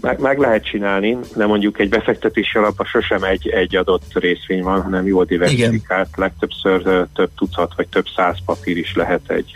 meg, 0.04 0.20
meg 0.20 0.38
lehet 0.38 0.66
csinálni, 0.66 1.18
de 1.36 1.45
mondjuk 1.45 1.80
egy 1.80 1.89
befektetési 1.89 2.58
alapban 2.58 2.86
sosem 2.86 3.24
egy, 3.24 3.49
egy 3.49 3.76
adott 3.76 4.14
részvény 4.14 4.64
van, 4.64 4.82
hanem 4.82 5.08
jól 5.08 5.26
diversifikált, 5.26 6.10
legtöbbször 6.16 7.08
több 7.14 7.30
tucat 7.38 7.74
vagy 7.76 7.88
több 7.88 8.06
száz 8.16 8.38
papír 8.45 8.78
is 8.78 8.95
lehet 8.95 9.30
egy, 9.30 9.54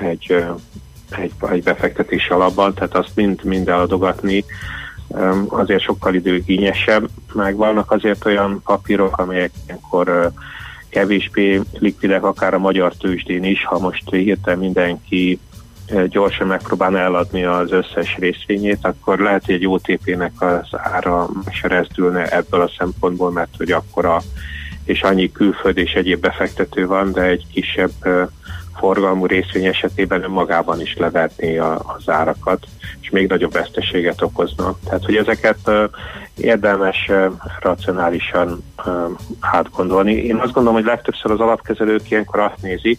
egy, 0.00 0.44
egy, 1.10 1.32
egy 1.50 1.62
befektetési 1.62 2.28
alapban, 2.28 2.74
tehát 2.74 2.94
azt 2.94 3.16
mind, 3.16 3.44
mind 3.44 3.68
eladogatni 3.68 4.44
azért 5.48 5.82
sokkal 5.82 6.14
időgényesebb, 6.14 7.08
meg 7.32 7.56
vannak 7.56 7.90
azért 7.90 8.24
olyan 8.24 8.60
papírok, 8.64 9.18
amelyek 9.18 9.50
ilyenkor 9.66 10.30
kevésbé 10.88 11.60
likvidek 11.78 12.24
akár 12.24 12.54
a 12.54 12.58
magyar 12.58 12.94
tőzsdén 12.94 13.44
is, 13.44 13.64
ha 13.64 13.78
most 13.78 14.10
hirtelen 14.10 14.58
mindenki 14.58 15.38
gyorsan 16.08 16.46
megpróbálna 16.46 16.98
eladni 16.98 17.44
az 17.44 17.72
összes 17.72 18.16
részvényét, 18.18 18.78
akkor 18.82 19.18
lehet, 19.18 19.44
hogy 19.44 19.54
egy 19.54 19.66
OTP-nek 19.66 20.32
az 20.38 20.68
ára 20.72 21.28
se 21.50 21.68
rezdülne 21.68 22.26
ebből 22.26 22.60
a 22.60 22.72
szempontból, 22.78 23.30
mert 23.30 23.56
hogy 23.56 23.70
akkora 23.70 24.20
és 24.84 25.02
annyi 25.02 25.32
külföld 25.32 25.78
és 25.78 25.92
egyéb 25.92 26.20
befektető 26.20 26.86
van, 26.86 27.12
de 27.12 27.22
egy 27.22 27.46
kisebb 27.52 27.92
eh, 28.00 28.26
forgalmú 28.80 29.26
részvény 29.26 29.64
esetében 29.64 30.22
önmagában 30.22 30.80
is 30.80 30.96
levetné 30.96 31.58
a, 31.58 31.82
az 31.96 32.08
árakat, 32.08 32.66
és 33.00 33.10
még 33.10 33.28
nagyobb 33.28 33.52
veszteséget 33.52 34.22
okozna. 34.22 34.74
Tehát, 34.84 35.04
hogy 35.04 35.16
ezeket 35.16 35.58
uh, 35.66 35.84
érdemes 36.36 37.10
racionálisan 37.60 38.64
átgondolni. 39.40 40.12
Én 40.12 40.36
azt 40.36 40.52
gondolom, 40.52 40.78
hogy 40.78 40.84
legtöbbször 40.84 41.30
az 41.30 41.40
alapkezelők 41.40 42.10
ilyenkor 42.10 42.40
azt 42.40 42.62
nézik, 42.62 42.98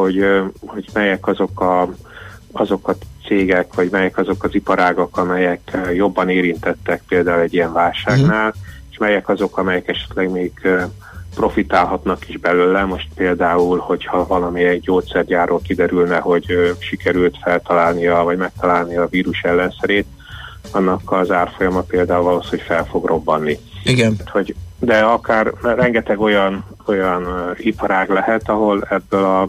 hogy, 0.00 0.26
hogy 0.66 0.88
melyek 0.92 1.26
azok 1.26 1.60
a, 1.60 1.88
azok 2.52 2.88
a 2.88 2.96
cégek, 3.26 3.74
vagy 3.74 3.90
melyek 3.90 4.18
azok 4.18 4.44
az 4.44 4.54
iparágak, 4.54 5.16
amelyek 5.16 5.78
jobban 5.94 6.28
érintettek 6.28 7.02
például 7.08 7.40
egy 7.40 7.54
ilyen 7.54 7.72
válságnál, 7.72 8.54
és 8.90 8.98
melyek 8.98 9.28
azok, 9.28 9.58
amelyek 9.58 9.88
esetleg 9.88 10.30
még 10.30 10.52
profitálhatnak 11.34 12.28
is 12.28 12.36
belőle. 12.38 12.84
Most 12.84 13.08
például, 13.14 13.78
hogyha 13.78 14.26
valami 14.26 14.64
egy 14.64 14.80
gyógyszergyárról 14.80 15.60
kiderülne, 15.60 16.18
hogy 16.18 16.76
sikerült 16.78 17.36
feltalálnia, 17.42 18.22
vagy 18.22 18.36
megtalálnia 18.36 19.02
a 19.02 19.08
vírus 19.08 19.42
ellenszerét, 19.42 20.06
annak 20.70 21.12
az 21.12 21.30
árfolyama 21.30 21.80
például 21.80 22.22
valószínűleg 22.22 22.66
fel 22.66 22.84
fog 22.84 23.06
robbanni. 23.06 23.58
Igen. 23.84 24.16
Hogy, 24.24 24.54
de 24.78 24.98
akár 24.98 25.52
rengeteg 25.62 26.20
olyan, 26.20 26.64
olyan 26.86 27.54
iparág 27.56 28.10
lehet, 28.10 28.48
ahol 28.48 28.86
ebből 28.88 29.24
a, 29.24 29.48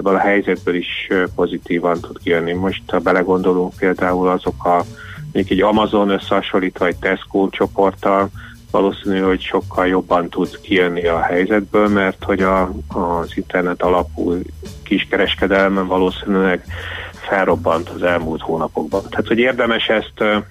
ebből 0.00 0.14
a 0.14 0.18
helyzetből 0.18 0.74
is 0.74 1.08
pozitívan 1.34 2.00
tud 2.00 2.18
kijönni. 2.22 2.52
Most, 2.52 2.82
ha 2.86 2.98
belegondolunk 2.98 3.74
például 3.74 4.28
azok 4.28 4.64
a, 4.64 4.84
mondjuk 5.32 5.50
egy 5.50 5.60
Amazon 5.60 6.08
összehasonlítva 6.08 6.86
egy 6.86 6.96
Tesco 6.96 7.48
csoporttal, 7.50 8.28
valószínű, 8.70 9.20
hogy 9.20 9.40
sokkal 9.40 9.86
jobban 9.86 10.28
tud 10.28 10.60
kijönni 10.60 11.06
a 11.06 11.20
helyzetből, 11.20 11.88
mert 11.88 12.24
hogy 12.24 12.42
a, 12.42 12.62
az 12.88 13.32
internet 13.34 13.82
alapú 13.82 14.38
kiskereskedelmen 14.82 15.86
valószínűleg 15.86 16.64
felrobbant 17.12 17.88
az 17.88 18.02
elmúlt 18.02 18.40
hónapokban. 18.40 19.02
Tehát, 19.08 19.26
hogy 19.26 19.38
érdemes 19.38 19.86
ezt 19.86 20.44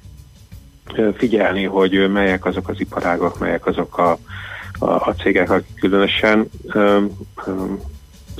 figyelni, 1.17 1.63
hogy 1.63 2.11
melyek 2.11 2.45
azok 2.45 2.69
az 2.69 2.79
iparágak, 2.79 3.39
melyek 3.39 3.65
azok 3.65 3.97
a, 3.97 4.17
a, 4.79 4.89
a 4.89 5.13
cégek, 5.21 5.49
akik 5.49 5.79
különösen 5.79 6.49
ö, 6.67 7.01
ö, 7.45 7.51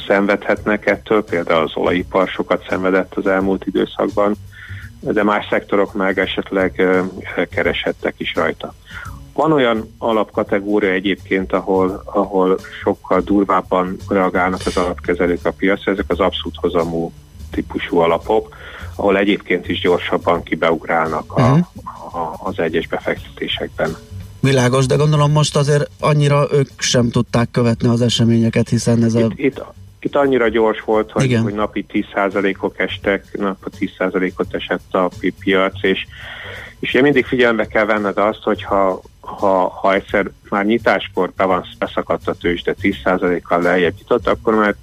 szenvedhetnek 0.08 0.86
ettől, 0.86 1.24
például 1.24 1.64
az 1.64 1.72
olajipar 1.76 2.28
sokat 2.28 2.66
szenvedett 2.70 3.16
az 3.16 3.28
elmúlt 3.28 3.66
időszakban, 3.66 4.36
de 5.00 5.24
más 5.24 5.48
szektorok 5.50 5.94
meg 5.94 6.20
esetleg 6.20 6.84
kereshettek 7.50 8.14
is 8.18 8.36
rajta. 8.36 8.74
Van 9.34 9.52
olyan 9.52 9.96
alapkategória 9.98 10.92
egyébként, 10.92 11.54
ahol, 11.54 12.02
ahol 12.06 12.60
sokkal 12.84 13.22
durvábban 13.22 13.96
reagálnak 14.08 14.62
az 14.66 14.78
alapkezelők 14.78 15.46
a 15.46 15.52
piacra, 15.52 15.92
ezek 15.92 16.06
az 16.08 16.20
abszolút 16.20 16.56
hozamú 16.56 17.12
típusú 17.52 17.98
alapok, 17.98 18.56
ahol 18.96 19.18
egyébként 19.18 19.68
is 19.68 19.80
gyorsabban 19.80 20.44
kibeugrálnak 20.44 21.34
a, 21.34 21.42
Mhm. 21.42 21.60
a, 22.18 22.36
az 22.44 22.60
egyes 22.60 22.88
befektetésekben. 22.88 23.96
Világos, 24.40 24.86
de 24.86 24.96
gondolom 24.96 25.32
most 25.32 25.56
azért 25.56 25.90
annyira 26.00 26.48
ők 26.52 26.70
sem 26.78 27.10
tudták 27.10 27.52
követni 27.52 27.88
az 27.88 28.02
eseményeket, 28.02 28.70
hiszen 28.70 29.04
ez 29.04 29.14
a... 29.14 29.32
Itt, 29.36 29.64
itt, 30.02 30.16
annyira 30.16 30.48
gyors 30.48 30.82
volt, 30.82 31.12
hogy, 31.12 31.24
Igen. 31.24 31.42
hogy 31.42 31.54
napi 31.54 31.86
10%-ok 31.94 32.80
estek, 32.80 33.38
napi 33.38 33.92
10%-ot 34.00 34.54
esett 34.54 34.94
a 34.94 35.10
pi- 35.20 35.36
piac, 35.40 35.84
és, 35.84 36.06
és 36.80 36.90
ugye 36.90 37.02
mindig 37.02 37.26
figyelembe 37.26 37.68
kell 37.68 37.86
venned 37.86 38.18
azt, 38.18 38.44
hogy 38.44 38.64
ha, 38.64 39.02
ha, 39.20 39.68
ha 39.68 39.94
egyszer 39.94 40.32
már 40.50 40.66
nyitáskor 40.66 41.32
be 41.36 41.44
van 41.44 41.66
beszakadt 41.80 42.28
a 42.28 42.34
tőzs, 42.34 42.62
de 42.62 42.76
10%-kal 42.82 43.62
lejjebb 43.62 43.96
jutott, 44.00 44.28
akkor 44.28 44.56
már 44.56 44.76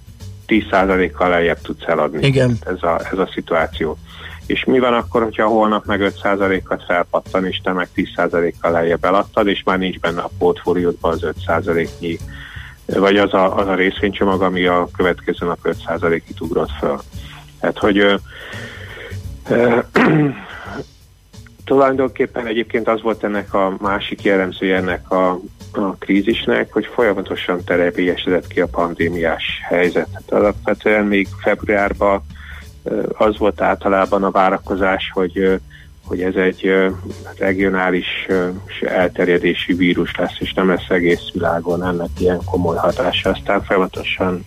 10%-kal 0.46 1.28
lejjebb 1.28 1.60
tudsz 1.60 1.86
eladni. 1.86 2.26
Igen. 2.26 2.58
Ez 2.66 2.82
a, 2.82 3.00
ez 3.12 3.18
a 3.18 3.28
szituáció. 3.32 3.98
És 4.46 4.64
mi 4.64 4.78
van 4.78 4.94
akkor, 4.94 5.22
hogyha 5.22 5.46
holnap 5.46 5.84
meg 5.84 6.12
5%-at 6.22 6.84
felpattan, 6.84 7.46
és 7.46 7.60
te 7.62 7.72
meg 7.72 7.88
10%-kal 7.96 8.70
lejjebb 8.70 9.04
eladtad, 9.04 9.46
és 9.46 9.62
már 9.64 9.78
nincs 9.78 9.98
benne 9.98 10.20
a 10.20 10.30
portfóliódban 10.38 11.12
az 11.12 11.26
5%-nyi, 11.46 12.18
vagy 12.87 13.16
az 13.16 13.34
a, 13.34 13.57
az 13.57 13.68
a 13.68 13.74
részvénycsomag, 13.74 14.43
ami 14.43 14.66
a 14.66 14.89
következő 14.97 15.47
nap 15.47 15.59
5%-ig 15.62 16.22
ugrott 16.41 16.70
föl. 16.78 17.01
Tehát, 17.61 17.78
hogy 17.78 17.99
ö, 17.99 18.14
ö, 19.49 19.78
tulajdonképpen 21.64 22.47
egyébként 22.47 22.89
az 22.89 23.03
volt 23.03 23.24
ennek 23.24 23.55
a 23.55 23.76
másik 23.80 24.22
jellemzője 24.22 24.76
ennek 24.76 25.11
a, 25.11 25.30
a 25.72 25.97
krízisnek, 25.99 26.72
hogy 26.72 26.87
folyamatosan 26.87 27.64
terebélyesedett 27.64 28.47
ki 28.47 28.61
a 28.61 28.66
pandémiás 28.66 29.61
helyzet. 29.68 30.09
Tehát 30.09 30.32
alapvetően 30.45 31.05
még 31.05 31.28
februárban 31.43 32.22
az 33.12 33.39
volt 33.39 33.61
általában 33.61 34.24
a 34.24 34.30
várakozás, 34.30 35.11
hogy 35.14 35.61
hogy 36.07 36.20
ez 36.20 36.34
egy 36.34 36.72
regionális 37.38 38.07
ö, 38.28 38.48
elterjedésű 38.80 39.76
vírus 39.76 40.14
lesz, 40.16 40.36
és 40.38 40.52
nem 40.52 40.68
lesz 40.68 40.88
egész 40.88 41.30
világon 41.32 41.84
ennek 41.84 42.09
ilyen 42.18 42.40
komoly 42.44 42.76
hatása. 42.76 43.30
Aztán 43.30 43.62
folyamatosan 43.62 44.44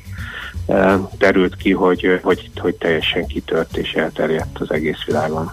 ö, 0.67 0.93
derült 1.17 1.55
ki, 1.55 1.71
hogy, 1.71 2.19
hogy, 2.21 2.49
hogy 2.55 2.75
teljesen 2.75 3.27
kitört 3.27 3.77
és 3.77 3.91
elterjedt 3.91 4.59
az 4.59 4.71
egész 4.71 5.03
világon. 5.05 5.51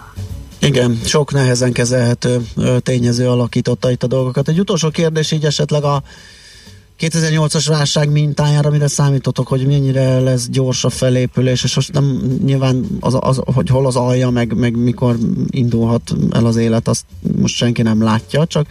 Igen, 0.59 0.99
sok 1.03 1.31
nehezen 1.31 1.71
kezelhető 1.71 2.41
tényező 2.79 3.29
alakította 3.29 3.91
itt 3.91 4.03
a 4.03 4.07
dolgokat. 4.07 4.47
Egy 4.47 4.59
utolsó 4.59 4.89
kérdés 4.89 5.31
így 5.31 5.45
esetleg 5.45 5.83
a 5.83 6.01
2008-as 6.99 7.65
válság 7.67 8.11
mintájára, 8.11 8.69
mire 8.69 8.87
számítotok, 8.87 9.47
hogy 9.47 9.67
mennyire 9.67 10.19
lesz 10.19 10.47
gyors 10.49 10.83
a 10.83 10.89
felépülés, 10.89 11.63
és 11.63 11.75
most 11.75 11.93
nem 11.93 12.21
nyilván 12.45 12.85
az, 12.99 13.17
az 13.19 13.41
hogy 13.53 13.69
hol 13.69 13.85
az 13.85 13.95
alja, 13.95 14.29
meg, 14.29 14.53
meg 14.55 14.77
mikor 14.77 15.15
indulhat 15.49 16.13
el 16.31 16.45
az 16.45 16.55
élet, 16.55 16.87
azt 16.87 17.05
most 17.41 17.55
senki 17.55 17.81
nem 17.81 18.03
látja, 18.03 18.45
csak 18.45 18.67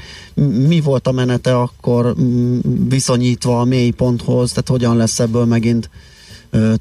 mi 0.68 0.80
volt 0.80 1.06
a 1.06 1.12
menete 1.12 1.58
akkor 1.60 2.14
m, 2.16 2.58
viszonyítva 2.88 3.60
a 3.60 3.64
mélyponthoz, 3.64 4.50
tehát 4.50 4.68
hogyan 4.68 4.96
lesz 4.96 5.18
ebből 5.20 5.44
megint 5.44 5.90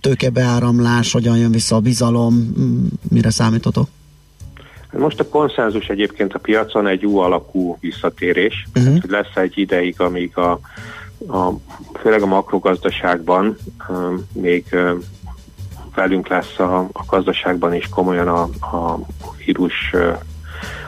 tőkebeáramlás, 0.02 1.12
hogyan 1.12 1.38
jön 1.38 1.52
vissza 1.52 1.76
a 1.76 1.80
bizalom, 1.80 2.34
m, 2.36 2.88
mire 3.10 3.30
számítotok? 3.30 3.88
Most 4.98 5.20
a 5.20 5.28
konszenzus 5.28 5.88
egyébként 5.88 6.34
a 6.34 6.40
piacon 6.40 6.88
egy 6.88 7.06
új 7.06 7.24
alakú 7.24 7.78
visszatérés, 7.80 8.68
Mhm. 8.74 8.86
uh-huh. 8.86 9.02
hogy 9.02 9.10
lesz 9.10 9.36
egy 9.36 9.58
ideig, 9.58 10.00
amíg 10.02 10.38
a, 10.38 10.60
a 11.28 11.52
főleg 12.00 12.22
a 12.22 12.26
makrogazdaságban 12.26 13.58
még 14.34 14.76
velünk 15.96 16.28
lesz 16.28 16.60
a, 16.60 16.80
a 16.80 17.04
gazdaságban 17.08 17.74
is 17.74 17.90
komolyan 17.90 18.28
a, 18.28 18.42
a 18.60 19.00
vírus 19.46 19.94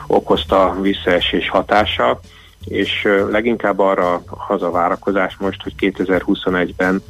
okozta 0.06 0.76
visszaesés 0.80 1.48
hatása, 1.48 2.20
és 2.64 3.08
leginkább 3.30 3.78
arra 3.78 4.22
az 4.48 4.62
a 4.62 4.70
várakozás 4.70 5.36
most, 5.36 5.62
hogy 5.62 5.74
2021-ben 5.78 6.94
uh, 6.94 7.02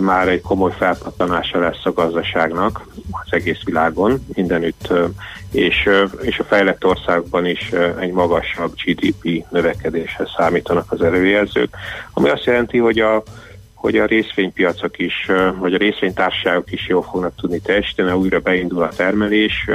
már 0.00 0.28
egy 0.28 0.40
komoly 0.40 0.72
felpattanása 0.78 1.58
lesz 1.58 1.84
a 1.84 1.92
gazdaságnak 1.92 2.86
az 3.10 3.32
egész 3.32 3.62
világon, 3.64 4.24
mindenütt, 4.34 4.92
és, 5.52 5.88
és 6.20 6.38
a 6.38 6.44
fejlett 6.44 6.84
országban 6.84 7.46
is 7.46 7.72
egy 7.98 8.12
magasabb 8.12 8.74
GDP 8.84 9.44
növekedéshez 9.50 10.28
számítanak 10.36 10.92
az 10.92 11.02
előjelzők, 11.02 11.76
ami 12.12 12.28
azt 12.28 12.44
jelenti, 12.44 12.78
hogy 12.78 12.98
a 12.98 13.22
hogy 13.80 13.96
a 13.96 14.06
részvénypiacok 14.06 14.98
is, 14.98 15.30
vagy 15.58 15.74
a 15.74 15.78
részvénytársaságok 15.78 16.72
is 16.72 16.88
jól 16.88 17.02
fognak 17.02 17.34
tudni 17.36 17.60
teljesíteni, 17.60 18.12
újra 18.12 18.38
beindul 18.38 18.82
a 18.82 18.88
termelés, 18.88 19.68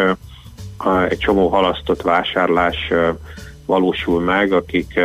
egy 1.09 1.17
csomó 1.17 1.47
halasztott 1.47 2.01
vásárlás 2.01 2.91
valósul 3.65 4.21
meg, 4.21 4.51
akik 4.51 4.99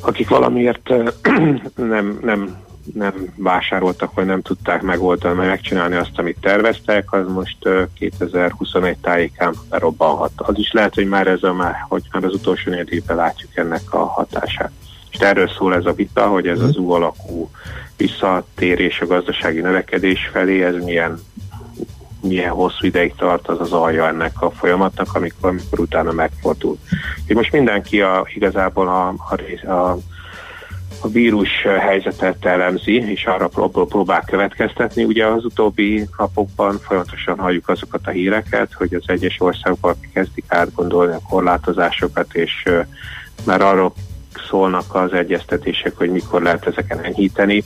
akik 0.00 0.28
valamiért 0.28 0.88
nem, 1.74 2.18
nem, 2.22 2.56
nem 2.94 3.32
vásároltak, 3.36 4.14
vagy 4.14 4.26
nem 4.26 4.42
tudták 4.42 4.82
megoldani, 4.82 5.36
vagy 5.36 5.46
megcsinálni 5.46 5.94
azt, 5.94 6.18
amit 6.18 6.40
terveztek, 6.40 7.12
az 7.12 7.26
most 7.28 7.56
ö, 7.60 7.82
2021 7.94 8.96
tájékán 8.96 9.54
berobbanhat. 9.70 10.32
Az 10.36 10.58
is 10.58 10.72
lehet, 10.72 10.94
hogy 10.94 11.08
már 11.08 11.26
ez 11.26 11.42
a 11.42 11.52
már, 11.52 11.84
hogy 11.88 12.02
már 12.12 12.24
az 12.24 12.34
utolsó 12.34 12.70
évben 12.84 13.16
látjuk 13.16 13.56
ennek 13.56 13.92
a 13.94 14.04
hatását. 14.04 14.70
És 15.10 15.18
erről 15.18 15.48
szól 15.48 15.74
ez 15.74 15.84
a 15.84 15.92
vita, 15.92 16.26
hogy 16.26 16.46
ez 16.46 16.60
az 16.60 16.76
U 16.76 16.90
alakú 16.90 17.50
visszatérés 17.96 19.00
a 19.00 19.06
gazdasági 19.06 19.60
növekedés 19.60 20.28
felé, 20.32 20.62
ez 20.64 20.84
milyen 20.84 21.18
milyen 22.20 22.50
hosszú 22.50 22.86
ideig 22.86 23.14
tart 23.14 23.48
az 23.48 23.60
az 23.60 23.72
alja 23.72 24.06
ennek 24.06 24.42
a 24.42 24.50
folyamatnak, 24.50 25.14
amikor, 25.14 25.48
amikor 25.48 25.80
utána 25.80 26.12
megfordul. 26.12 26.78
Most 27.28 27.52
mindenki 27.52 28.00
a, 28.00 28.26
igazából 28.34 28.88
a, 28.88 29.08
a, 29.08 29.70
a, 29.70 29.98
a 31.00 31.08
vírus 31.08 31.62
helyzetet 31.78 32.44
elemzi, 32.44 33.10
és 33.10 33.24
arra 33.24 33.48
prób- 33.48 33.88
próbál 33.88 34.24
következtetni. 34.26 35.04
Ugye 35.04 35.26
az 35.26 35.44
utóbbi 35.44 36.08
napokban 36.16 36.78
folyamatosan 36.78 37.38
halljuk 37.38 37.68
azokat 37.68 38.06
a 38.06 38.10
híreket, 38.10 38.72
hogy 38.72 38.94
az 38.94 39.04
egyes 39.06 39.36
országok 39.38 39.96
kezdik 40.12 40.44
átgondolni 40.48 41.12
a 41.12 41.28
korlátozásokat, 41.28 42.34
és 42.34 42.68
már 43.44 43.60
arról 43.60 43.92
szólnak 44.48 44.94
az 44.94 45.12
egyeztetések, 45.12 45.96
hogy 45.96 46.10
mikor 46.10 46.42
lehet 46.42 46.66
ezeken 46.66 47.00
enyhíteni 47.00 47.64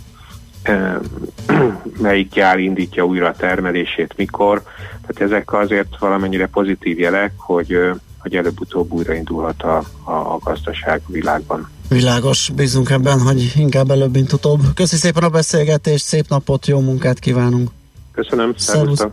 melyik 2.06 2.32
gyár 2.32 2.58
indítja 2.58 3.04
újra 3.04 3.26
a 3.26 3.36
termelését, 3.36 4.14
mikor. 4.16 4.62
Tehát 5.06 5.32
ezek 5.32 5.52
azért 5.52 5.98
valamennyire 5.98 6.46
pozitív 6.46 6.98
jelek, 6.98 7.32
hogy, 7.36 7.78
hogy 8.22 8.36
előbb-utóbb 8.36 8.92
újraindulhat 8.92 9.62
a, 9.62 9.76
a, 10.04 10.12
a 10.12 10.38
gazdaság 10.42 11.02
világban. 11.06 11.68
Világos, 11.88 12.50
bízunk 12.54 12.90
ebben, 12.90 13.20
hogy 13.20 13.52
inkább 13.56 13.90
előbb, 13.90 14.12
mint 14.12 14.32
utóbb. 14.32 14.60
Köszi 14.74 14.96
szépen 14.96 15.22
a 15.22 15.28
beszélgetést, 15.28 16.04
szép 16.04 16.28
napot, 16.28 16.66
jó 16.66 16.80
munkát 16.80 17.18
kívánunk! 17.18 17.70
Köszönöm, 18.12 18.54
szervusztok! 18.56 19.12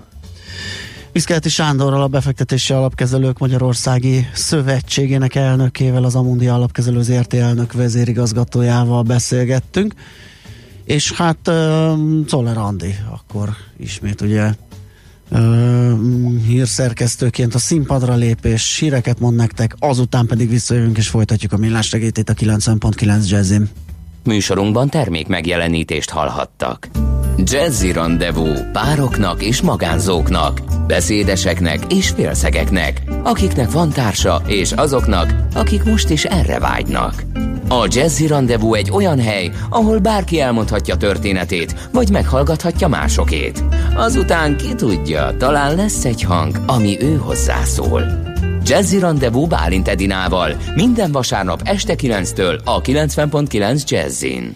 Viszkeleti 1.11 1.49
Sándorral, 1.49 2.01
a 2.01 2.07
befektetési 2.07 2.73
alapkezelők 2.73 3.37
Magyarországi 3.37 4.27
Szövetségének 4.33 5.35
elnökével, 5.35 6.03
az 6.03 6.15
Amundi 6.15 6.47
alapkezelő 6.47 7.01
ZRT 7.01 7.33
elnök 7.33 7.73
vezérigazgatójával 7.73 9.03
beszélgettünk. 9.03 9.93
És 10.83 11.11
hát 11.11 11.47
uh, 11.47 12.25
Czoller 12.25 12.57
Andi 12.57 12.95
akkor 13.11 13.49
ismét 13.77 14.21
ugye 14.21 14.53
uh, 15.29 16.39
hírszerkesztőként 16.47 17.55
a 17.55 17.59
színpadra 17.59 18.15
lépés, 18.15 18.77
híreket 18.79 19.19
mond 19.19 19.35
nektek, 19.35 19.75
azután 19.79 20.25
pedig 20.25 20.49
visszajövünk 20.49 20.97
és 20.97 21.07
folytatjuk 21.07 21.53
a 21.53 21.57
millás 21.57 21.91
regétét 21.91 22.29
a 22.29 22.33
90.9 22.33 23.29
Jazzim. 23.29 23.69
Műsorunkban 24.23 24.89
termék 24.89 25.27
megjelenítést 25.27 26.09
hallhattak. 26.09 26.89
Jazzy 27.43 27.91
Rendezvú 27.91 28.47
pároknak 28.71 29.43
és 29.43 29.61
magánzóknak, 29.61 30.61
beszédeseknek 30.87 31.93
és 31.93 32.09
félszegeknek, 32.09 33.03
akiknek 33.23 33.71
van 33.71 33.89
társa 33.89 34.41
és 34.47 34.71
azoknak, 34.71 35.33
akik 35.53 35.83
most 35.83 36.09
is 36.09 36.25
erre 36.25 36.59
vágynak. 36.59 37.23
A 37.71 37.87
Jazzy 37.89 38.27
Rendezvú 38.27 38.73
egy 38.73 38.91
olyan 38.91 39.19
hely, 39.19 39.51
ahol 39.69 39.99
bárki 39.99 40.39
elmondhatja 40.39 40.95
történetét, 40.95 41.89
vagy 41.91 42.09
meghallgathatja 42.11 42.87
másokét. 42.87 43.63
Azután 43.95 44.57
ki 44.57 44.75
tudja, 44.75 45.35
talán 45.37 45.75
lesz 45.75 46.05
egy 46.05 46.21
hang, 46.21 46.55
ami 46.67 47.01
ő 47.01 47.15
hozzászól. 47.15 48.03
Jazzy 48.63 48.99
Rendezvú 48.99 49.47
Bálint 49.47 49.87
Edinával 49.87 50.55
minden 50.75 51.11
vasárnap 51.11 51.61
este 51.63 51.95
9-től 51.97 52.63
a 52.63 52.81
90.9 52.81 53.87
Jazzin. 53.87 54.55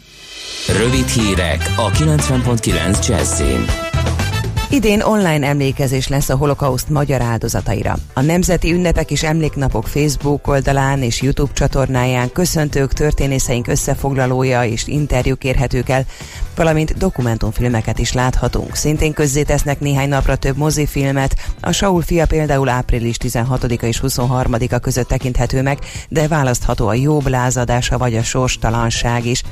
Rövid 0.77 1.07
hírek 1.07 1.73
a 1.77 1.89
90.9 1.89 3.07
Jazzin. 3.07 3.92
Idén 4.73 5.01
online 5.01 5.47
emlékezés 5.47 6.07
lesz 6.07 6.29
a 6.29 6.35
holokauszt 6.35 6.89
magyar 6.89 7.21
áldozataira. 7.21 7.95
A 8.13 8.21
Nemzeti 8.21 8.71
Ünnepek 8.71 9.11
és 9.11 9.23
Emléknapok 9.23 9.87
Facebook 9.87 10.47
oldalán 10.47 11.01
és 11.01 11.21
YouTube 11.21 11.53
csatornáján 11.53 12.31
köszöntők, 12.31 12.93
történészeink 12.93 13.67
összefoglalója 13.67 14.63
és 14.63 14.87
interjúk 14.87 15.43
érhetők 15.43 15.89
el, 15.89 16.05
valamint 16.55 16.97
dokumentumfilmeket 16.97 17.99
is 17.99 18.13
láthatunk. 18.13 18.75
Szintén 18.75 19.13
közzétesznek 19.13 19.79
néhány 19.79 20.09
napra 20.09 20.35
több 20.35 20.57
mozifilmet, 20.57 21.35
a 21.59 21.71
Saul 21.71 22.01
fia 22.01 22.25
például 22.25 22.69
április 22.69 23.15
16-a 23.19 23.85
és 23.85 24.01
23-a 24.03 24.79
között 24.79 25.07
tekinthető 25.07 25.61
meg, 25.61 25.79
de 26.09 26.27
választható 26.27 26.87
a 26.87 26.93
jobb 26.93 27.27
lázadása 27.27 27.97
vagy 27.97 28.15
a 28.15 28.23
sorstalanság 28.23 29.25
is. 29.25 29.43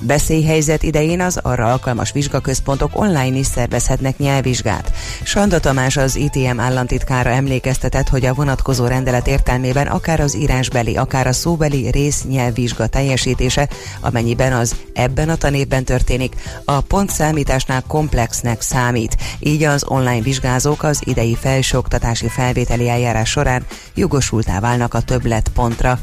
Beszélyhelyzet 0.00 0.82
idején 0.82 1.20
az 1.20 1.36
arra 1.42 1.72
alkalmas 1.72 2.12
vizsgaközpontok 2.12 2.90
online 2.92 3.36
is 3.36 3.46
szervezhetnek 3.46 4.18
nyelvvizsgát. 4.18 4.92
Sanda 5.22 5.60
Tamás 5.60 5.96
az 5.96 6.16
ITM 6.16 6.60
államtitkára 6.60 7.30
emlékeztetett, 7.30 8.08
hogy 8.08 8.26
a 8.26 8.34
vonatkozó 8.34 8.86
rendelet 8.86 9.26
értelmében 9.26 9.86
akár 9.86 10.20
az 10.20 10.36
írásbeli, 10.36 10.96
akár 10.96 11.26
a 11.26 11.32
szóbeli 11.32 11.90
résznyelvvizsga 11.90 12.86
teljesítése, 12.86 13.68
amennyiben 14.00 14.52
az 14.52 14.74
ebben 14.92 15.28
a 15.28 15.36
tanévben 15.36 15.84
történik, 15.84 16.34
a 16.64 16.80
pontszámításnál 16.80 17.82
komplexnek 17.86 18.60
számít. 18.60 19.16
Így 19.38 19.62
az 19.62 19.84
online 19.86 20.20
vizsgázók 20.20 20.82
az 20.82 21.02
idei 21.04 21.36
felsőoktatási 21.40 22.28
felvételi 22.28 22.88
eljárás 22.88 23.30
során 23.30 23.66
jogosultá 23.94 24.60
válnak 24.60 24.94
a 24.94 25.00
többlet 25.00 25.50
pontra. 25.54 25.98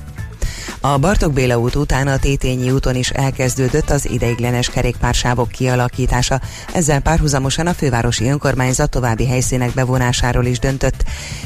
A 0.79 0.97
Bartok 0.97 1.33
Béla 1.33 1.57
út 1.59 1.75
után 1.75 2.07
a 2.07 2.17
Tétényi 2.17 2.71
úton 2.71 2.95
is 2.95 3.09
elkezdődött 3.09 3.89
az 3.89 4.09
ideiglenes 4.09 4.69
kerékpársávok 4.69 5.49
kialakítása. 5.49 6.41
Ezzel 6.73 6.99
párhuzamosan 6.99 7.67
a 7.67 7.73
fővárosi 7.73 8.29
önkormányzat 8.29 8.89
további 8.89 9.27
helyszínek 9.27 9.73
bevonásáról 9.73 10.45
is 10.45 10.59
döntött. 10.59 11.03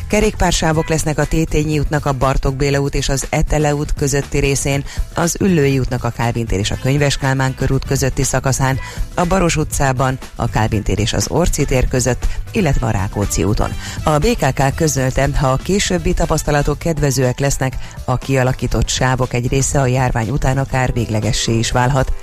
Kerékpársávok 0.07 0.89
lesznek 0.89 1.17
a 1.17 1.25
Tétényi 1.25 1.79
útnak 1.79 2.05
a 2.05 2.13
Bartok 2.13 2.55
Béla 2.55 2.79
út 2.79 2.95
és 2.95 3.09
az 3.09 3.25
Etele 3.29 3.75
út 3.75 3.93
közötti 3.93 4.37
részén, 4.37 4.83
az 5.13 5.35
Üllői 5.39 5.79
útnak 5.79 6.03
a 6.03 6.09
Kálvin 6.09 6.45
és 6.49 6.71
a 6.71 6.77
Könyves 6.81 7.17
Kálmán 7.17 7.55
körút 7.55 7.85
közötti 7.85 8.23
szakaszán, 8.23 8.79
a 9.13 9.25
Baros 9.25 9.55
utcában, 9.55 10.17
a 10.35 10.49
Kálvin 10.49 10.83
és 10.85 11.13
az 11.13 11.27
Orci 11.29 11.65
tér 11.65 11.87
között, 11.87 12.27
illetve 12.51 12.87
a 12.87 12.91
Rákóczi 12.91 13.43
úton. 13.43 13.71
A 14.03 14.17
BKK 14.17 14.75
közölte, 14.75 15.29
ha 15.35 15.47
a 15.47 15.55
későbbi 15.55 16.13
tapasztalatok 16.13 16.79
kedvezőek 16.79 17.39
lesznek, 17.39 17.77
a 18.05 18.17
kialakított 18.17 18.84
sávok 18.87 19.33
egy 19.33 19.47
része 19.47 19.81
a 19.81 19.85
járvány 19.85 20.29
után 20.29 20.57
akár 20.57 20.93
véglegessé 20.93 21.57
is 21.57 21.71
válhat. 21.71 22.13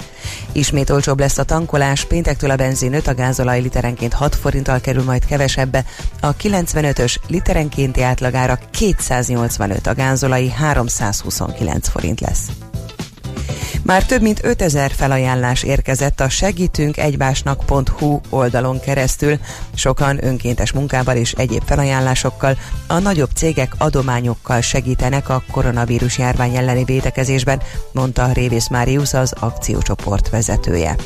Ismét 0.53 0.91
olcsóbb 0.91 1.19
lesz 1.19 1.39
a 1.39 1.45
tankolás, 1.45 2.05
péntektől 2.05 2.51
a 2.51 2.57
benzin 2.57 2.95
5 2.95 3.07
a 3.07 3.15
gázolaj 3.15 3.61
literenként 3.61 4.13
6 4.13 4.35
forinttal 4.35 4.81
kerül 4.81 5.05
majd 5.05 5.25
kevesebbe, 5.25 5.85
a 6.21 6.37
95-ös 6.37 7.17
literenkénti 7.27 8.03
átlagára 8.03 8.59
285, 8.71 9.87
a 9.87 9.95
gázolai 9.95 10.51
329 10.51 11.89
forint 11.89 12.21
lesz. 12.21 12.72
Már 13.83 14.05
több 14.05 14.23
mint 14.23 14.45
5000 14.45 14.91
felajánlás 14.91 15.63
érkezett 15.63 16.21
a 16.21 16.29
segítünkezbásnak.hu 16.29 18.21
oldalon 18.29 18.81
keresztül. 18.81 19.39
Sokan 19.75 20.25
önkéntes 20.25 20.73
munkával 20.73 21.17
és 21.17 21.33
egyéb 21.33 21.63
felajánlásokkal, 21.67 22.59
a 22.87 22.99
nagyobb 22.99 23.31
cégek 23.35 23.75
adományokkal 23.79 24.61
segítenek 24.61 25.29
a 25.29 25.43
koronavírus 25.51 26.19
járvány 26.19 26.57
elleni 26.57 26.85
védekezésben, 26.85 27.63
mondta 27.93 28.33
Révész 28.33 28.69
Máriusz 28.69 29.15
az 29.15 29.33
akciócsoport 29.41 30.29
vezetője. 30.29 30.97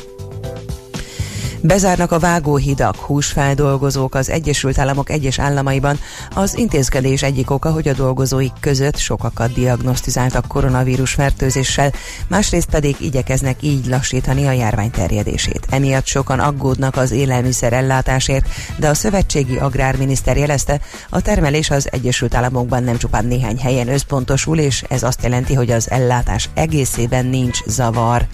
Bezárnak 1.67 2.11
a 2.11 2.19
vágóhidak, 2.19 2.95
húsfeldolgozók 2.95 4.15
az 4.15 4.29
Egyesült 4.29 4.79
Államok 4.79 5.09
egyes 5.09 5.39
államaiban. 5.39 5.99
Az 6.35 6.57
intézkedés 6.57 7.23
egyik 7.23 7.51
oka, 7.51 7.71
hogy 7.71 7.87
a 7.87 7.93
dolgozóik 7.93 8.51
között 8.59 8.97
sokakat 8.97 9.53
diagnosztizáltak 9.53 10.47
koronavírus 10.47 11.13
fertőzéssel, 11.13 11.91
másrészt 12.27 12.69
pedig 12.69 12.95
igyekeznek 12.99 13.63
így 13.63 13.85
lassítani 13.85 14.47
a 14.47 14.51
járvány 14.51 14.91
terjedését. 14.91 15.67
Emiatt 15.69 16.05
sokan 16.05 16.39
aggódnak 16.39 16.95
az 16.95 17.11
élelmiszer 17.11 17.73
ellátásért, 17.73 18.47
de 18.77 18.89
a 18.89 18.93
szövetségi 18.93 19.57
agrárminiszter 19.57 20.37
jelezte, 20.37 20.79
a 21.09 21.21
termelés 21.21 21.69
az 21.69 21.87
Egyesült 21.91 22.35
Államokban 22.35 22.83
nem 22.83 22.97
csupán 22.97 23.25
néhány 23.25 23.57
helyen 23.57 23.87
összpontosul, 23.87 24.57
és 24.57 24.83
ez 24.89 25.03
azt 25.03 25.23
jelenti, 25.23 25.53
hogy 25.53 25.71
az 25.71 25.89
ellátás 25.91 26.49
egészében 26.53 27.25
nincs 27.25 27.63
zavar. 27.65 28.27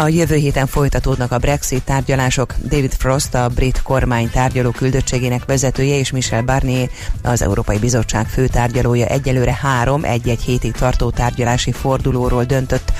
A 0.00 0.08
jövő 0.08 0.34
héten 0.34 0.66
folytatódnak 0.66 1.32
a 1.32 1.38
Brexit 1.38 1.82
tárgyalások. 1.82 2.54
David 2.62 2.92
Frost, 2.92 3.34
a 3.34 3.48
brit 3.48 3.82
kormány 3.82 4.30
tárgyaló 4.30 4.70
küldöttségének 4.70 5.44
vezetője 5.44 5.98
és 5.98 6.10
Michel 6.10 6.42
Barnier, 6.42 6.90
az 7.22 7.42
Európai 7.42 7.78
Bizottság 7.78 8.28
főtárgyalója 8.28 9.06
egyelőre 9.06 9.58
három 9.60 10.04
egy-egy 10.04 10.40
hétig 10.40 10.72
tartó 10.72 11.10
tárgyalási 11.10 11.72
fordulóról 11.72 12.44
döntött. 12.44 12.92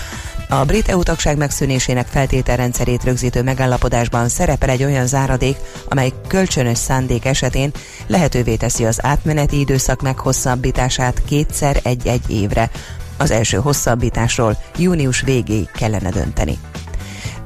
A 0.48 0.64
brit 0.64 0.88
EU 0.88 1.02
tagság 1.02 1.36
megszűnésének 1.36 2.06
feltételrendszerét 2.06 3.04
rögzítő 3.04 3.42
megállapodásban 3.42 4.28
szerepel 4.28 4.68
egy 4.68 4.84
olyan 4.84 5.06
záradék, 5.06 5.56
amely 5.88 6.12
kölcsönös 6.26 6.78
szándék 6.78 7.24
esetén 7.24 7.70
lehetővé 8.06 8.56
teszi 8.56 8.84
az 8.84 9.04
átmeneti 9.04 9.58
időszak 9.58 10.02
meghosszabbítását 10.02 11.22
kétszer 11.24 11.80
egy-egy 11.82 12.30
évre. 12.30 12.70
Az 13.16 13.30
első 13.30 13.56
hosszabbításról 13.56 14.56
június 14.76 15.20
végéig 15.20 15.70
kellene 15.70 16.10
dönteni. 16.10 16.58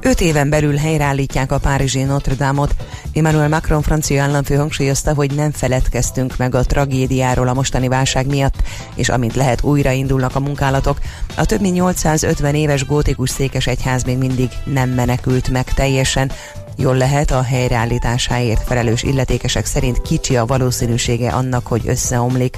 Öt 0.05 0.21
éven 0.21 0.49
belül 0.49 0.75
helyreállítják 0.75 1.51
a 1.51 1.57
párizsi 1.57 2.03
Notre 2.03 2.35
Dame-ot. 2.35 2.75
Emmanuel 3.13 3.49
Macron 3.49 3.81
francia 3.81 4.23
államfő 4.23 4.55
hangsúlyozta, 4.55 5.13
hogy 5.13 5.35
nem 5.35 5.51
feledkeztünk 5.51 6.37
meg 6.37 6.55
a 6.55 6.63
tragédiáról 6.63 7.47
a 7.47 7.53
mostani 7.53 7.87
válság 7.87 8.27
miatt, 8.27 8.55
és 8.95 9.09
amint 9.09 9.35
lehet 9.35 9.63
újraindulnak 9.63 10.35
a 10.35 10.39
munkálatok. 10.39 10.97
A 11.37 11.45
több 11.45 11.61
mint 11.61 11.73
850 11.73 12.55
éves 12.55 12.85
gótikus 12.85 13.29
székes 13.29 13.67
egyház 13.67 14.03
még 14.03 14.17
mindig 14.17 14.49
nem 14.65 14.89
menekült 14.89 15.49
meg 15.49 15.73
teljesen, 15.73 16.31
Jól 16.77 16.97
lehet, 16.97 17.31
a 17.31 17.41
helyreállításáért 17.41 18.63
felelős 18.63 19.03
illetékesek 19.03 19.65
szerint 19.65 20.01
kicsi 20.01 20.37
a 20.37 20.45
valószínűsége 20.45 21.29
annak, 21.29 21.67
hogy 21.67 21.81
összeomlik. 21.85 22.57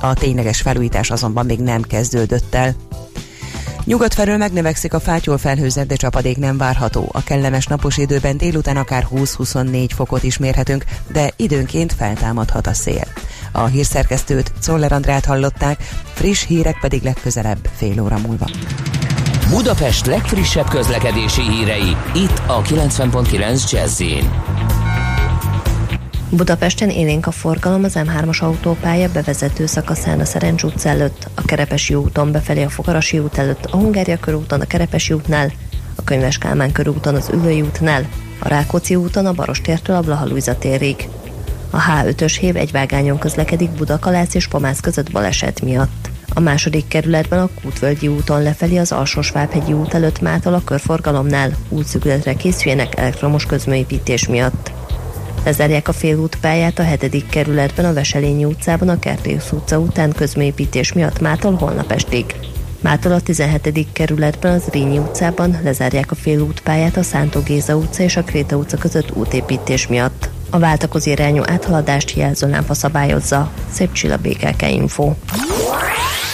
A 0.00 0.14
tényleges 0.14 0.60
felújítás 0.60 1.10
azonban 1.10 1.46
még 1.46 1.58
nem 1.58 1.82
kezdődött 1.82 2.54
el. 2.54 2.74
Nyugat 3.84 4.14
felől 4.14 4.36
megnövekszik 4.36 4.94
a 4.94 5.00
fátyol 5.00 5.38
felhőzet, 5.38 5.86
de 5.86 5.94
csapadék 5.94 6.36
nem 6.36 6.56
várható. 6.56 7.08
A 7.12 7.22
kellemes 7.22 7.66
napos 7.66 7.96
időben 7.96 8.36
délután 8.36 8.76
akár 8.76 9.06
20-24 9.14 9.88
fokot 9.94 10.22
is 10.22 10.38
mérhetünk, 10.38 10.84
de 11.12 11.30
időnként 11.36 11.92
feltámadhat 11.92 12.66
a 12.66 12.72
szél. 12.72 13.04
A 13.52 13.64
hírszerkesztőt 13.64 14.52
Czoller 14.60 14.92
Andrát 14.92 15.24
hallották, 15.24 15.82
friss 16.12 16.46
hírek 16.46 16.78
pedig 16.80 17.02
legközelebb 17.02 17.68
fél 17.76 18.02
óra 18.02 18.18
múlva. 18.18 18.46
Budapest 19.48 20.06
legfrissebb 20.06 20.68
közlekedési 20.68 21.42
hírei, 21.42 21.96
itt 22.14 22.42
a 22.46 22.62
90.9 22.62 23.70
jazz 23.70 24.02
Budapesten 26.30 26.90
élénk 26.90 27.26
a 27.26 27.30
forgalom 27.30 27.84
az 27.84 27.92
M3-as 27.96 28.42
autópálya 28.42 29.08
bevezető 29.12 29.66
szakaszán 29.66 30.20
a 30.20 30.24
Szerencs 30.24 30.62
utca 30.62 30.88
előtt, 30.88 31.28
a 31.34 31.42
Kerepesi 31.42 31.94
úton 31.94 32.32
befelé 32.32 32.62
a 32.62 32.68
Fogarasi 32.68 33.18
út 33.18 33.38
előtt, 33.38 33.64
a 33.64 33.76
Hungária 33.76 34.16
körúton 34.16 34.60
a 34.60 34.64
Kerepesi 34.64 35.12
útnál, 35.12 35.52
a 35.94 36.04
Könyves 36.04 36.38
Kálmán 36.38 36.72
körúton 36.72 37.14
az 37.14 37.30
Ülői 37.32 37.62
útnál, 37.62 38.08
a 38.38 38.48
Rákóczi 38.48 38.94
úton 38.94 39.26
a 39.26 39.32
Barostértől 39.32 39.96
a 39.96 40.00
Blahalújza 40.00 40.58
térig. 40.58 41.08
A 41.70 41.78
H5-ös 41.78 42.36
hév 42.40 42.56
egy 42.56 42.70
vágányon 42.70 43.18
közlekedik 43.18 43.70
Budakalász 43.70 44.34
és 44.34 44.48
Pomász 44.48 44.80
között 44.80 45.10
baleset 45.10 45.62
miatt. 45.62 46.10
A 46.34 46.40
második 46.40 46.88
kerületben 46.88 47.38
a 47.38 47.48
Kútvölgyi 47.62 48.08
úton 48.08 48.42
lefelé 48.42 48.76
az 48.76 48.92
Alsósvábhegyi 48.92 49.72
út 49.72 49.94
előtt 49.94 50.20
mától 50.20 50.54
a 50.54 50.64
körforgalomnál 50.64 51.56
útszükletre 51.68 52.34
készüljenek 52.34 52.98
elektromos 52.98 53.46
közműépítés 53.46 54.28
miatt. 54.28 54.78
Lezárják 55.44 55.88
a 55.88 55.92
félútpályát 55.92 56.78
a 56.78 56.82
hetedik 56.82 57.28
kerületben 57.28 57.84
a 57.84 57.92
Veselényi 57.92 58.44
utcában 58.44 58.88
a 58.88 58.98
Kertész 58.98 59.50
utca 59.52 59.78
után 59.78 60.12
közműépítés 60.12 60.92
miatt 60.92 61.20
mától 61.20 61.54
holnap 61.54 61.92
estig. 61.92 62.24
Mától 62.80 63.12
a 63.12 63.20
17. 63.20 63.86
kerületben 63.92 64.52
az 64.52 64.68
Rényi 64.72 64.98
utcában 64.98 65.58
lezárják 65.62 66.10
a 66.10 66.14
félútpályát 66.14 66.96
a 66.96 67.02
Szántó 67.02 67.40
Géza 67.40 67.76
utca 67.76 68.02
és 68.02 68.16
a 68.16 68.22
Kréta 68.22 68.56
utca 68.56 68.76
között 68.76 69.16
útépítés 69.16 69.86
miatt. 69.86 70.28
A 70.50 70.58
váltakozó 70.58 71.10
irányú 71.10 71.42
áthaladást 71.46 72.16
jelző 72.16 72.48
lámpa 72.48 72.74
szabályozza. 72.74 73.50
Szép 73.72 73.92
csilla 73.92 74.16
BKK 74.16 74.62
Info. 74.70 75.12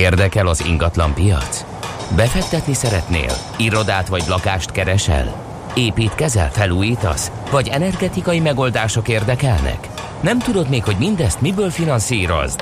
Érdekel 0.00 0.46
az 0.46 0.64
ingatlan 0.66 1.14
piac? 1.14 1.64
Befektetni 2.16 2.72
szeretnél? 2.72 3.32
Irodát 3.56 4.08
vagy 4.08 4.22
lakást 4.28 4.70
keresel? 4.70 5.34
Építkezel, 5.74 6.50
felújítasz? 6.50 7.30
Vagy 7.50 7.68
energetikai 7.68 8.40
megoldások 8.40 9.08
érdekelnek? 9.08 9.88
Nem 10.20 10.38
tudod 10.38 10.68
még, 10.68 10.84
hogy 10.84 10.96
mindezt 10.98 11.40
miből 11.40 11.70
finanszírozd? 11.70 12.60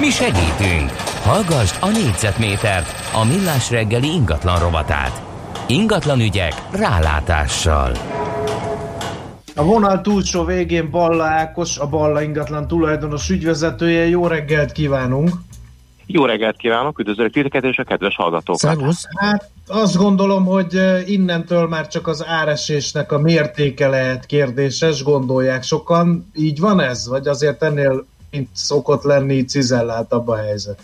Mi 0.00 0.10
segítünk! 0.10 0.90
Hallgassd 1.22 1.76
a 1.80 1.88
négyzetmétert, 1.88 2.94
a 3.12 3.24
millás 3.24 3.70
reggeli 3.70 4.08
ingatlan 4.12 4.58
rovatát. 4.58 5.22
Ingatlan 5.66 6.20
ügyek 6.20 6.54
rálátással. 6.72 7.92
A 9.54 9.64
vonal 9.64 10.00
túlsó 10.00 10.44
végén 10.44 10.90
Balla 10.90 11.24
Ákos, 11.24 11.78
a 11.78 11.86
Balla 11.86 12.22
ingatlan 12.22 12.68
tulajdonos 12.68 13.30
ügyvezetője. 13.30 14.08
Jó 14.08 14.26
reggelt 14.26 14.72
kívánunk! 14.72 15.30
Jó 16.12 16.24
reggelt 16.24 16.56
kívánok, 16.56 16.98
üdvözlök 16.98 17.32
titeket 17.32 17.64
és 17.64 17.78
a 17.78 17.84
kedves 17.84 18.16
hallgatókat. 18.16 18.96
Hát 19.14 19.50
azt 19.66 19.96
gondolom, 19.96 20.44
hogy 20.44 20.80
innentől 21.06 21.68
már 21.68 21.88
csak 21.88 22.06
az 22.06 22.24
áresésnek 22.26 23.12
a 23.12 23.18
mértéke 23.18 23.88
lehet 23.88 24.26
kérdéses, 24.26 25.02
gondolják 25.02 25.62
sokan. 25.62 26.30
Így 26.34 26.60
van 26.60 26.80
ez? 26.80 27.08
Vagy 27.08 27.26
azért 27.26 27.62
ennél, 27.62 28.06
mint 28.30 28.48
szokott 28.52 29.02
lenni, 29.02 29.44
cizelláltabb 29.44 30.28
a 30.28 30.36
helyzet? 30.36 30.80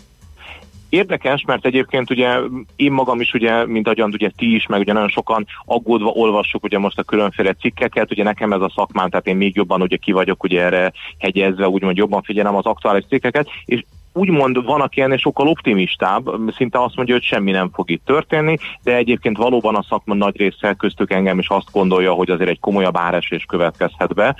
Érdekes, 0.89 1.43
mert 1.47 1.65
egyébként 1.65 2.09
ugye 2.09 2.37
én 2.75 2.91
magam 2.91 3.21
is 3.21 3.33
ugye, 3.33 3.65
mint 3.65 3.85
ahogyan 3.85 4.09
ugye 4.13 4.31
ti 4.37 4.55
is, 4.55 4.65
meg 4.65 4.79
ugye 4.79 4.93
nagyon 4.93 5.09
sokan 5.09 5.45
aggódva 5.65 6.09
olvassuk 6.09 6.63
ugye 6.63 6.77
most 6.77 6.99
a 6.99 7.03
különféle 7.03 7.53
cikkeket, 7.53 8.11
ugye 8.11 8.23
nekem 8.23 8.53
ez 8.53 8.61
a 8.61 8.71
szakmám, 8.75 9.09
tehát 9.09 9.27
én 9.27 9.35
még 9.35 9.55
jobban 9.55 9.81
ugye 9.81 9.95
ki 9.95 10.11
vagyok 10.11 10.43
ugye 10.43 10.61
erre 10.61 10.93
hegyezve, 11.17 11.67
úgymond 11.67 11.97
jobban 11.97 12.21
figyelem 12.21 12.55
az 12.55 12.65
aktuális 12.65 13.03
cikkeket, 13.09 13.47
és 13.65 13.83
úgymond 14.17 14.65
van, 14.65 14.81
aki 14.81 15.01
ennél 15.01 15.17
sokkal 15.17 15.47
optimistább, 15.47 16.29
szinte 16.55 16.83
azt 16.83 16.95
mondja, 16.95 17.13
hogy 17.13 17.23
semmi 17.23 17.51
nem 17.51 17.69
fog 17.73 17.89
itt 17.89 18.05
történni, 18.05 18.57
de 18.83 18.95
egyébként 18.95 19.37
valóban 19.37 19.75
a 19.75 19.85
szakma 19.89 20.15
nagy 20.15 20.37
része 20.37 20.73
köztük 20.73 21.11
engem 21.11 21.39
is 21.39 21.49
azt 21.49 21.71
gondolja, 21.71 22.13
hogy 22.13 22.29
azért 22.29 22.49
egy 22.49 22.59
komolyabb 22.59 22.97
áresés 22.97 23.45
következhet 23.45 24.13
be. 24.13 24.35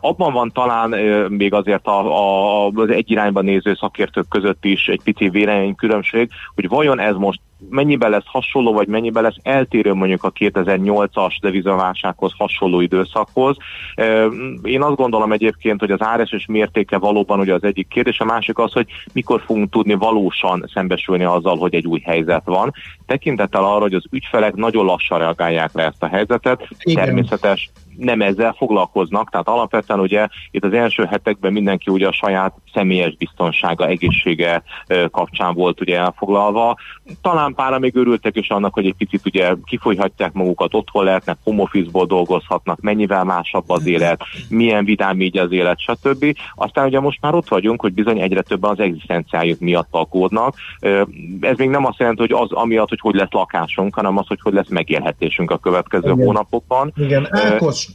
Abban 0.00 0.32
van 0.32 0.50
talán 0.50 0.90
még 1.28 1.54
azért 1.54 1.86
a, 1.86 1.98
a, 2.00 2.66
az 2.66 2.90
egy 2.90 3.10
irányba 3.10 3.40
néző 3.40 3.74
szakértők 3.74 4.28
között 4.28 4.64
is 4.64 4.88
egy 4.88 5.00
pici 5.04 5.28
véleménykülönbség, 5.28 6.30
hogy 6.54 6.68
vajon 6.68 7.00
ez 7.00 7.16
most 7.16 7.40
mennyiben 7.70 8.10
lesz 8.10 8.26
hasonló, 8.26 8.72
vagy 8.72 8.88
mennyiben 8.88 9.22
lesz 9.22 9.36
eltérő 9.42 9.92
mondjuk 9.92 10.24
a 10.24 10.32
2008-as 10.32 11.36
devizaválsághoz 11.40 12.32
hasonló 12.36 12.80
időszakhoz. 12.80 13.56
Én 14.62 14.82
azt 14.82 14.96
gondolom 14.96 15.32
egyébként, 15.32 15.80
hogy 15.80 15.90
az 15.90 16.02
áresés 16.02 16.46
mértéke 16.46 16.98
valóban 16.98 17.38
ugye 17.38 17.54
az 17.54 17.64
egyik 17.64 17.88
kérdés, 17.88 18.20
a 18.20 18.24
másik 18.24 18.58
az, 18.58 18.72
hogy 18.72 18.86
mikor 19.12 19.42
fogunk 19.46 19.70
tudni 19.70 19.94
valósan 19.94 20.70
szembesülni 20.74 21.24
azzal, 21.24 21.56
hogy 21.56 21.74
egy 21.74 21.86
új 21.86 22.00
helyzet 22.00 22.44
van. 22.44 22.72
Tekintettel 23.06 23.64
arra, 23.64 23.80
hogy 23.80 23.94
az 23.94 24.04
ügyfelek 24.10 24.54
nagyon 24.54 24.84
lassan 24.84 25.18
reagálják 25.18 25.70
le 25.72 25.84
ezt 25.84 26.02
a 26.02 26.06
helyzetet, 26.06 26.68
Igen. 26.78 27.04
természetes 27.04 27.70
nem 28.04 28.20
ezzel 28.20 28.54
foglalkoznak, 28.58 29.30
tehát 29.30 29.48
alapvetően 29.48 30.00
ugye 30.00 30.26
itt 30.50 30.64
az 30.64 30.72
első 30.72 31.04
hetekben 31.04 31.52
mindenki 31.52 31.90
ugye 31.90 32.06
a 32.06 32.12
saját 32.12 32.54
személyes 32.74 33.16
biztonsága, 33.16 33.86
egészsége 33.86 34.62
kapcsán 35.10 35.54
volt 35.54 35.80
ugye 35.80 35.98
elfoglalva. 35.98 36.76
Talán 37.22 37.54
pára 37.54 37.78
még 37.78 37.96
örültek 37.96 38.36
is 38.36 38.48
annak, 38.48 38.74
hogy 38.74 38.86
egy 38.86 38.94
picit 38.94 39.26
ugye 39.26 39.54
kifolyhatják 39.64 40.32
magukat, 40.32 40.74
otthon 40.74 41.04
lehetnek, 41.04 41.36
home 41.44 41.62
office-ból 41.62 42.06
dolgozhatnak, 42.06 42.80
mennyivel 42.80 43.24
másabb 43.24 43.70
az 43.70 43.86
élet, 43.86 44.22
milyen 44.48 44.84
vidám 44.84 45.20
így 45.20 45.38
az 45.38 45.52
élet, 45.52 45.80
stb. 45.80 46.36
Aztán 46.54 46.86
ugye 46.86 47.00
most 47.00 47.18
már 47.20 47.34
ott 47.34 47.48
vagyunk, 47.48 47.80
hogy 47.80 47.92
bizony 47.92 48.20
egyre 48.20 48.42
többen 48.42 48.70
az 48.70 48.78
egzisztenciájuk 48.78 49.60
miatt 49.60 49.88
aggódnak. 49.90 50.54
Ez 51.40 51.56
még 51.56 51.68
nem 51.68 51.86
azt 51.86 51.98
jelenti, 51.98 52.20
hogy 52.20 52.32
az 52.32 52.52
amiatt, 52.52 52.88
hogy 52.88 53.00
hogy 53.00 53.14
lesz 53.14 53.30
lakásunk, 53.30 53.94
hanem 53.94 54.18
az, 54.18 54.26
hogy 54.26 54.38
hogy 54.42 54.52
lesz 54.52 54.68
megélhetésünk 54.68 55.50
a 55.50 55.58
következő 55.58 56.12
Igen. 56.12 56.24
hónapokban. 56.24 56.92
Igen, 56.96 57.28
Ákos, 57.30 57.88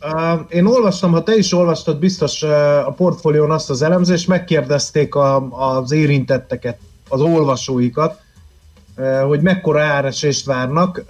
én 0.50 0.66
olvastam, 0.66 1.12
ha 1.12 1.24
te 1.24 1.36
is 1.36 1.54
olvastad 1.54 2.00
biztos 2.00 2.44
a 2.86 2.94
portfólión 2.98 3.52
azt 3.52 3.70
az 3.70 3.82
elemzést, 3.82 4.28
megkérdezték 4.28 5.16
a, 5.16 5.48
az 5.50 5.92
érintetteket, 5.92 6.78
az 7.10 7.22
olvasóikat, 7.22 8.20
hogy 9.28 9.42
mekkora 9.42 9.82
áresést 9.82 10.46
várnak, 10.46 11.04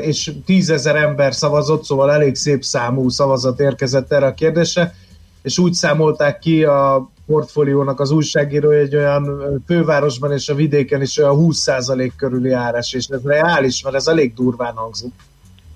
és 0.00 0.32
tízezer 0.44 0.96
ember 0.96 1.34
szavazott, 1.34 1.84
szóval 1.84 2.12
elég 2.12 2.34
szép 2.34 2.64
számú 2.64 3.08
szavazat 3.08 3.60
érkezett 3.60 4.12
erre 4.12 4.26
a 4.26 4.34
kérdésre, 4.34 4.94
és 5.42 5.58
úgy 5.58 5.72
számolták 5.72 6.38
ki 6.38 6.64
a 6.64 7.08
portfóliónak 7.26 8.00
az 8.00 8.10
újságírója, 8.10 8.80
hogy 8.80 8.96
olyan 8.96 9.62
fővárosban 9.66 10.32
és 10.32 10.48
a 10.48 10.54
vidéken 10.54 11.02
is 11.02 11.18
olyan 11.18 11.36
20% 11.38 12.10
körüli 12.16 12.50
áresés. 12.50 13.06
Ez 13.06 13.22
reális, 13.24 13.82
mert 13.82 13.96
ez 13.96 14.06
elég 14.06 14.34
durván 14.34 14.74
hangzik. 14.74 15.12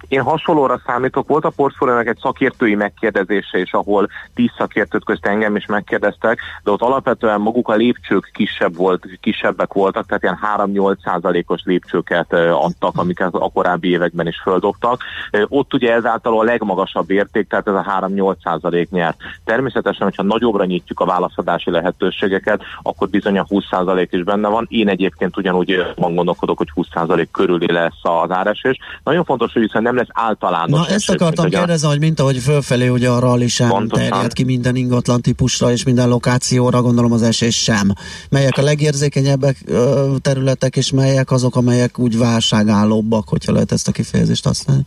Én 0.09 0.23
hasonlóra 0.23 0.81
számítok, 0.87 1.29
volt 1.29 1.45
a 1.45 1.51
portfóliónak 1.51 2.07
egy 2.07 2.19
szakértői 2.21 2.75
megkérdezése 2.75 3.59
is, 3.59 3.73
ahol 3.73 4.09
tíz 4.35 4.51
szakértőt 4.59 5.05
közt 5.05 5.27
engem 5.27 5.57
is 5.57 5.67
megkérdeztek, 5.67 6.41
de 6.63 6.71
ott 6.71 6.81
alapvetően 6.81 7.41
maguk 7.41 7.69
a 7.69 7.75
lépcsők 7.75 8.31
kisebb 8.35 8.77
volt, 8.77 9.07
kisebbek 9.21 9.73
voltak, 9.73 10.07
tehát 10.07 10.23
ilyen 10.23 10.39
3-8 10.57 10.97
százalékos 11.05 11.61
lépcsőket 11.65 12.33
adtak, 12.33 12.97
amiket 12.97 13.35
a 13.35 13.51
korábbi 13.55 13.89
években 13.91 14.27
is 14.27 14.41
földobtak. 14.43 15.03
Ott 15.49 15.75
ugye 15.75 15.93
ezáltal 15.93 16.39
a 16.39 16.43
legmagasabb 16.43 17.11
érték, 17.11 17.49
tehát 17.49 17.69
ez 17.69 17.75
a 17.75 18.01
3-8 18.01 18.35
százalék 18.43 18.91
nyert. 18.91 19.17
Természetesen, 19.45 20.07
hogyha 20.07 20.23
nagyobbra 20.23 20.65
nyitjuk 20.65 21.01
a 21.01 21.07
válaszadási 21.07 21.71
lehetőségeket, 21.71 22.63
akkor 22.83 23.09
bizony 23.09 23.39
a 23.39 23.47
20 23.49 23.65
százalék 23.71 24.13
is 24.13 24.23
benne 24.23 24.49
van. 24.49 24.67
Én 24.69 24.89
egyébként 24.89 25.37
ugyanúgy 25.37 25.93
van 25.97 26.15
gondolkodok, 26.15 26.59
hogy 26.59 26.71
20 26.71 26.87
százalék 26.93 27.31
körüli 27.31 27.73
lesz 27.73 28.01
az 28.03 28.31
áresés. 28.31 28.79
Nagyon 29.05 29.25
fontos, 29.25 29.53
hogy 29.53 29.63
viszont 29.63 29.85
nem 29.85 29.97
lesz 29.99 30.09
általános. 30.13 30.79
Na 30.79 30.87
ezt 30.95 31.09
akartam 31.11 31.29
mint 31.29 31.39
hogy 31.39 31.55
a- 31.55 31.59
kérdezni, 31.59 31.89
hogy 31.89 31.99
mint 31.99 32.21
ahogy 32.21 32.39
fölfelé 32.39 32.89
ugye 32.89 33.09
a 33.09 33.19
rally 33.19 33.49
sem 33.49 33.69
Pontosan. 33.69 34.09
terjed 34.11 34.33
ki 34.33 34.45
minden 34.45 34.77
ingatlan 34.77 35.21
típusra 35.21 35.73
és 35.73 35.83
minden 35.83 36.09
lokációra, 36.09 36.83
gondolom 36.83 37.13
az 37.13 37.23
esés 37.23 37.63
sem. 37.63 37.93
Melyek 38.31 38.57
a 38.57 38.63
legérzékenyebbek 38.63 39.65
területek, 40.21 40.77
és 40.77 40.91
melyek 40.91 41.31
azok, 41.31 41.57
amelyek 41.57 41.99
úgy 41.99 42.19
válságállóbbak, 42.19 43.29
hogyha 43.29 43.53
lehet 43.53 43.73
ezt 43.73 43.89
a 43.89 43.93
kifejezést 43.93 44.45
használni? 44.45 44.83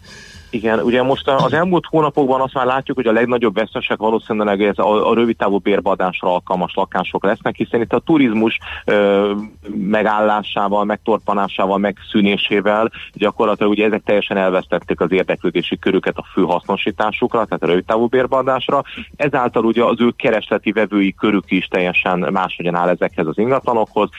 Igen, 0.51 0.79
ugye 0.79 1.03
most 1.03 1.27
az 1.27 1.53
elmúlt 1.53 1.85
hónapokban 1.85 2.41
azt 2.41 2.53
már 2.53 2.65
látjuk, 2.65 2.97
hogy 2.97 3.07
a 3.07 3.11
legnagyobb 3.11 3.53
vesztesek 3.53 3.97
valószínűleg 3.97 4.61
ez 4.61 4.77
a, 4.77 5.09
a 5.09 5.13
rövidtávú 5.13 5.57
bérbeadásra 5.57 6.33
alkalmas 6.33 6.73
lakások 6.75 7.23
lesznek, 7.23 7.55
hiszen 7.55 7.81
itt 7.81 7.93
a 7.93 7.99
turizmus 7.99 8.57
ö, 8.85 9.31
megállásával, 9.75 10.83
megtorpanásával, 10.83 11.77
megszűnésével 11.77 12.91
gyakorlatilag 13.13 13.71
ugye 13.71 13.85
ezek 13.85 14.03
teljesen 14.03 14.37
elvesztették 14.37 14.99
az 14.99 15.11
érdeklődési 15.11 15.79
körüket 15.79 16.17
a 16.17 16.25
fő 16.33 16.41
hasznosításukra, 16.41 17.45
tehát 17.45 17.63
a 17.63 17.67
rövidtávú 17.67 18.07
bérbeadásra. 18.07 18.83
Ezáltal 19.15 19.65
ugye 19.65 19.83
az 19.83 20.01
ő 20.01 20.13
keresleti 20.15 20.71
vevői 20.71 21.13
körük 21.13 21.51
is 21.51 21.65
teljesen 21.65 22.27
máshogyan 22.31 22.75
áll 22.75 22.89
ezekhez 22.89 23.27
az 23.27 23.37
ingatlanokhoz. 23.37 24.09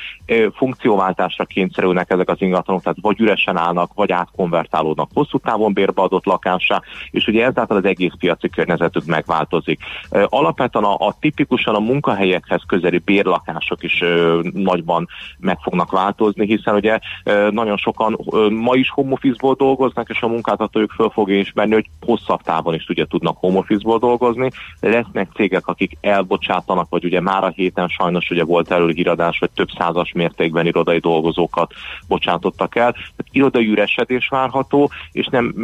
Funkcióváltásra 0.54 1.44
kényszerülnek 1.44 2.10
ezek 2.10 2.28
az 2.28 2.40
ingatlanok, 2.40 2.82
tehát 2.82 2.98
vagy 3.00 3.20
üresen 3.20 3.56
állnak, 3.56 3.94
vagy 3.94 4.12
átkonvertálódnak 4.12 5.10
hosszú 5.14 5.38
távon 5.38 5.72
bérbeadott 5.72 6.21
adott 6.22 6.24
lakássá, 6.24 6.82
és 7.10 7.26
ugye 7.26 7.44
ezáltal 7.44 7.76
az 7.76 7.84
egész 7.84 8.12
piaci 8.18 8.48
környezetük 8.48 9.04
megváltozik. 9.04 9.80
Alapvetően 10.10 10.84
a, 10.84 11.06
a 11.06 11.14
tipikusan 11.20 11.74
a 11.74 11.78
munkahelyekhez 11.78 12.62
közeli 12.66 12.98
bérlakások 12.98 13.82
is 13.82 14.00
ö, 14.00 14.40
nagyban 14.52 15.08
meg 15.38 15.58
fognak 15.62 15.90
változni, 15.90 16.46
hiszen 16.46 16.74
ugye 16.74 16.98
ö, 17.24 17.50
nagyon 17.50 17.76
sokan 17.76 18.18
ö, 18.30 18.48
ma 18.48 18.74
is 18.74 18.90
home 18.90 19.12
office-ból 19.12 19.54
dolgoznak, 19.54 20.08
és 20.08 20.20
a 20.20 20.28
munkáltatójuk 20.28 20.90
föl 20.90 21.10
fogja 21.10 21.38
ismerni, 21.38 21.74
hogy 21.74 21.86
hosszabb 22.06 22.42
távon 22.42 22.74
is 22.74 22.88
ugye 22.88 23.04
tudnak 23.06 23.36
home 23.38 23.58
office-ból 23.58 23.98
dolgozni. 23.98 24.50
Lesznek 24.80 25.28
cégek, 25.34 25.66
akik 25.66 25.96
elbocsátanak, 26.00 26.88
vagy 26.88 27.04
ugye 27.04 27.20
már 27.20 27.44
a 27.44 27.52
héten 27.54 27.88
sajnos 27.88 28.30
ugye 28.30 28.44
volt 28.44 28.70
erről 28.70 28.92
híradás, 28.92 29.38
hogy 29.38 29.50
több 29.50 29.68
százas 29.78 30.12
mértékben 30.12 30.66
irodai 30.66 30.98
dolgozókat 30.98 31.72
bocsátottak 32.08 32.76
el. 32.76 32.92
Tehát 32.92 33.26
irodai 33.32 33.68
üresedés 33.68 34.28
várható, 34.28 34.90
és 35.12 35.26
nem 35.26 35.54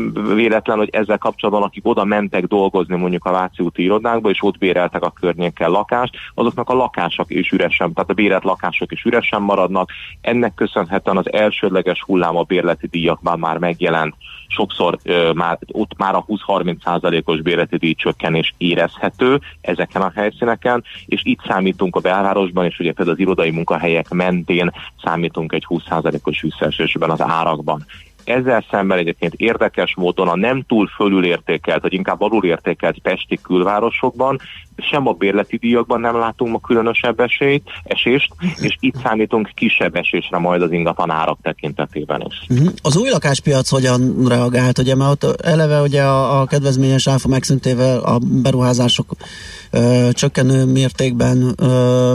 véletlen, 0.49 0.77
hogy 0.77 0.89
ezzel 0.93 1.19
kapcsolatban, 1.19 1.65
akik 1.65 1.87
oda 1.87 2.05
mentek 2.05 2.45
dolgozni 2.45 2.97
mondjuk 2.97 3.25
a 3.25 3.31
Váci 3.31 3.63
úti 3.63 3.83
irodákba, 3.83 4.31
és 4.31 4.43
ott 4.43 4.59
béreltek 4.59 5.03
a 5.03 5.13
környéken 5.21 5.71
lakást, 5.71 6.17
azoknak 6.35 6.69
a 6.69 6.75
lakások 6.75 7.31
is 7.31 7.51
üresen, 7.51 7.93
tehát 7.93 8.11
a 8.11 8.15
bérelt 8.15 8.45
lakások 8.45 8.93
is 8.93 9.05
üresen 9.05 9.43
maradnak. 9.43 9.91
Ennek 10.21 10.55
köszönhetően 10.55 11.17
az 11.17 11.33
elsődleges 11.33 12.03
hullám 12.03 12.37
a 12.37 12.43
bérleti 12.43 12.87
díjakban 12.87 13.39
már 13.39 13.59
megjelent 13.59 14.15
sokszor 14.49 14.99
ö, 15.03 15.33
már, 15.33 15.59
ott 15.73 15.97
már 15.97 16.15
a 16.15 16.25
20-30 16.29 16.83
százalékos 16.85 17.41
bérleti 17.41 17.77
díjcsökkenés 17.77 18.55
érezhető 18.57 19.41
ezeken 19.61 20.03
a 20.03 20.13
helyszíneken, 20.15 20.85
és 21.07 21.21
itt 21.25 21.41
számítunk 21.47 21.97
a 21.97 22.01
belvárosban, 22.01 22.65
és 22.65 22.79
ugye 22.79 22.93
például 22.93 23.17
az 23.17 23.23
irodai 23.23 23.51
munkahelyek 23.51 24.09
mentén 24.09 24.73
számítunk 25.03 25.53
egy 25.53 25.65
20 25.65 25.83
százalékos 25.89 26.41
visszaesésben 26.41 27.11
az 27.11 27.21
árakban. 27.21 27.85
Ezzel 28.29 28.65
szemben 28.71 28.99
egyébként 28.99 29.35
érdekes 29.35 29.95
módon 29.95 30.29
a 30.29 30.37
nem 30.37 30.63
túl 30.63 30.87
fölülértékelt, 30.87 31.83
vagy 31.83 31.93
inkább 31.93 32.21
alulértékelt 32.21 32.99
pesti 32.99 33.39
külvárosokban 33.43 34.41
sem 34.79 35.07
a 35.07 35.13
bérleti 35.13 35.57
díjakban 35.57 36.01
nem 36.01 36.17
látunk 36.19 36.53
ma 36.53 36.61
különösebb 36.61 37.21
esélyt, 37.21 37.69
esést, 37.85 38.33
és 38.57 38.77
itt 38.81 38.95
számítunk 39.03 39.51
kisebb 39.55 39.97
esésre 39.97 40.39
majd 40.39 40.63
az 40.63 40.73
ingatlan 40.73 41.11
árak 41.11 41.39
tekintetében 41.43 42.27
is. 42.29 42.47
Uh-huh. 42.49 42.73
Az 42.83 42.97
új 42.97 43.09
lakáspiac 43.09 43.69
hogyan 43.69 44.25
reagált? 44.29 44.79
Ugye, 44.79 44.95
mert 44.95 45.25
ott 45.25 45.41
eleve 45.41 45.81
ugye 45.81 46.03
a, 46.03 46.41
a 46.41 46.45
kedvezményes 46.45 47.07
áfa 47.09 47.29
megszüntével 47.29 47.99
a 47.99 48.19
beruházások 48.19 49.17
ö, 49.71 50.09
csökkenő 50.13 50.65
mértékben 50.65 51.55
ö, 51.57 52.13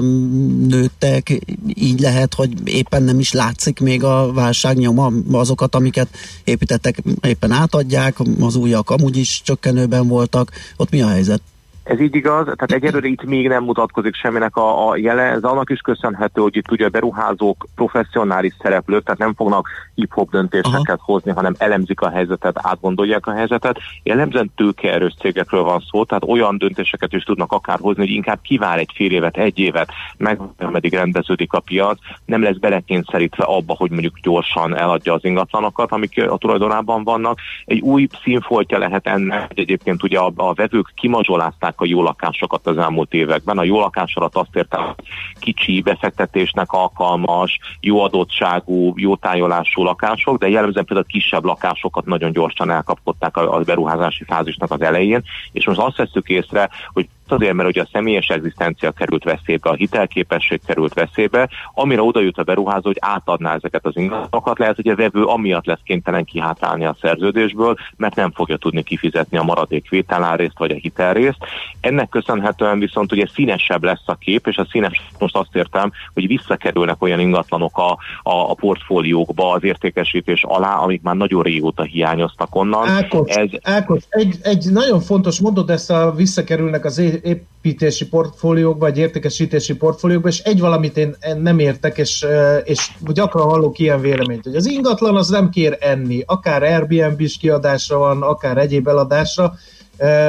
nőttek, 0.68 1.40
így 1.74 2.00
lehet, 2.00 2.34
hogy 2.34 2.52
éppen 2.64 3.04
nem 3.04 3.20
is 3.20 3.32
látszik 3.32 3.80
még 3.80 4.04
a 4.04 4.34
válság 4.34 4.78
nyoma, 4.78 5.12
azokat, 5.32 5.76
amiket 5.76 6.08
építettek, 6.44 6.98
éppen 7.22 7.52
átadják, 7.52 8.16
az 8.40 8.56
újak 8.56 8.90
amúgy 8.90 9.18
is 9.18 9.42
csökkenőben 9.44 10.08
voltak, 10.08 10.52
ott 10.78 10.90
mi 10.90 11.02
a 11.02 11.08
helyzet? 11.08 11.42
Ez 11.84 12.00
így 12.00 12.16
igaz, 12.16 12.44
tehát 12.44 12.72
egyelőre 12.72 13.08
itt 13.08 13.24
még 13.24 13.48
nem 13.48 13.64
mutatkozik 13.64 14.16
semminek 14.16 14.56
a, 14.56 14.90
a 14.90 14.98
jele, 14.98 15.22
ez 15.22 15.44
annak 15.44 15.70
is 15.70 15.80
köszönhető, 15.80 16.42
hogy 16.42 16.56
itt 16.56 16.72
ugye 16.72 16.86
a 16.86 16.90
beruházók 16.90 17.66
professzionális 17.76 18.54
szereplők, 18.62 19.04
tehát 19.04 19.20
nem 19.20 19.34
fognak 19.34 19.68
hip-hop 19.96 20.32
döntéseket 20.32 20.88
Aha. 20.88 21.04
hozni, 21.06 21.32
hanem 21.32 21.56
elemzik 21.58 22.02
a 22.02 22.10
helyzetet, 22.10 22.60
átgondolják 22.62 23.28
a 23.28 23.34
helyzetet. 23.34 23.80
Jellemzően 24.04 24.52
tőkeerős 24.56 25.14
cégekről 25.20 25.64
van 25.64 25.84
szó, 25.90 26.04
tehát 26.04 26.24
olyan 26.24 26.58
döntéseket 26.58 27.14
is 27.14 27.24
tudnak 27.24 27.52
akár 27.52 27.80
hozni, 27.80 28.02
hogy 28.02 28.14
inkább 28.14 28.40
kivár 28.42 28.80
egy 28.80 28.92
fél 28.96 29.12
évet, 29.12 29.38
egy 29.38 29.60
évet, 29.60 29.90
meg 30.18 30.40
meddig 30.58 30.94
rendeződik 30.94 31.54
a 31.54 31.60
piac, 31.60 32.00
nem 32.26 32.42
lesz 32.42 32.58
belekényszerítve 32.58 33.44
abba, 33.44 33.76
hogy 33.78 33.92
mondjuk 33.92 34.20
gyorsan 34.20 34.78
eladja 34.78 35.14
az 35.14 35.26
ingatlanokat, 35.26 35.92
amik 35.92 36.30
a 36.30 36.38
tulajdonában 36.38 37.04
vannak. 37.04 37.40
Egy 37.66 37.80
új 37.80 38.08
színfoltja 38.24 38.78
lehet 38.78 39.08
ennek, 39.08 39.52
egyébként 39.56 40.04
ugye 40.04 40.20
a, 40.20 40.32
a 40.36 40.54
vevők 40.54 40.92
kimazsolázták 40.96 41.73
a 41.82 41.86
jó 41.86 42.02
lakásokat 42.02 42.68
az 42.68 42.78
elmúlt 42.78 43.14
években. 43.14 43.58
A 43.58 43.64
jó 43.64 43.80
lakás 43.80 44.16
alatt 44.16 44.36
azt 44.36 44.56
értem, 44.56 44.96
kicsi 45.40 45.82
befektetésnek 45.82 46.72
alkalmas, 46.72 47.60
jó 47.80 48.04
adottságú, 48.04 48.94
jó 48.96 49.16
tájolású 49.16 49.84
lakások, 49.84 50.38
de 50.38 50.50
jellemzően 50.50 50.86
például 50.86 51.08
kisebb 51.08 51.44
lakásokat 51.44 52.06
nagyon 52.06 52.32
gyorsan 52.32 52.70
elkapkodták 52.70 53.38
a, 53.38 53.56
a 53.56 53.60
beruházási 53.60 54.24
fázisnak 54.24 54.72
az 54.72 54.82
elején, 54.82 55.24
és 55.52 55.66
most 55.66 55.80
azt 55.80 55.98
veszük 55.98 56.30
észre, 56.30 56.70
hogy 56.94 57.08
azért, 57.32 57.54
mert 57.54 57.70
ugye 57.70 57.82
a 57.82 57.90
személyes 57.92 58.28
egzisztencia 58.28 58.92
került 58.92 59.24
veszélybe, 59.24 59.70
a 59.70 59.74
hitelképesség 59.74 60.62
került 60.66 60.94
veszélybe, 60.94 61.50
amire 61.74 62.02
oda 62.02 62.22
jut 62.22 62.38
a 62.38 62.44
beruházó, 62.44 62.82
hogy 62.82 62.98
átadná 63.00 63.54
ezeket 63.54 63.86
az 63.86 63.98
ingatlanokat, 63.98 64.60
lehet, 64.60 64.76
hogy 64.76 64.88
a 64.88 64.96
vevő 64.96 65.24
amiatt 65.24 65.66
lesz 65.66 65.80
kénytelen 65.84 66.24
kihátrálni 66.24 66.86
a 66.86 66.96
szerződésből, 67.02 67.76
mert 67.98 68.16
nem 68.16 68.32
fogja 68.32 68.58
tudni 68.58 68.84
kifizetni 68.84 69.38
a 69.38 69.44
maradék 69.44 69.90
vételárészt 69.90 70.58
vagy 70.58 70.72
a 70.72 70.76
hitelrészt. 70.76 71.38
Ennek 71.80 72.10
köszönhetően 72.10 72.80
viszont 72.80 73.12
ugye 73.12 73.28
színesebb 73.34 73.84
lesz 73.84 74.04
a 74.06 74.16
kép, 74.16 74.48
és 74.48 74.58
a 74.58 74.68
színes 74.72 75.02
most 75.20 75.36
azt 75.36 75.56
értem, 75.56 75.92
hogy 76.14 76.28
visszakerülnek 76.28 77.02
olyan 77.02 77.20
ingatlanok 77.20 77.78
a, 77.78 77.92
a, 78.24 78.50
a 78.50 78.54
portfóliókba 78.54 79.52
az 79.52 79.64
értékesítés 79.64 80.44
alá, 80.44 80.76
amik 80.76 81.02
már 81.02 81.16
nagyon 81.16 81.42
régóta 81.42 81.84
hiányoztak 81.84 82.56
onnan. 82.56 82.88
Ákos, 82.88 83.36
Ez... 83.36 83.50
Ákos 83.62 84.04
egy, 84.10 84.36
egy 84.42 84.66
nagyon 84.72 85.00
fontos 85.00 85.40
mondod, 85.40 85.70
ezt 85.70 85.92
a 85.92 86.14
visszakerülnek 86.16 86.86
az 86.86 86.98
építési 87.24 88.08
portfóliókba, 88.08 88.86
vagy 88.86 88.98
értékesítési 88.98 89.76
portfóliókba, 89.76 90.28
és 90.28 90.40
egy 90.40 90.60
valamit 90.60 90.98
én 90.98 91.16
nem 91.42 91.60
értek, 91.60 91.98
és, 91.98 92.26
és 92.64 92.92
gyakran 93.14 93.46
hallok 93.46 93.80
ilyen 93.80 94.02
véleményt, 94.02 94.44
hogy 94.44 94.56
az 94.56 94.70
ingatlan 94.70 95.16
az 95.16 95.30
nem 95.30 95.50
kér 95.50 95.78
enni, 95.80 96.24
akár 96.26 96.64
Airbnb-s 96.64 97.38
kiadásra 97.38 97.98
van, 97.98 98.22
akár 98.22 98.58
egyéb 98.58 98.88
eladásra, 98.88 99.54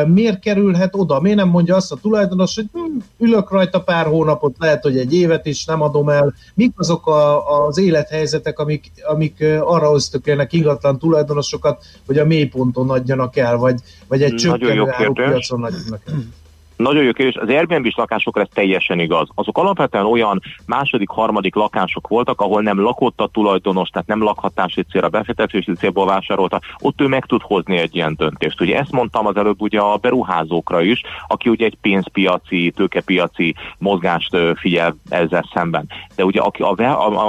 miért 0.06 0.38
kerülhet 0.38 0.94
oda? 0.94 1.20
Miért 1.20 1.36
nem 1.36 1.48
mondja 1.48 1.76
azt 1.76 1.92
a 1.92 1.96
tulajdonos, 1.96 2.54
hogy 2.54 2.66
hm, 2.72 2.98
ülök 3.18 3.50
rajta 3.50 3.80
pár 3.80 4.06
hónapot, 4.06 4.56
lehet, 4.58 4.82
hogy 4.82 4.98
egy 4.98 5.14
évet 5.14 5.46
is 5.46 5.64
nem 5.64 5.82
adom 5.82 6.08
el. 6.08 6.34
Mik 6.54 6.72
azok 6.76 7.06
a, 7.06 7.66
az 7.66 7.78
élethelyzetek, 7.78 8.58
amik, 8.58 8.92
amik 9.02 9.44
arra 9.60 9.94
ösztökélnek 9.94 10.52
ingatlan 10.52 10.98
tulajdonosokat, 10.98 11.84
hogy 12.06 12.18
a 12.18 12.24
mélyponton 12.24 12.90
adjanak 12.90 13.36
el, 13.36 13.56
vagy, 13.56 13.80
vagy 14.08 14.22
egy 14.22 14.34
csökkenő 14.34 14.90
árupiacon 14.90 15.64
adjanak 15.64 16.00
el? 16.06 16.14
Nagyon 16.84 17.04
jó 17.04 17.12
kérdés. 17.12 17.36
Az 17.36 17.48
Airbnb-s 17.48 17.94
lakásokra 17.96 18.42
ez 18.42 18.48
teljesen 18.52 18.98
igaz. 18.98 19.28
Azok 19.34 19.58
alapvetően 19.58 20.04
olyan 20.04 20.40
második, 20.66 21.08
harmadik 21.08 21.54
lakások 21.54 22.08
voltak, 22.08 22.40
ahol 22.40 22.62
nem 22.62 22.80
lakott 22.80 23.20
a 23.20 23.26
tulajdonos, 23.26 23.88
tehát 23.88 24.06
nem 24.06 24.22
lakhatási 24.22 24.82
célra, 24.82 25.08
befektetési 25.08 25.72
célból 25.72 26.06
vásárolta, 26.06 26.60
ott 26.78 27.00
ő 27.00 27.06
meg 27.06 27.24
tud 27.24 27.42
hozni 27.42 27.76
egy 27.76 27.94
ilyen 27.94 28.14
döntést. 28.16 28.60
Ugye 28.60 28.78
ezt 28.78 28.90
mondtam 28.90 29.26
az 29.26 29.36
előbb 29.36 29.60
ugye 29.60 29.80
a 29.80 29.96
beruházókra 29.96 30.80
is, 30.82 31.00
aki 31.28 31.48
ugye 31.48 31.64
egy 31.64 31.76
pénzpiaci, 31.80 32.72
tőkepiaci 32.76 33.54
mozgást 33.78 34.36
figyel 34.54 34.96
ezzel 35.08 35.50
szemben. 35.54 35.88
De 36.16 36.24
ugye 36.24 36.40
aki 36.40 36.62
a, 36.62 36.74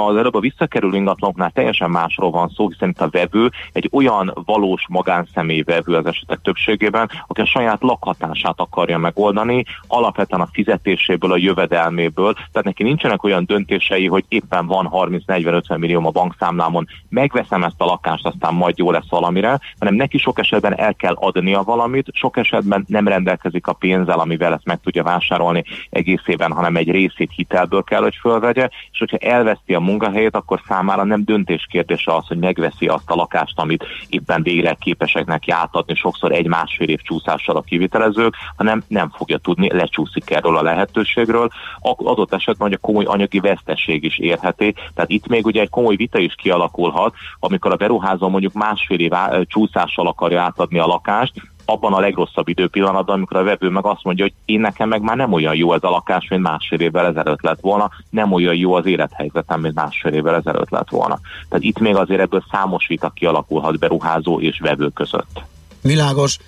az 0.08 0.16
előbb 0.16 0.34
a 0.34 0.40
visszakerülő 0.40 0.96
ingatlanoknál 0.96 1.50
teljesen 1.50 1.90
másról 1.90 2.30
van 2.30 2.48
szó, 2.48 2.68
hiszen 2.68 2.88
itt 2.88 3.00
a 3.00 3.08
vevő 3.10 3.50
egy 3.72 3.88
olyan 3.92 4.32
valós 4.44 4.84
magánszemély 4.88 5.62
vevő 5.62 5.94
az 5.94 6.06
esetek 6.06 6.40
többségében, 6.42 7.10
aki 7.26 7.40
a 7.40 7.46
saját 7.46 7.82
lakhatását 7.82 8.60
akarja 8.60 8.98
megoldani, 8.98 9.44
megoldani, 9.46 9.64
alapvetően 9.86 10.40
a 10.40 10.48
fizetéséből, 10.52 11.32
a 11.32 11.36
jövedelméből, 11.36 12.32
tehát 12.32 12.64
neki 12.64 12.82
nincsenek 12.82 13.24
olyan 13.24 13.44
döntései, 13.44 14.06
hogy 14.06 14.24
éppen 14.28 14.66
van 14.66 14.88
30-40-50 14.92 15.78
millió 15.78 16.06
a 16.06 16.10
bankszámlámon, 16.10 16.86
megveszem 17.08 17.62
ezt 17.62 17.74
a 17.80 17.84
lakást, 17.84 18.26
aztán 18.26 18.54
majd 18.54 18.78
jó 18.78 18.90
lesz 18.90 19.08
valamire, 19.08 19.58
hanem 19.78 19.94
neki 19.94 20.18
sok 20.18 20.38
esetben 20.38 20.78
el 20.78 20.94
kell 20.94 21.14
adnia 21.14 21.62
valamit, 21.62 22.08
sok 22.12 22.36
esetben 22.36 22.84
nem 22.88 23.08
rendelkezik 23.08 23.66
a 23.66 23.72
pénzzel, 23.72 24.18
amivel 24.18 24.52
ezt 24.52 24.64
meg 24.64 24.80
tudja 24.80 25.02
vásárolni 25.02 25.64
egészében, 25.90 26.52
hanem 26.52 26.76
egy 26.76 26.90
részét 26.90 27.30
hitelből 27.34 27.82
kell, 27.82 28.02
hogy 28.02 28.16
fölvegye, 28.20 28.68
és 28.92 28.98
hogyha 28.98 29.16
elveszti 29.16 29.74
a 29.74 29.80
munkahelyét, 29.80 30.36
akkor 30.36 30.60
számára 30.68 31.04
nem 31.04 31.24
döntés 31.24 31.66
kérdése 31.70 32.14
az, 32.14 32.26
hogy 32.26 32.38
megveszi 32.38 32.86
azt 32.86 33.10
a 33.10 33.14
lakást, 33.14 33.58
amit 33.58 33.84
éppen 34.08 34.42
végleg 34.42 34.76
képesek 34.78 35.26
neki 35.26 35.50
átadni, 35.50 35.94
sokszor 35.94 36.32
egy-másfél 36.32 36.88
év 36.88 37.00
csúszással 37.02 37.56
a 37.56 37.60
kivitelezők, 37.60 38.34
hanem 38.56 38.82
nem 38.88 39.10
fog 39.10 39.25
fogja 39.26 39.38
tudni, 39.38 39.72
lecsúszik 39.72 40.30
erről 40.30 40.56
a 40.56 40.62
lehetőségről, 40.62 41.48
adott 41.80 42.32
esetben, 42.32 42.68
hogy 42.68 42.78
a 42.80 42.86
komoly 42.86 43.04
anyagi 43.04 43.40
veszteség 43.40 44.04
is 44.04 44.18
érheti. 44.18 44.74
Tehát 44.94 45.10
itt 45.10 45.26
még 45.26 45.46
ugye 45.46 45.60
egy 45.60 45.70
komoly 45.70 45.96
vita 45.96 46.18
is 46.18 46.34
kialakulhat, 46.34 47.14
amikor 47.38 47.72
a 47.72 47.76
beruházó 47.76 48.28
mondjuk 48.28 48.52
másfél 48.52 48.98
év 48.98 49.12
csúszással 49.46 50.06
akarja 50.06 50.40
átadni 50.40 50.78
a 50.78 50.86
lakást, 50.86 51.32
abban 51.64 51.92
a 51.92 52.00
legrosszabb 52.00 52.48
időpillanatban, 52.48 53.14
amikor 53.14 53.36
a 53.36 53.42
vevő 53.42 53.68
meg 53.68 53.84
azt 53.84 54.04
mondja, 54.04 54.24
hogy 54.24 54.34
én 54.44 54.60
nekem 54.60 54.88
meg 54.88 55.02
már 55.02 55.16
nem 55.16 55.32
olyan 55.32 55.54
jó 55.54 55.72
ez 55.72 55.82
a 55.82 55.90
lakás, 55.90 56.28
mint 56.28 56.42
másfél 56.42 56.80
évvel 56.80 57.06
ezelőtt 57.06 57.40
lett 57.40 57.60
volna, 57.60 57.90
nem 58.10 58.32
olyan 58.32 58.54
jó 58.54 58.74
az 58.74 58.86
élethelyzetem, 58.86 59.60
mint 59.60 59.74
másfél 59.74 60.12
évvel 60.12 60.34
ezelőtt 60.34 60.70
lett 60.70 60.90
volna. 60.90 61.18
Tehát 61.48 61.64
itt 61.64 61.78
még 61.78 61.96
azért 61.96 62.20
ebből 62.20 62.44
számos 62.50 62.86
vita 62.86 63.10
kialakulhat 63.10 63.78
beruházó 63.78 64.40
és 64.40 64.58
vevő 64.58 64.88
között. 64.88 65.42
Világos. 65.82 66.38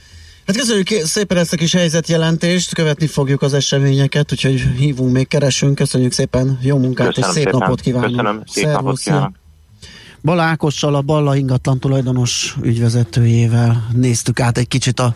Hát 0.48 0.56
köszönjük 0.56 0.88
szépen 0.88 1.36
ezt 1.36 1.52
a 1.52 1.56
kis 1.56 1.72
helyzetjelentést, 1.72 2.74
követni 2.74 3.06
fogjuk 3.06 3.42
az 3.42 3.54
eseményeket, 3.54 4.32
úgyhogy 4.32 4.60
hívunk 4.60 5.12
még, 5.12 5.28
keresünk, 5.28 5.74
köszönjük 5.74 6.12
szépen, 6.12 6.58
jó 6.62 6.78
munkát 6.78 7.06
Köszönöm 7.06 7.30
és 7.30 7.34
szép 7.34 7.44
szépen. 7.44 7.60
napot 7.60 7.80
kívánunk. 7.80 8.10
Köszönöm, 8.10 8.42
szép 8.46 8.64
Szervusz, 8.64 8.82
napot 8.82 8.98
kívánok. 8.98 9.34
Bala 10.22 10.42
Ákossal, 10.42 10.94
a 10.94 11.02
Balla 11.02 11.36
ingatlan 11.36 11.78
tulajdonos 11.78 12.56
ügyvezetőjével 12.62 13.88
néztük 13.92 14.40
át 14.40 14.58
egy 14.58 14.68
kicsit 14.68 15.00
a 15.00 15.14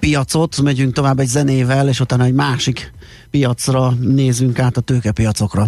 piacot, 0.00 0.62
megyünk 0.62 0.92
tovább 0.92 1.18
egy 1.18 1.28
zenével, 1.28 1.88
és 1.88 2.00
utána 2.00 2.24
egy 2.24 2.34
másik 2.34 2.92
piacra 3.30 3.90
nézünk 3.90 4.58
át 4.58 4.76
a 4.76 4.80
tőkepiacokra. 4.80 5.66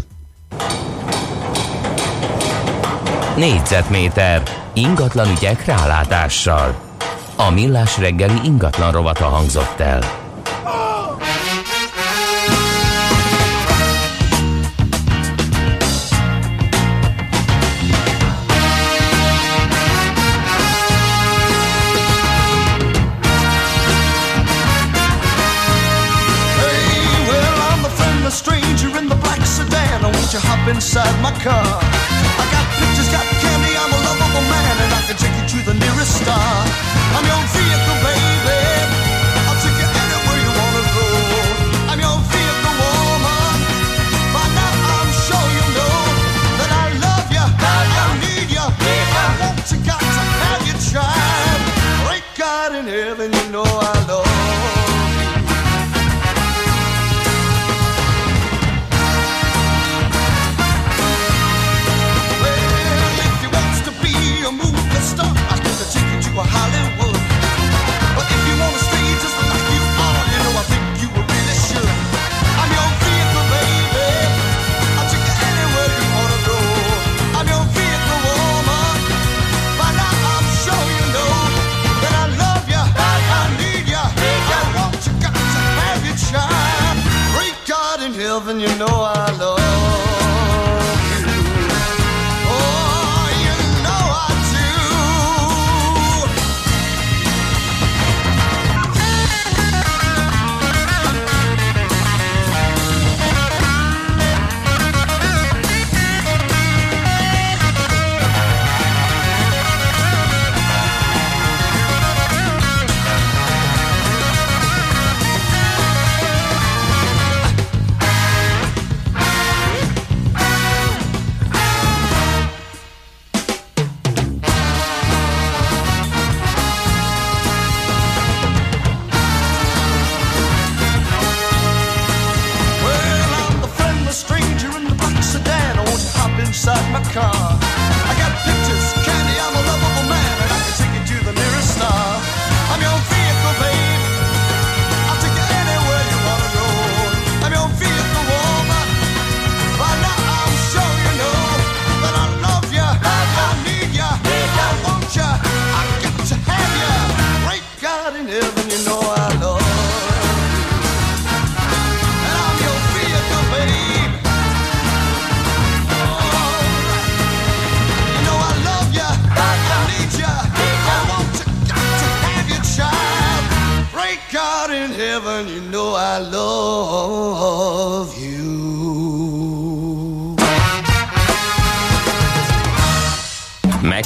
Négyzetméter 3.36 4.43
ingatlan 4.74 5.31
ügyek 5.31 5.64
rálátással. 5.64 6.89
A 7.40 7.50
millás 7.50 7.98
reggeli 7.98 8.40
ingatlan 8.44 8.92
rovata 8.92 9.24
hangzott 9.24 9.80
el. 9.80 10.00
Hey, 10.00 10.08
well, 27.28 27.54
I'm 27.72 27.84
a 27.84 27.88
friendless 27.88 28.36
stranger 28.36 28.98
in 29.00 29.08
the 29.08 29.16
black 29.16 29.46
sedan. 29.46 30.02
Won't 30.02 30.32
you 30.32 30.40
hop 30.40 30.68
inside 30.68 31.20
my 31.22 31.32
car? 31.42 31.89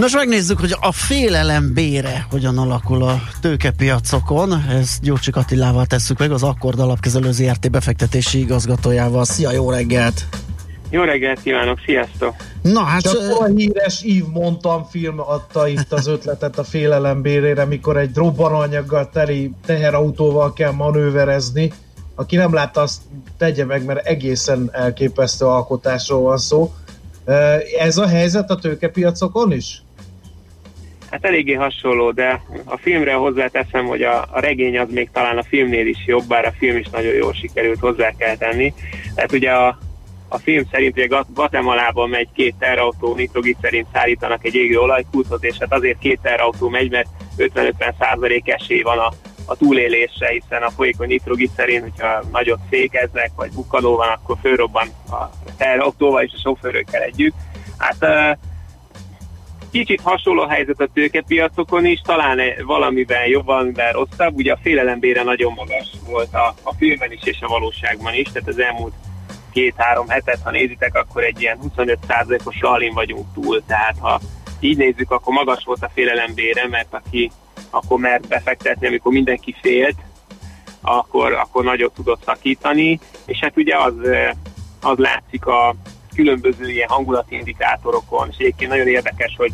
Nos, 0.00 0.14
megnézzük, 0.14 0.60
hogy 0.60 0.74
a 0.80 0.92
félelem 0.92 1.72
bére 1.74 2.26
hogyan 2.30 2.58
alakul 2.58 3.02
a 3.02 3.20
tőkepiacokon. 3.40 4.64
Ezt 4.70 5.02
Gyurcsik 5.02 5.36
Attilával 5.36 5.86
tesszük 5.86 6.18
meg, 6.18 6.30
az 6.30 6.42
Akkord 6.42 6.78
Alapkezelő 6.78 7.32
ZRT 7.32 7.70
befektetési 7.70 8.38
igazgatójával. 8.38 9.24
Szia, 9.24 9.52
jó 9.52 9.70
reggelt! 9.70 10.24
Jó 10.90 11.02
reggelt 11.02 11.42
kívánok, 11.42 11.78
sziasztok! 11.84 12.34
Na 12.62 12.80
hát... 12.80 13.00
Csak 13.00 13.40
a 13.40 13.44
híres 13.44 14.02
Yves 14.02 14.28
Montan 14.32 14.84
film 14.90 15.20
adta 15.20 15.68
itt 15.68 15.92
az 15.92 16.06
ötletet 16.06 16.58
a 16.58 16.64
félelem 16.64 17.22
bérére, 17.22 17.64
mikor 17.64 17.96
egy 17.96 18.14
robbananyaggal 18.14 19.10
teli 19.12 19.52
teherautóval 19.66 20.52
kell 20.52 20.72
manőverezni. 20.72 21.72
Aki 22.14 22.36
nem 22.36 22.54
látta, 22.54 22.80
azt 22.80 23.00
tegye 23.38 23.64
meg, 23.64 23.84
mert 23.84 24.06
egészen 24.06 24.68
elképesztő 24.72 25.44
alkotásról 25.44 26.20
van 26.20 26.38
szó. 26.38 26.72
Ez 27.78 27.98
a 27.98 28.06
helyzet 28.06 28.50
a 28.50 28.56
tőkepiacokon 28.56 29.52
is? 29.52 29.82
Hát 31.10 31.24
eléggé 31.24 31.52
hasonló, 31.52 32.10
de 32.10 32.42
a 32.64 32.76
filmre 32.76 33.14
hozzáteszem, 33.14 33.86
hogy 33.86 34.02
a, 34.02 34.26
a 34.30 34.40
regény 34.40 34.78
az 34.78 34.90
még 34.90 35.10
talán 35.12 35.38
a 35.38 35.42
filmnél 35.42 35.86
is 35.86 36.06
jobb, 36.06 36.24
bár 36.28 36.44
a 36.44 36.52
film 36.58 36.76
is 36.76 36.86
nagyon 36.88 37.14
jól 37.14 37.32
sikerült, 37.32 37.78
hozzá 37.78 38.10
kell 38.16 38.36
tenni. 38.36 38.72
Tehát 39.14 39.32
ugye 39.32 39.50
a, 39.50 39.78
a 40.28 40.38
film 40.38 40.64
szerint 40.70 40.96
ugye 40.96 41.22
Guatemalában 41.34 42.08
megy 42.08 42.28
két 42.34 42.54
terautó, 42.58 43.14
nitroglicerint 43.14 43.86
szállítanak 43.92 44.44
egy 44.44 44.54
égő 44.54 44.78
olajkúthoz, 44.78 45.44
és 45.44 45.56
hát 45.60 45.72
azért 45.72 45.98
két 45.98 46.20
terautó 46.22 46.68
megy, 46.68 46.90
mert 46.90 47.08
50-50 47.38 48.42
esély 48.44 48.82
van 48.82 48.98
a, 48.98 49.12
a 49.44 49.56
túlélésre, 49.56 50.28
hiszen 50.28 50.62
a 50.62 50.70
folyékony 50.70 51.08
nitroglicerin, 51.08 51.80
hogyha 51.80 52.22
nagyot 52.32 52.60
fékeznek, 52.68 53.30
vagy 53.36 53.50
bukkanó 53.52 53.96
van, 53.96 54.08
akkor 54.08 54.36
fölrobban 54.40 54.88
a 55.10 55.30
terautóval 55.56 56.22
és 56.22 56.32
a 56.34 56.40
sofőrökkel 56.40 57.02
együtt. 57.02 57.34
Hát 57.78 58.38
kicsit 59.70 60.00
hasonló 60.00 60.46
helyzet 60.46 60.80
a 60.80 60.88
tőkepiacokon 60.94 61.84
is, 61.84 62.00
talán 62.00 62.40
valamiben 62.66 63.26
jobb, 63.26 63.44
valamiben 63.44 63.92
rosszabb. 63.92 64.36
Ugye 64.36 64.52
a 64.52 64.58
félelembére 64.62 65.22
nagyon 65.22 65.52
magas 65.52 65.88
volt 66.06 66.34
a, 66.34 66.54
a 66.62 66.74
filmben 66.74 67.12
is 67.12 67.22
és 67.22 67.40
a 67.40 67.48
valóságban 67.48 68.14
is, 68.14 68.28
tehát 68.32 68.48
az 68.48 68.58
elmúlt 68.58 68.94
két-három 69.52 70.08
hetet, 70.08 70.40
ha 70.44 70.50
nézitek, 70.50 70.94
akkor 70.96 71.24
egy 71.24 71.40
ilyen 71.40 71.58
25%-os 71.76 72.60
rallin 72.60 72.94
vagyunk 72.94 73.26
túl, 73.34 73.62
tehát 73.66 73.96
ha 73.98 74.20
így 74.60 74.76
nézzük, 74.76 75.10
akkor 75.10 75.34
magas 75.34 75.64
volt 75.64 75.82
a 75.82 75.90
félelembére, 75.94 76.68
mert 76.68 76.94
aki 76.94 77.30
akkor 77.70 77.98
mert 77.98 78.28
befektetni, 78.28 78.86
amikor 78.86 79.12
mindenki 79.12 79.54
félt, 79.60 79.96
akkor, 80.80 81.32
akkor 81.32 81.64
nagyot 81.64 81.94
tudott 81.94 82.22
szakítani, 82.24 83.00
és 83.26 83.38
hát 83.38 83.56
ugye 83.56 83.76
az, 83.76 83.94
az 84.82 84.98
látszik 84.98 85.46
a 85.46 85.74
különböző 86.14 86.70
ilyen 86.70 86.88
hangulatindikátorokon, 86.88 88.28
és 88.30 88.36
egyébként 88.38 88.70
nagyon 88.70 88.88
érdekes, 88.88 89.34
hogy, 89.36 89.52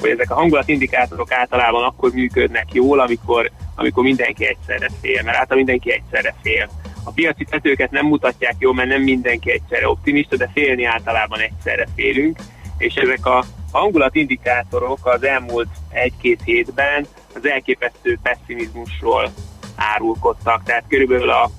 hogy 0.00 0.10
ezek 0.10 0.30
a 0.30 0.34
hangulatindikátorok 0.34 1.32
általában 1.32 1.84
akkor 1.84 2.12
működnek 2.12 2.66
jól, 2.72 3.00
amikor, 3.00 3.50
amikor 3.74 4.02
mindenki 4.02 4.46
egyszerre 4.46 4.88
fél, 5.00 5.22
mert 5.22 5.36
általában 5.36 5.56
mindenki 5.56 5.92
egyszerre 5.92 6.34
fél. 6.42 6.68
A 7.04 7.10
piaci 7.10 7.44
tetőket 7.44 7.90
nem 7.90 8.06
mutatják 8.06 8.54
jól, 8.58 8.74
mert 8.74 8.88
nem 8.88 9.02
mindenki 9.02 9.50
egyszerre 9.50 9.88
optimista, 9.88 10.36
de 10.36 10.50
félni 10.54 10.84
általában 10.84 11.40
egyszerre 11.40 11.86
félünk, 11.94 12.38
és 12.78 12.94
ezek 12.94 13.26
a 13.26 13.44
hangulatindikátorok 13.72 15.06
az 15.06 15.24
elmúlt 15.24 15.68
egy-két 15.90 16.40
hétben 16.44 17.06
az 17.34 17.46
elképesztő 17.46 18.18
pessimizmusról 18.22 19.32
árulkodtak. 19.76 20.62
Tehát 20.64 20.84
körülbelül 20.88 21.30
a 21.30 21.50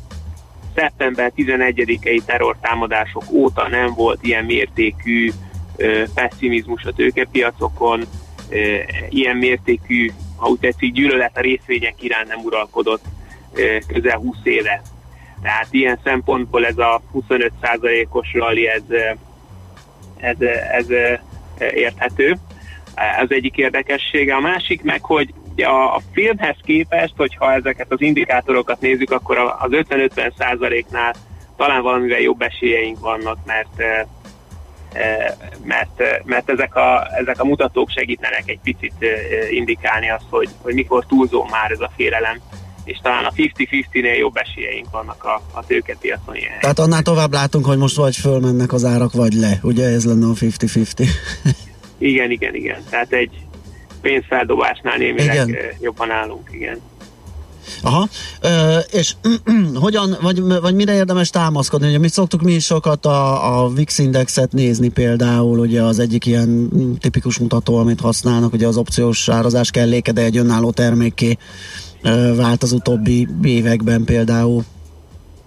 szeptember 0.76 1.32
11-i 1.38 2.22
terrortámadások 2.26 3.24
óta 3.32 3.68
nem 3.68 3.94
volt 3.94 4.24
ilyen 4.24 4.46
mértékű 4.46 5.32
pessimizmus 6.14 6.84
a 6.84 6.92
tőkepiacokon, 6.92 8.04
ilyen 9.10 9.38
mértékű, 9.38 10.12
ha 10.36 10.48
úgy 10.48 10.60
tetszik, 10.60 10.94
gyűlölet 10.94 11.38
a 11.38 11.42
részvények 11.42 12.04
iránt 12.04 12.28
nem 12.28 12.40
uralkodott 12.44 13.04
közel 13.88 14.18
20 14.18 14.38
éve. 14.44 14.82
Tehát 15.42 15.68
ilyen 15.72 16.00
szempontból 16.04 16.66
ez 16.66 16.78
a 16.78 17.02
25%-os 17.14 18.34
rally, 18.34 18.68
ez, 18.68 18.84
ez, 20.18 20.42
ez 20.72 20.86
érthető. 21.74 22.38
Az 23.20 23.32
egyik 23.32 23.58
érdekessége. 23.58 24.36
A 24.36 24.40
másik 24.40 24.82
meg, 24.82 25.04
hogy 25.04 25.34
a, 25.62 25.96
a 25.96 26.02
filmhez 26.12 26.56
képest, 26.64 27.14
hogyha 27.18 27.54
ezeket 27.54 27.92
az 27.92 28.02
indikátorokat 28.02 28.82
nézzük, 28.82 29.12
akkor 29.12 29.38
az 29.38 29.70
50-50 29.72 30.32
százaléknál 30.38 31.16
talán 31.58 31.82
valamivel 31.82 32.20
jobb 32.20 32.42
esélyeink 32.42 33.00
vannak, 33.00 33.38
mert 33.46 34.08
mert, 35.64 36.24
mert 36.26 36.50
ezek, 36.50 36.76
a, 36.76 37.08
ezek 37.18 37.42
a 37.42 37.46
mutatók 37.46 37.90
segítenek 37.90 38.44
egy 38.46 38.60
picit 38.64 38.94
indikálni 39.52 40.10
azt, 40.10 40.26
hogy, 40.30 40.50
hogy 40.62 40.74
mikor 40.74 41.06
túlzó 41.06 41.48
már 41.52 41.72
ez 41.72 41.80
a 41.80 41.92
félelem 41.96 42.40
és 42.84 43.00
talán 43.02 43.26
a 43.26 43.32
50-50-nél 43.32 44.18
jobb 44.18 44.36
esélyeink 44.36 44.92
vannak 44.92 45.24
a, 45.24 45.42
a 45.52 45.66
tőkepiacon 45.66 46.36
ilyen 46.36 46.60
Tehát 46.60 46.80
annál 46.80 47.02
tovább 47.02 47.34
látunk, 47.34 47.66
hogy 47.66 47.78
most 47.78 47.96
vagy 47.96 48.16
fölmennek 48.16 48.74
az 48.74 48.86
árak, 48.86 49.14
vagy 49.14 49.34
le. 49.34 49.60
Ugye 49.62 49.86
ez 49.86 50.06
lenne 50.06 50.26
a 50.26 50.34
50-50. 50.34 51.10
igen, 51.98 52.32
igen, 52.32 52.56
igen. 52.56 52.84
Tehát 52.90 53.12
egy 53.12 53.32
pénzfeldobásnál 54.02 54.98
némileg 54.98 55.48
igen. 55.48 55.58
jobban 55.82 56.12
állunk, 56.12 56.50
igen. 56.52 56.80
Aha, 57.84 58.08
Ö, 58.42 58.78
és 58.92 59.14
hogyan, 59.76 60.18
vagy, 60.22 60.42
vagy 60.62 60.76
mire 60.76 60.94
érdemes 60.94 61.30
támaszkodni? 61.30 61.88
Ugye 61.88 61.98
mi 61.98 62.08
szoktuk 62.08 62.42
mi 62.42 62.54
is 62.54 62.66
sokat 62.66 63.06
a, 63.06 63.62
a 63.64 63.70
VIX 63.70 63.98
indexet 63.98 64.52
nézni 64.52 64.90
például, 64.90 65.60
ugye 65.60 65.82
az 65.82 66.00
egyik 66.00 66.26
ilyen 66.26 66.70
tipikus 67.00 67.38
mutató, 67.40 67.78
amit 67.78 68.00
használnak, 68.00 68.54
ugye 68.54 68.68
az 68.68 68.78
opciós 68.78 69.30
árazás 69.30 69.72
kelléke, 69.72 70.12
de 70.12 70.22
egy 70.22 70.38
önálló 70.38 70.72
termékké 70.72 71.38
vált 72.36 72.64
az 72.64 72.72
utóbbi 72.72 73.28
években 73.44 74.04
például? 74.04 74.64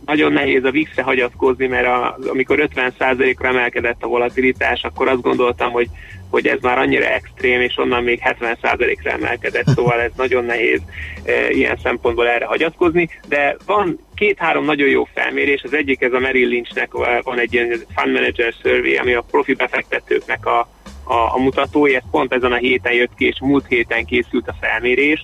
Nagyon 0.07 0.33
nehéz 0.33 0.65
a 0.65 0.71
VIX-re 0.71 1.03
hagyatkozni, 1.03 1.67
mert 1.67 1.87
a, 1.87 2.19
amikor 2.31 2.71
50%-ra 2.75 3.49
emelkedett 3.49 4.03
a 4.03 4.07
volatilitás, 4.07 4.83
akkor 4.83 5.09
azt 5.09 5.21
gondoltam, 5.21 5.71
hogy, 5.71 5.89
hogy 6.33 6.47
ez 6.47 6.59
már 6.61 6.79
annyira 6.79 7.05
extrém, 7.05 7.61
és 7.61 7.79
onnan 7.79 8.03
még 8.03 8.21
70%-ra 8.25 9.11
emelkedett, 9.11 9.67
szóval 9.77 10.01
ez 10.01 10.11
nagyon 10.17 10.45
nehéz 10.45 10.81
e, 11.25 11.51
ilyen 11.51 11.79
szempontból 11.83 12.29
erre 12.29 12.45
hagyatkozni, 12.45 13.09
de 13.29 13.57
van 13.67 13.99
két-három 14.15 14.65
nagyon 14.65 14.89
jó 14.89 15.09
felmérés, 15.15 15.63
az 15.63 15.75
egyik 15.75 16.01
ez 16.01 16.13
a 16.13 16.19
Merrill 16.19 16.49
Lynchnek 16.49 16.93
van 17.23 17.39
egy 17.39 17.53
ilyen 17.53 17.69
Fund 17.95 18.13
Manager 18.13 18.53
Survey, 18.63 18.97
ami 18.97 19.15
a 19.15 19.25
profi 19.31 19.55
befektetőknek 19.55 20.47
a, 20.47 20.59
a, 21.05 21.35
a 21.35 21.39
mutatója, 21.39 21.97
ez 21.97 22.11
pont 22.11 22.33
ezen 22.33 22.53
a 22.53 22.57
héten 22.57 22.93
jött 22.93 23.15
ki, 23.17 23.27
és 23.27 23.41
múlt 23.41 23.67
héten 23.69 24.05
készült 24.05 24.49
a 24.49 24.57
felmérés, 24.61 25.23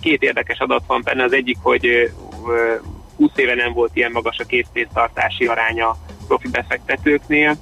Két 0.00 0.22
érdekes 0.22 0.58
adat 0.58 0.82
van 0.86 1.00
benne, 1.04 1.22
az 1.22 1.32
egyik, 1.32 1.56
hogy 1.62 2.12
20 3.16 3.30
éve 3.36 3.54
nem 3.54 3.72
volt 3.72 3.90
ilyen 3.96 4.10
magas 4.12 4.38
a 4.38 4.44
készpénztartási 4.44 5.46
aránya 5.46 5.96
profi 6.26 6.48
befektetőknél, 6.48 7.56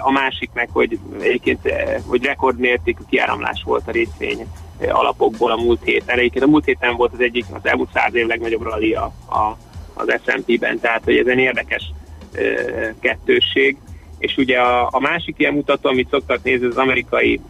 a 0.00 0.10
másik 0.10 0.50
meg, 0.54 0.68
hogy 0.72 0.98
egyébként 1.20 1.60
hogy 2.06 2.24
rekordmértékű 2.24 3.02
kiáramlás 3.08 3.62
volt 3.64 3.88
a 3.88 3.90
részvény 3.90 4.46
alapokból 4.88 5.50
a 5.50 5.56
múlt 5.56 5.80
héten. 5.84 6.18
Egyébként 6.18 6.44
a 6.44 6.48
múlt 6.48 6.64
héten 6.64 6.96
volt 6.96 7.12
az 7.12 7.20
egyik, 7.20 7.44
az 7.50 7.60
elmúlt 7.62 7.88
száz 7.94 8.14
év 8.14 8.26
legnagyobb 8.26 8.62
rally 8.62 8.92
a, 8.92 9.12
a, 9.28 9.56
az 9.94 10.20
S&P-ben, 10.24 10.80
tehát 10.80 11.04
hogy 11.04 11.16
ez 11.16 11.26
egy 11.26 11.38
érdekes 11.38 11.92
kettősség. 13.00 13.76
És 14.18 14.36
ugye 14.36 14.58
a, 14.58 14.88
a 14.90 15.00
másik 15.00 15.34
ilyen 15.38 15.54
mutató, 15.54 15.88
amit 15.88 16.08
szoktak 16.10 16.42
nézni, 16.42 16.66
az 16.66 16.76
amerikai 16.76 17.40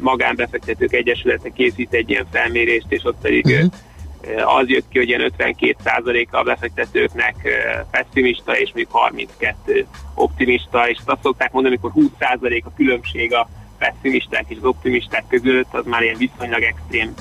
magánbefektetők 0.00 0.92
egyesülete 0.92 1.48
készít 1.48 1.92
egy 1.92 2.10
ilyen 2.10 2.26
felmérést, 2.32 2.86
és 2.88 3.04
ott 3.04 3.20
pedig 3.20 3.44
uh-huh. 3.44 3.72
Az 4.58 4.68
jött 4.68 4.88
ki, 4.88 4.98
hogy 4.98 5.08
ilyen 5.08 5.32
52%-a 5.38 6.36
a 6.36 6.42
befektetőknek 6.42 7.34
pessimista, 7.90 8.58
és 8.58 8.70
még 8.74 8.86
32 8.90 9.86
optimista, 10.14 10.88
és 10.88 10.98
azt 11.04 11.22
szokták 11.22 11.52
mondani, 11.52 11.78
amikor 11.82 12.04
20% 12.18 12.62
a 12.64 12.74
különbség 12.76 13.34
a 13.34 13.48
pessimisták 13.78 14.44
és 14.48 14.56
az 14.56 14.64
optimisták 14.64 15.24
között, 15.28 15.74
az 15.74 15.84
már 15.86 16.02
ilyen 16.02 16.16
viszonylag 16.16 16.62
extrém 16.62 17.14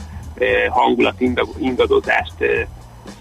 hangulat 0.70 1.22
ingadozást 1.60 2.68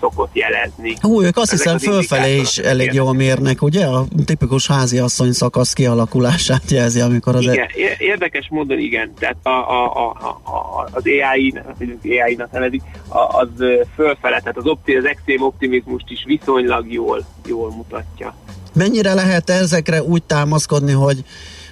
szokott 0.01 0.31
jelezni. 0.33 0.97
Hú, 1.01 1.23
ők 1.23 1.37
azt 1.37 1.51
hiszem 1.51 1.79
fölfelé 1.79 2.37
is 2.37 2.59
elég 2.59 2.93
jól 2.93 3.15
mérnek, 3.15 3.63
ugye? 3.63 3.87
A 3.87 4.05
tipikus 4.25 4.67
házi 4.67 4.99
asszony 4.99 5.33
szakasz 5.33 5.73
kialakulását 5.73 6.71
jelzi, 6.71 7.01
amikor 7.01 7.35
az... 7.35 7.43
Igen, 7.43 7.67
e- 7.67 7.97
érdekes 7.99 8.49
módon 8.51 8.79
igen. 8.79 9.13
Tehát 9.19 9.37
a, 9.43 9.51
a, 9.51 9.85
a, 9.85 10.29
a, 10.51 10.89
az 10.93 11.03
AI, 11.05 11.55
az 11.67 11.87
AI-nak 12.05 12.51
nevezik, 12.53 12.83
az 13.09 13.49
fölfele, 13.95 14.39
tehát 14.39 14.57
az, 14.57 14.67
opti, 14.67 14.95
az 14.95 15.05
extrém 15.05 15.43
optimizmust 15.43 16.11
is 16.11 16.25
viszonylag 16.27 16.93
jól, 16.93 17.25
jól 17.47 17.71
mutatja. 17.71 18.35
Mennyire 18.73 19.15
lehet 19.15 19.51
ezekre 19.51 20.03
úgy 20.03 20.23
támaszkodni, 20.23 20.93
hogy 20.93 21.25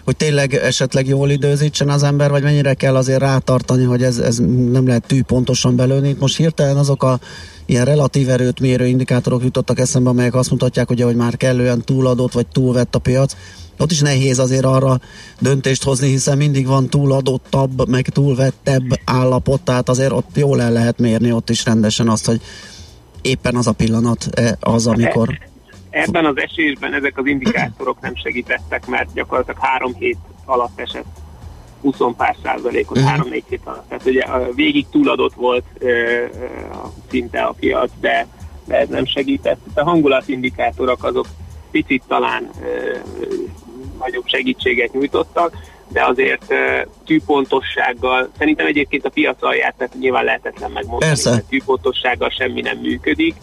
hogy 0.09 0.17
tényleg 0.17 0.55
esetleg 0.55 1.07
jól 1.07 1.31
időzítsen 1.31 1.89
az 1.89 2.03
ember, 2.03 2.31
vagy 2.31 2.43
mennyire 2.43 2.75
kell 2.75 2.97
azért 2.97 3.21
rátartani, 3.21 3.85
hogy 3.85 4.03
ez, 4.03 4.19
ez 4.19 4.39
nem 4.71 4.87
lehet 4.87 5.07
tű 5.07 5.23
pontosan 5.23 5.77
belőni. 5.77 6.09
Itt 6.09 6.21
most 6.21 6.37
hirtelen 6.37 6.77
azok 6.77 7.03
a 7.03 7.21
ilyen 7.67 7.85
relatív 7.85 8.31
erőt 8.31 8.61
mérő 8.61 8.87
indikátorok 8.87 9.43
jutottak 9.43 9.79
eszembe, 9.79 10.11
amelyek 10.11 10.35
azt 10.35 10.51
mutatják, 10.51 10.91
ugye, 10.91 11.05
hogy 11.05 11.17
már 11.17 11.37
kellően 11.37 11.85
túladott 11.85 12.33
vagy 12.33 12.47
túlvett 12.47 12.95
a 12.95 12.99
piac. 12.99 13.37
Ott 13.79 13.91
is 13.91 14.01
nehéz 14.01 14.39
azért 14.39 14.65
arra 14.65 15.01
döntést 15.41 15.85
hozni, 15.85 16.09
hiszen 16.09 16.37
mindig 16.37 16.67
van 16.67 16.89
túladottabb, 16.89 17.89
meg 17.89 18.09
túlvettebb 18.09 19.01
állapot, 19.05 19.61
tehát 19.61 19.89
azért 19.89 20.13
ott 20.13 20.37
jól 20.37 20.63
el 20.63 20.73
lehet 20.73 20.99
mérni 20.99 21.33
ott 21.33 21.51
is 21.51 21.65
rendesen 21.65 22.09
azt, 22.09 22.27
hogy 22.27 22.41
éppen 23.23 23.57
az 23.57 23.67
a 23.67 23.73
pillanat 23.73 24.29
az, 24.61 24.87
amikor... 24.87 25.39
Ebben 25.91 26.25
az 26.25 26.39
esésben 26.39 26.95
ezek 26.95 27.19
az 27.19 27.27
indikátorok 27.27 28.01
nem 28.01 28.17
segítettek, 28.17 28.87
mert 28.87 29.13
gyakorlatilag 29.13 29.59
három 29.61 29.95
hét 29.95 30.19
alatt 30.45 30.81
esett 30.81 31.07
20 31.81 31.97
pár 32.17 32.37
százalékot, 32.43 32.99
uh-huh. 32.99 33.27
3-4 33.31 33.43
hét 33.49 33.61
alatt. 33.65 33.89
Tehát 33.89 34.07
ugye 34.07 34.25
végig 34.55 34.87
túladott 34.91 35.35
volt 35.35 35.65
ö, 35.79 36.25
szinte 37.11 37.41
a 37.41 37.55
piac, 37.61 37.91
de, 38.01 38.27
de 38.65 38.77
ez 38.77 38.89
nem 38.89 39.07
segített. 39.07 39.59
A 39.75 39.83
hangulatindikátorok 39.85 41.05
azok 41.05 41.27
picit 41.71 42.03
talán 42.07 42.51
ö, 42.65 42.97
nagyobb 43.99 44.27
segítséget 44.27 44.93
nyújtottak, 44.93 45.57
de 45.89 46.05
azért 46.05 46.45
ö, 46.49 46.81
tűpontossággal, 47.07 48.31
szerintem 48.39 48.67
egyébként 48.67 49.05
a 49.05 49.11
piac 49.11 49.43
alját, 49.43 49.75
tehát 49.77 49.95
nyilván 49.99 50.25
lehetetlen 50.25 50.71
megmondani, 50.71 51.11
Persze. 51.11 51.31
hogy 51.31 51.45
tűpontossággal 51.45 52.31
semmi 52.31 52.61
nem 52.61 52.79
működik, 52.79 53.35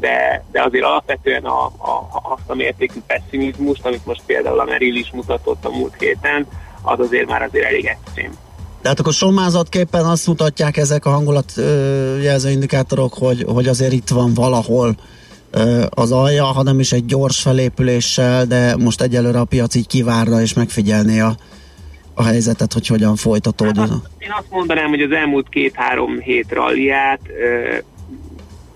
de, 0.00 0.44
de 0.52 0.62
azért 0.62 0.84
alapvetően 0.84 1.44
a, 1.44 1.64
a, 1.64 2.08
azt 2.22 2.42
a 2.46 2.54
mértékű 2.54 3.00
pessimizmust, 3.06 3.86
amit 3.86 4.06
most 4.06 4.22
például 4.26 4.60
a 4.60 4.64
Merrill 4.64 4.96
is 4.96 5.10
mutatott 5.12 5.64
a 5.64 5.70
múlt 5.70 5.94
héten, 5.98 6.46
az 6.82 7.00
azért 7.00 7.28
már 7.28 7.42
azért 7.42 7.64
elég 7.64 7.84
extrém. 7.84 8.32
Tehát 8.82 9.00
akkor 9.00 9.12
sommázatképpen 9.12 10.04
azt 10.04 10.26
mutatják 10.26 10.76
ezek 10.76 11.04
a 11.04 11.10
hangulatjelző 11.10 12.50
indikátorok, 12.50 13.14
hogy, 13.14 13.44
hogy 13.46 13.66
azért 13.66 13.92
itt 13.92 14.08
van 14.08 14.34
valahol 14.34 14.94
az 15.90 16.12
alja, 16.12 16.44
ha 16.44 16.62
nem 16.62 16.80
is 16.80 16.92
egy 16.92 17.04
gyors 17.04 17.40
felépüléssel, 17.40 18.44
de 18.44 18.76
most 18.76 19.00
egyelőre 19.00 19.38
a 19.38 19.44
piac 19.44 19.74
így 19.74 19.86
kivárna 19.86 20.40
és 20.40 20.54
megfigyelné 20.54 21.20
a, 21.20 21.34
a 22.14 22.22
helyzetet, 22.22 22.72
hogy 22.72 22.86
hogyan 22.86 23.16
folytatódjon. 23.16 23.88
Hát, 23.88 24.10
én 24.18 24.30
azt 24.38 24.50
mondanám, 24.50 24.88
hogy 24.88 25.02
az 25.02 25.10
elmúlt 25.10 25.48
két-három 25.48 26.18
hét 26.18 26.52
ralliát 26.52 27.20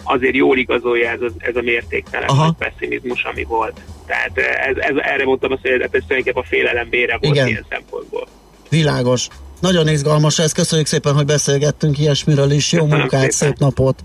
azért 0.04 0.34
jól 0.34 0.58
igazolja 0.58 1.10
ez 1.10 1.20
a, 1.20 1.30
ez 1.38 1.56
a 1.56 1.60
mértéktelen 1.60 2.28
Aha. 2.28 2.52
pessimizmus, 2.58 3.24
ami 3.24 3.44
volt. 3.44 3.80
Tehát 4.06 4.38
ez, 4.38 4.76
ez, 4.76 4.96
erre 4.96 5.24
mondtam 5.24 5.52
azt, 5.52 5.60
hogy 5.62 5.70
ez 5.70 5.88
tulajdonképpen 5.90 6.42
a 6.42 6.46
félelem 6.46 6.88
bére 6.88 7.18
volt 7.20 7.34
Igen. 7.34 7.48
ilyen 7.48 7.66
szempontból. 7.68 8.26
Világos. 8.68 9.28
Nagyon 9.60 9.88
izgalmas 9.88 10.38
ez, 10.38 10.52
köszönjük 10.52 10.86
szépen, 10.86 11.14
hogy 11.14 11.24
beszélgettünk 11.24 11.98
ilyesmiről 11.98 12.50
is. 12.50 12.72
Jó 12.72 12.78
Köszönöm 12.78 12.98
munkát, 13.00 13.20
szépen. 13.20 13.48
szép 13.48 13.58
napot! 13.58 14.04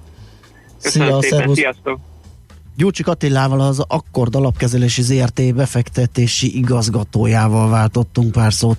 Köszönöm 0.81 1.07
Szia, 1.07 1.21
szépen, 1.21 1.37
szervusz. 1.37 1.57
sziasztok! 1.57 1.99
Gyurcsik 2.75 3.07
Attilával 3.07 3.59
az 3.61 3.83
Akkord 3.87 4.35
alapkezelési 4.35 5.01
ZRT 5.01 5.55
befektetési 5.55 6.57
igazgatójával 6.57 7.69
váltottunk 7.69 8.31
pár 8.31 8.53
szót. 8.53 8.77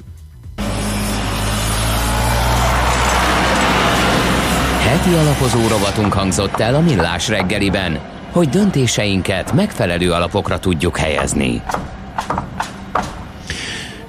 Heti 4.91 5.15
alapozó 5.15 5.69
rovatunk 5.69 6.13
hangzott 6.13 6.61
el 6.61 6.75
a 6.75 6.81
Millás 6.81 7.29
reggeliben, 7.29 7.99
hogy 8.33 8.49
döntéseinket 8.49 9.53
megfelelő 9.53 10.13
alapokra 10.13 10.59
tudjuk 10.59 10.97
helyezni. 10.97 11.63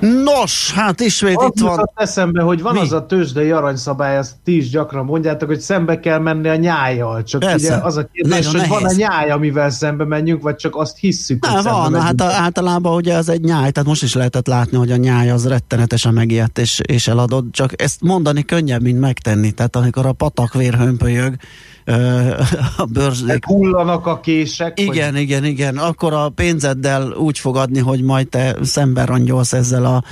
Nos, 0.01 0.71
hát 0.73 0.99
ismét 0.99 1.35
Azt 1.37 1.47
itt 1.55 1.61
van. 1.61 1.89
eszembe, 1.95 2.41
hogy 2.41 2.61
van 2.61 2.73
Mi? 2.73 2.79
az 2.79 2.91
a 2.91 3.05
tőzsdei 3.05 3.51
aranyszabály, 3.51 4.17
ezt 4.17 4.35
ti 4.43 4.55
is 4.57 4.69
gyakran 4.69 5.05
mondjátok, 5.05 5.47
hogy 5.47 5.59
szembe 5.59 5.99
kell 5.99 6.19
menni 6.19 6.47
a 6.47 6.55
nyájjal. 6.55 7.23
Csak 7.23 7.39
Persze. 7.41 7.55
ugye 7.75 7.85
az 7.85 7.97
a 7.97 8.05
kérdés, 8.11 8.45
Nagyon 8.45 8.67
hogy 8.67 8.81
nehéz. 8.81 8.97
nyáj, 8.97 9.29
amivel 9.31 9.69
szembe 9.69 10.05
menjünk, 10.05 10.41
vagy 10.41 10.55
csak 10.55 10.75
azt 10.75 10.97
hisszük, 10.97 11.45
hogy 11.45 11.63
Na, 11.63 11.71
van, 11.71 12.01
hát 12.01 12.21
a, 12.21 12.25
általában 12.25 12.95
ugye 12.95 13.15
ez 13.15 13.29
egy 13.29 13.41
nyáj, 13.41 13.71
tehát 13.71 13.89
most 13.89 14.03
is 14.03 14.13
lehetett 14.13 14.47
látni, 14.47 14.77
hogy 14.77 14.91
a 14.91 14.95
nyáj 14.95 15.29
az 15.29 15.47
rettenetesen 15.47 16.13
megijedt 16.13 16.57
és, 16.57 16.79
és 16.87 17.07
eladott, 17.07 17.51
csak 17.51 17.81
ezt 17.81 18.01
mondani 18.01 18.43
könnyebb, 18.45 18.81
mint 18.81 18.99
megtenni, 18.99 19.51
tehát 19.51 19.75
amikor 19.75 20.05
a 20.05 20.11
patak 20.11 20.53
vér 20.53 20.73
hömpölyög, 20.73 21.33
ö, 21.33 21.80
a 22.77 22.85
bőrzék 22.85 23.45
Hullanak 23.45 24.05
a 24.05 24.19
kések. 24.19 24.79
Igen, 24.79 25.17
igen, 25.17 25.45
igen. 25.45 25.77
Akkor 25.77 26.13
a 26.13 26.29
pénzeddel 26.29 27.11
úgy 27.11 27.39
fog 27.39 27.55
adni, 27.55 27.79
hogy 27.79 28.01
majd 28.01 28.27
te 28.27 28.55
szemben 28.61 29.05
rongyolsz 29.05 29.53
ezzel 29.53 29.85
a 29.85 30.03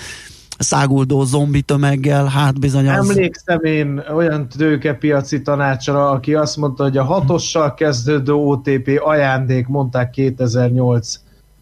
száguldó 0.59 1.23
zombi 1.23 1.61
tömeggel, 1.61 2.25
hát 2.25 2.59
bizony 2.59 2.89
az... 2.89 3.09
Emlékszem 3.09 3.63
én 3.63 4.03
olyan 4.13 4.47
tőkepiaci 4.47 5.41
tanácsra, 5.41 6.09
aki 6.09 6.33
azt 6.33 6.57
mondta, 6.57 6.83
hogy 6.83 6.97
a 6.97 7.03
hatossal 7.03 7.73
kezdődő 7.73 8.33
OTP 8.33 8.99
ajándék, 9.03 9.67
mondták 9.67 10.09
2008 10.09 11.15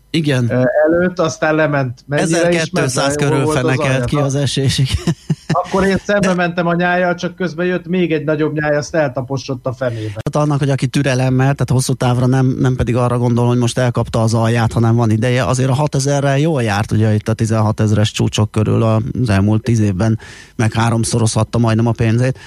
Igen. 0.10 0.52
előtt, 0.88 1.20
aztán 1.20 1.56
lement 1.56 2.04
mennyire 2.06 2.52
is 2.52 2.62
1200 2.62 3.06
ment, 3.06 3.18
körül 3.18 3.46
fenekelt 3.46 4.06
ki 4.06 4.16
az 4.16 4.36
esés. 4.36 4.82
Akkor 5.48 5.84
én 5.84 5.98
szembe 6.06 6.34
mentem 6.34 6.68
a 6.68 6.76
nyájjal, 6.76 7.16
csak 7.16 7.36
közben 7.36 7.66
jött 7.66 7.88
még 7.88 8.12
egy 8.12 8.24
nagyobb 8.24 8.54
nyáj, 8.54 8.76
azt 8.76 8.96
eltaposott 8.96 9.66
a 9.66 9.74
fenébe. 9.74 10.22
Tehát 10.22 10.48
annak, 10.48 10.60
hogy 10.60 10.70
aki 10.70 10.88
türelemmel, 10.88 11.54
tehát 11.54 11.70
hosszú 11.70 11.94
távra 11.94 12.26
nem, 12.26 12.56
nem 12.60 12.76
pedig 12.76 12.96
arra 12.96 13.18
gondol, 13.18 13.48
hogy 13.48 13.58
most 13.58 13.78
elkapta 13.78 14.22
az 14.22 14.34
alját, 14.34 14.74
hanem 14.74 14.96
van 14.96 15.10
ideje, 15.10 15.46
azért 15.46 15.70
a 15.70 15.76
6000-rel 15.76 16.42
jól 16.42 16.64
járt, 16.64 16.92
ugye 16.92 17.14
itt 17.14 17.28
a 17.28 17.34
16 17.34 17.80
ezeres 17.80 18.12
csúcsok 18.12 18.52
körül 18.52 18.84
az 18.84 19.30
elmúlt 19.30 19.64
10 19.64 19.80
évben 19.80 20.20
meg 20.56 20.74
háromszorozhatta 20.74 21.58
majdnem 21.58 21.88
a 21.88 21.92
pénzét. 21.92 22.40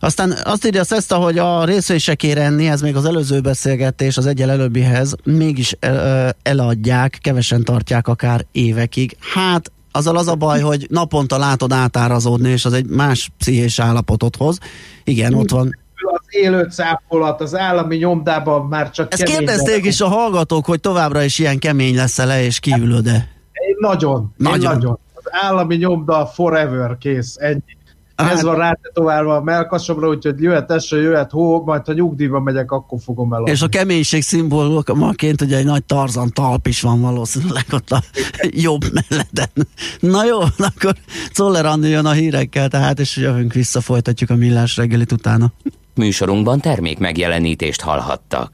Aztán 0.00 0.34
azt 0.44 0.66
írja 0.66 0.84
Szeszta, 0.84 1.16
hogy 1.16 1.38
a 1.38 1.64
részvénysekére 1.64 2.42
enni, 2.42 2.68
ez 2.68 2.80
még 2.80 2.96
az 2.96 3.04
előző 3.04 3.40
beszélgetés 3.40 4.16
az 4.16 4.26
egyel 4.26 4.50
előbbihez, 4.50 5.14
mégis 5.24 5.76
ö, 5.80 6.28
eladják, 6.42 7.18
kevesen 7.22 7.64
tartják 7.64 8.08
akár 8.08 8.46
évekig. 8.52 9.16
Hát 9.34 9.72
azzal 9.96 10.16
az 10.16 10.28
a 10.28 10.34
baj, 10.34 10.60
hogy 10.60 10.86
naponta 10.90 11.38
látod 11.38 11.72
átárazódni, 11.72 12.48
és 12.48 12.64
az 12.64 12.72
egy 12.72 12.86
más 12.86 13.30
pszichés 13.38 13.78
állapotot 13.78 14.36
hoz. 14.36 14.58
Igen, 15.04 15.34
ott 15.34 15.50
van 15.50 15.78
Az 16.12 16.26
élő 16.28 16.68
cápolat 16.70 17.40
az 17.40 17.56
állami 17.56 17.96
nyomdában 17.96 18.66
már 18.66 18.90
csak 18.90 19.12
Ezt 19.12 19.22
kérdezték 19.22 19.84
is 19.84 20.00
a 20.00 20.08
hallgatók, 20.08 20.64
hogy 20.64 20.80
továbbra 20.80 21.22
is 21.22 21.38
ilyen 21.38 21.58
kemény 21.58 21.94
lesz-e 21.94 22.42
és 22.42 22.60
kiülöd-e. 22.60 23.28
Én 23.52 23.76
Nagyon. 23.78 24.34
nagyon. 24.36 24.60
Én 24.60 24.68
nagyon. 24.68 24.98
Az 25.14 25.24
állami 25.30 25.76
nyomda 25.76 26.26
forever, 26.26 26.98
kész, 26.98 27.36
ennyi. 27.38 27.62
Hát- 28.16 28.32
Ez 28.32 28.42
van 28.42 28.56
rátetoválva 28.56 29.36
a 29.36 29.42
melkasomra, 29.42 30.08
úgyhogy 30.08 30.42
jöhet 30.42 30.70
eső, 30.70 31.00
jöhet 31.02 31.30
hó, 31.30 31.64
majd 31.64 31.86
ha 31.86 31.92
nyugdíjba 31.92 32.40
megyek, 32.40 32.70
akkor 32.70 32.98
fogom 33.04 33.32
eladni. 33.32 33.50
És 33.50 33.62
a 33.62 33.68
keménység 33.68 34.22
szimbólumaként 34.22 35.40
ugye 35.40 35.56
egy 35.56 35.64
nagy 35.64 35.84
tarzan 35.84 36.30
talp 36.32 36.66
is 36.66 36.80
van 36.80 37.00
valószínűleg 37.00 37.64
ott 37.72 37.90
a 37.90 38.02
jobb 38.50 38.82
melleden. 38.92 39.68
Na 40.00 40.24
jó, 40.24 40.40
akkor 40.74 40.94
Czoller 41.32 41.78
jön 41.82 42.06
a 42.06 42.12
hírekkel, 42.12 42.68
tehát 42.68 43.00
és 43.00 43.16
jövünk 43.16 43.52
vissza, 43.52 43.80
folytatjuk 43.80 44.30
a 44.30 44.34
millás 44.34 44.76
reggelit 44.76 45.12
utána. 45.12 45.52
Műsorunkban 45.94 46.60
termék 46.60 46.98
megjelenítést 46.98 47.80
hallhattak. 47.80 48.52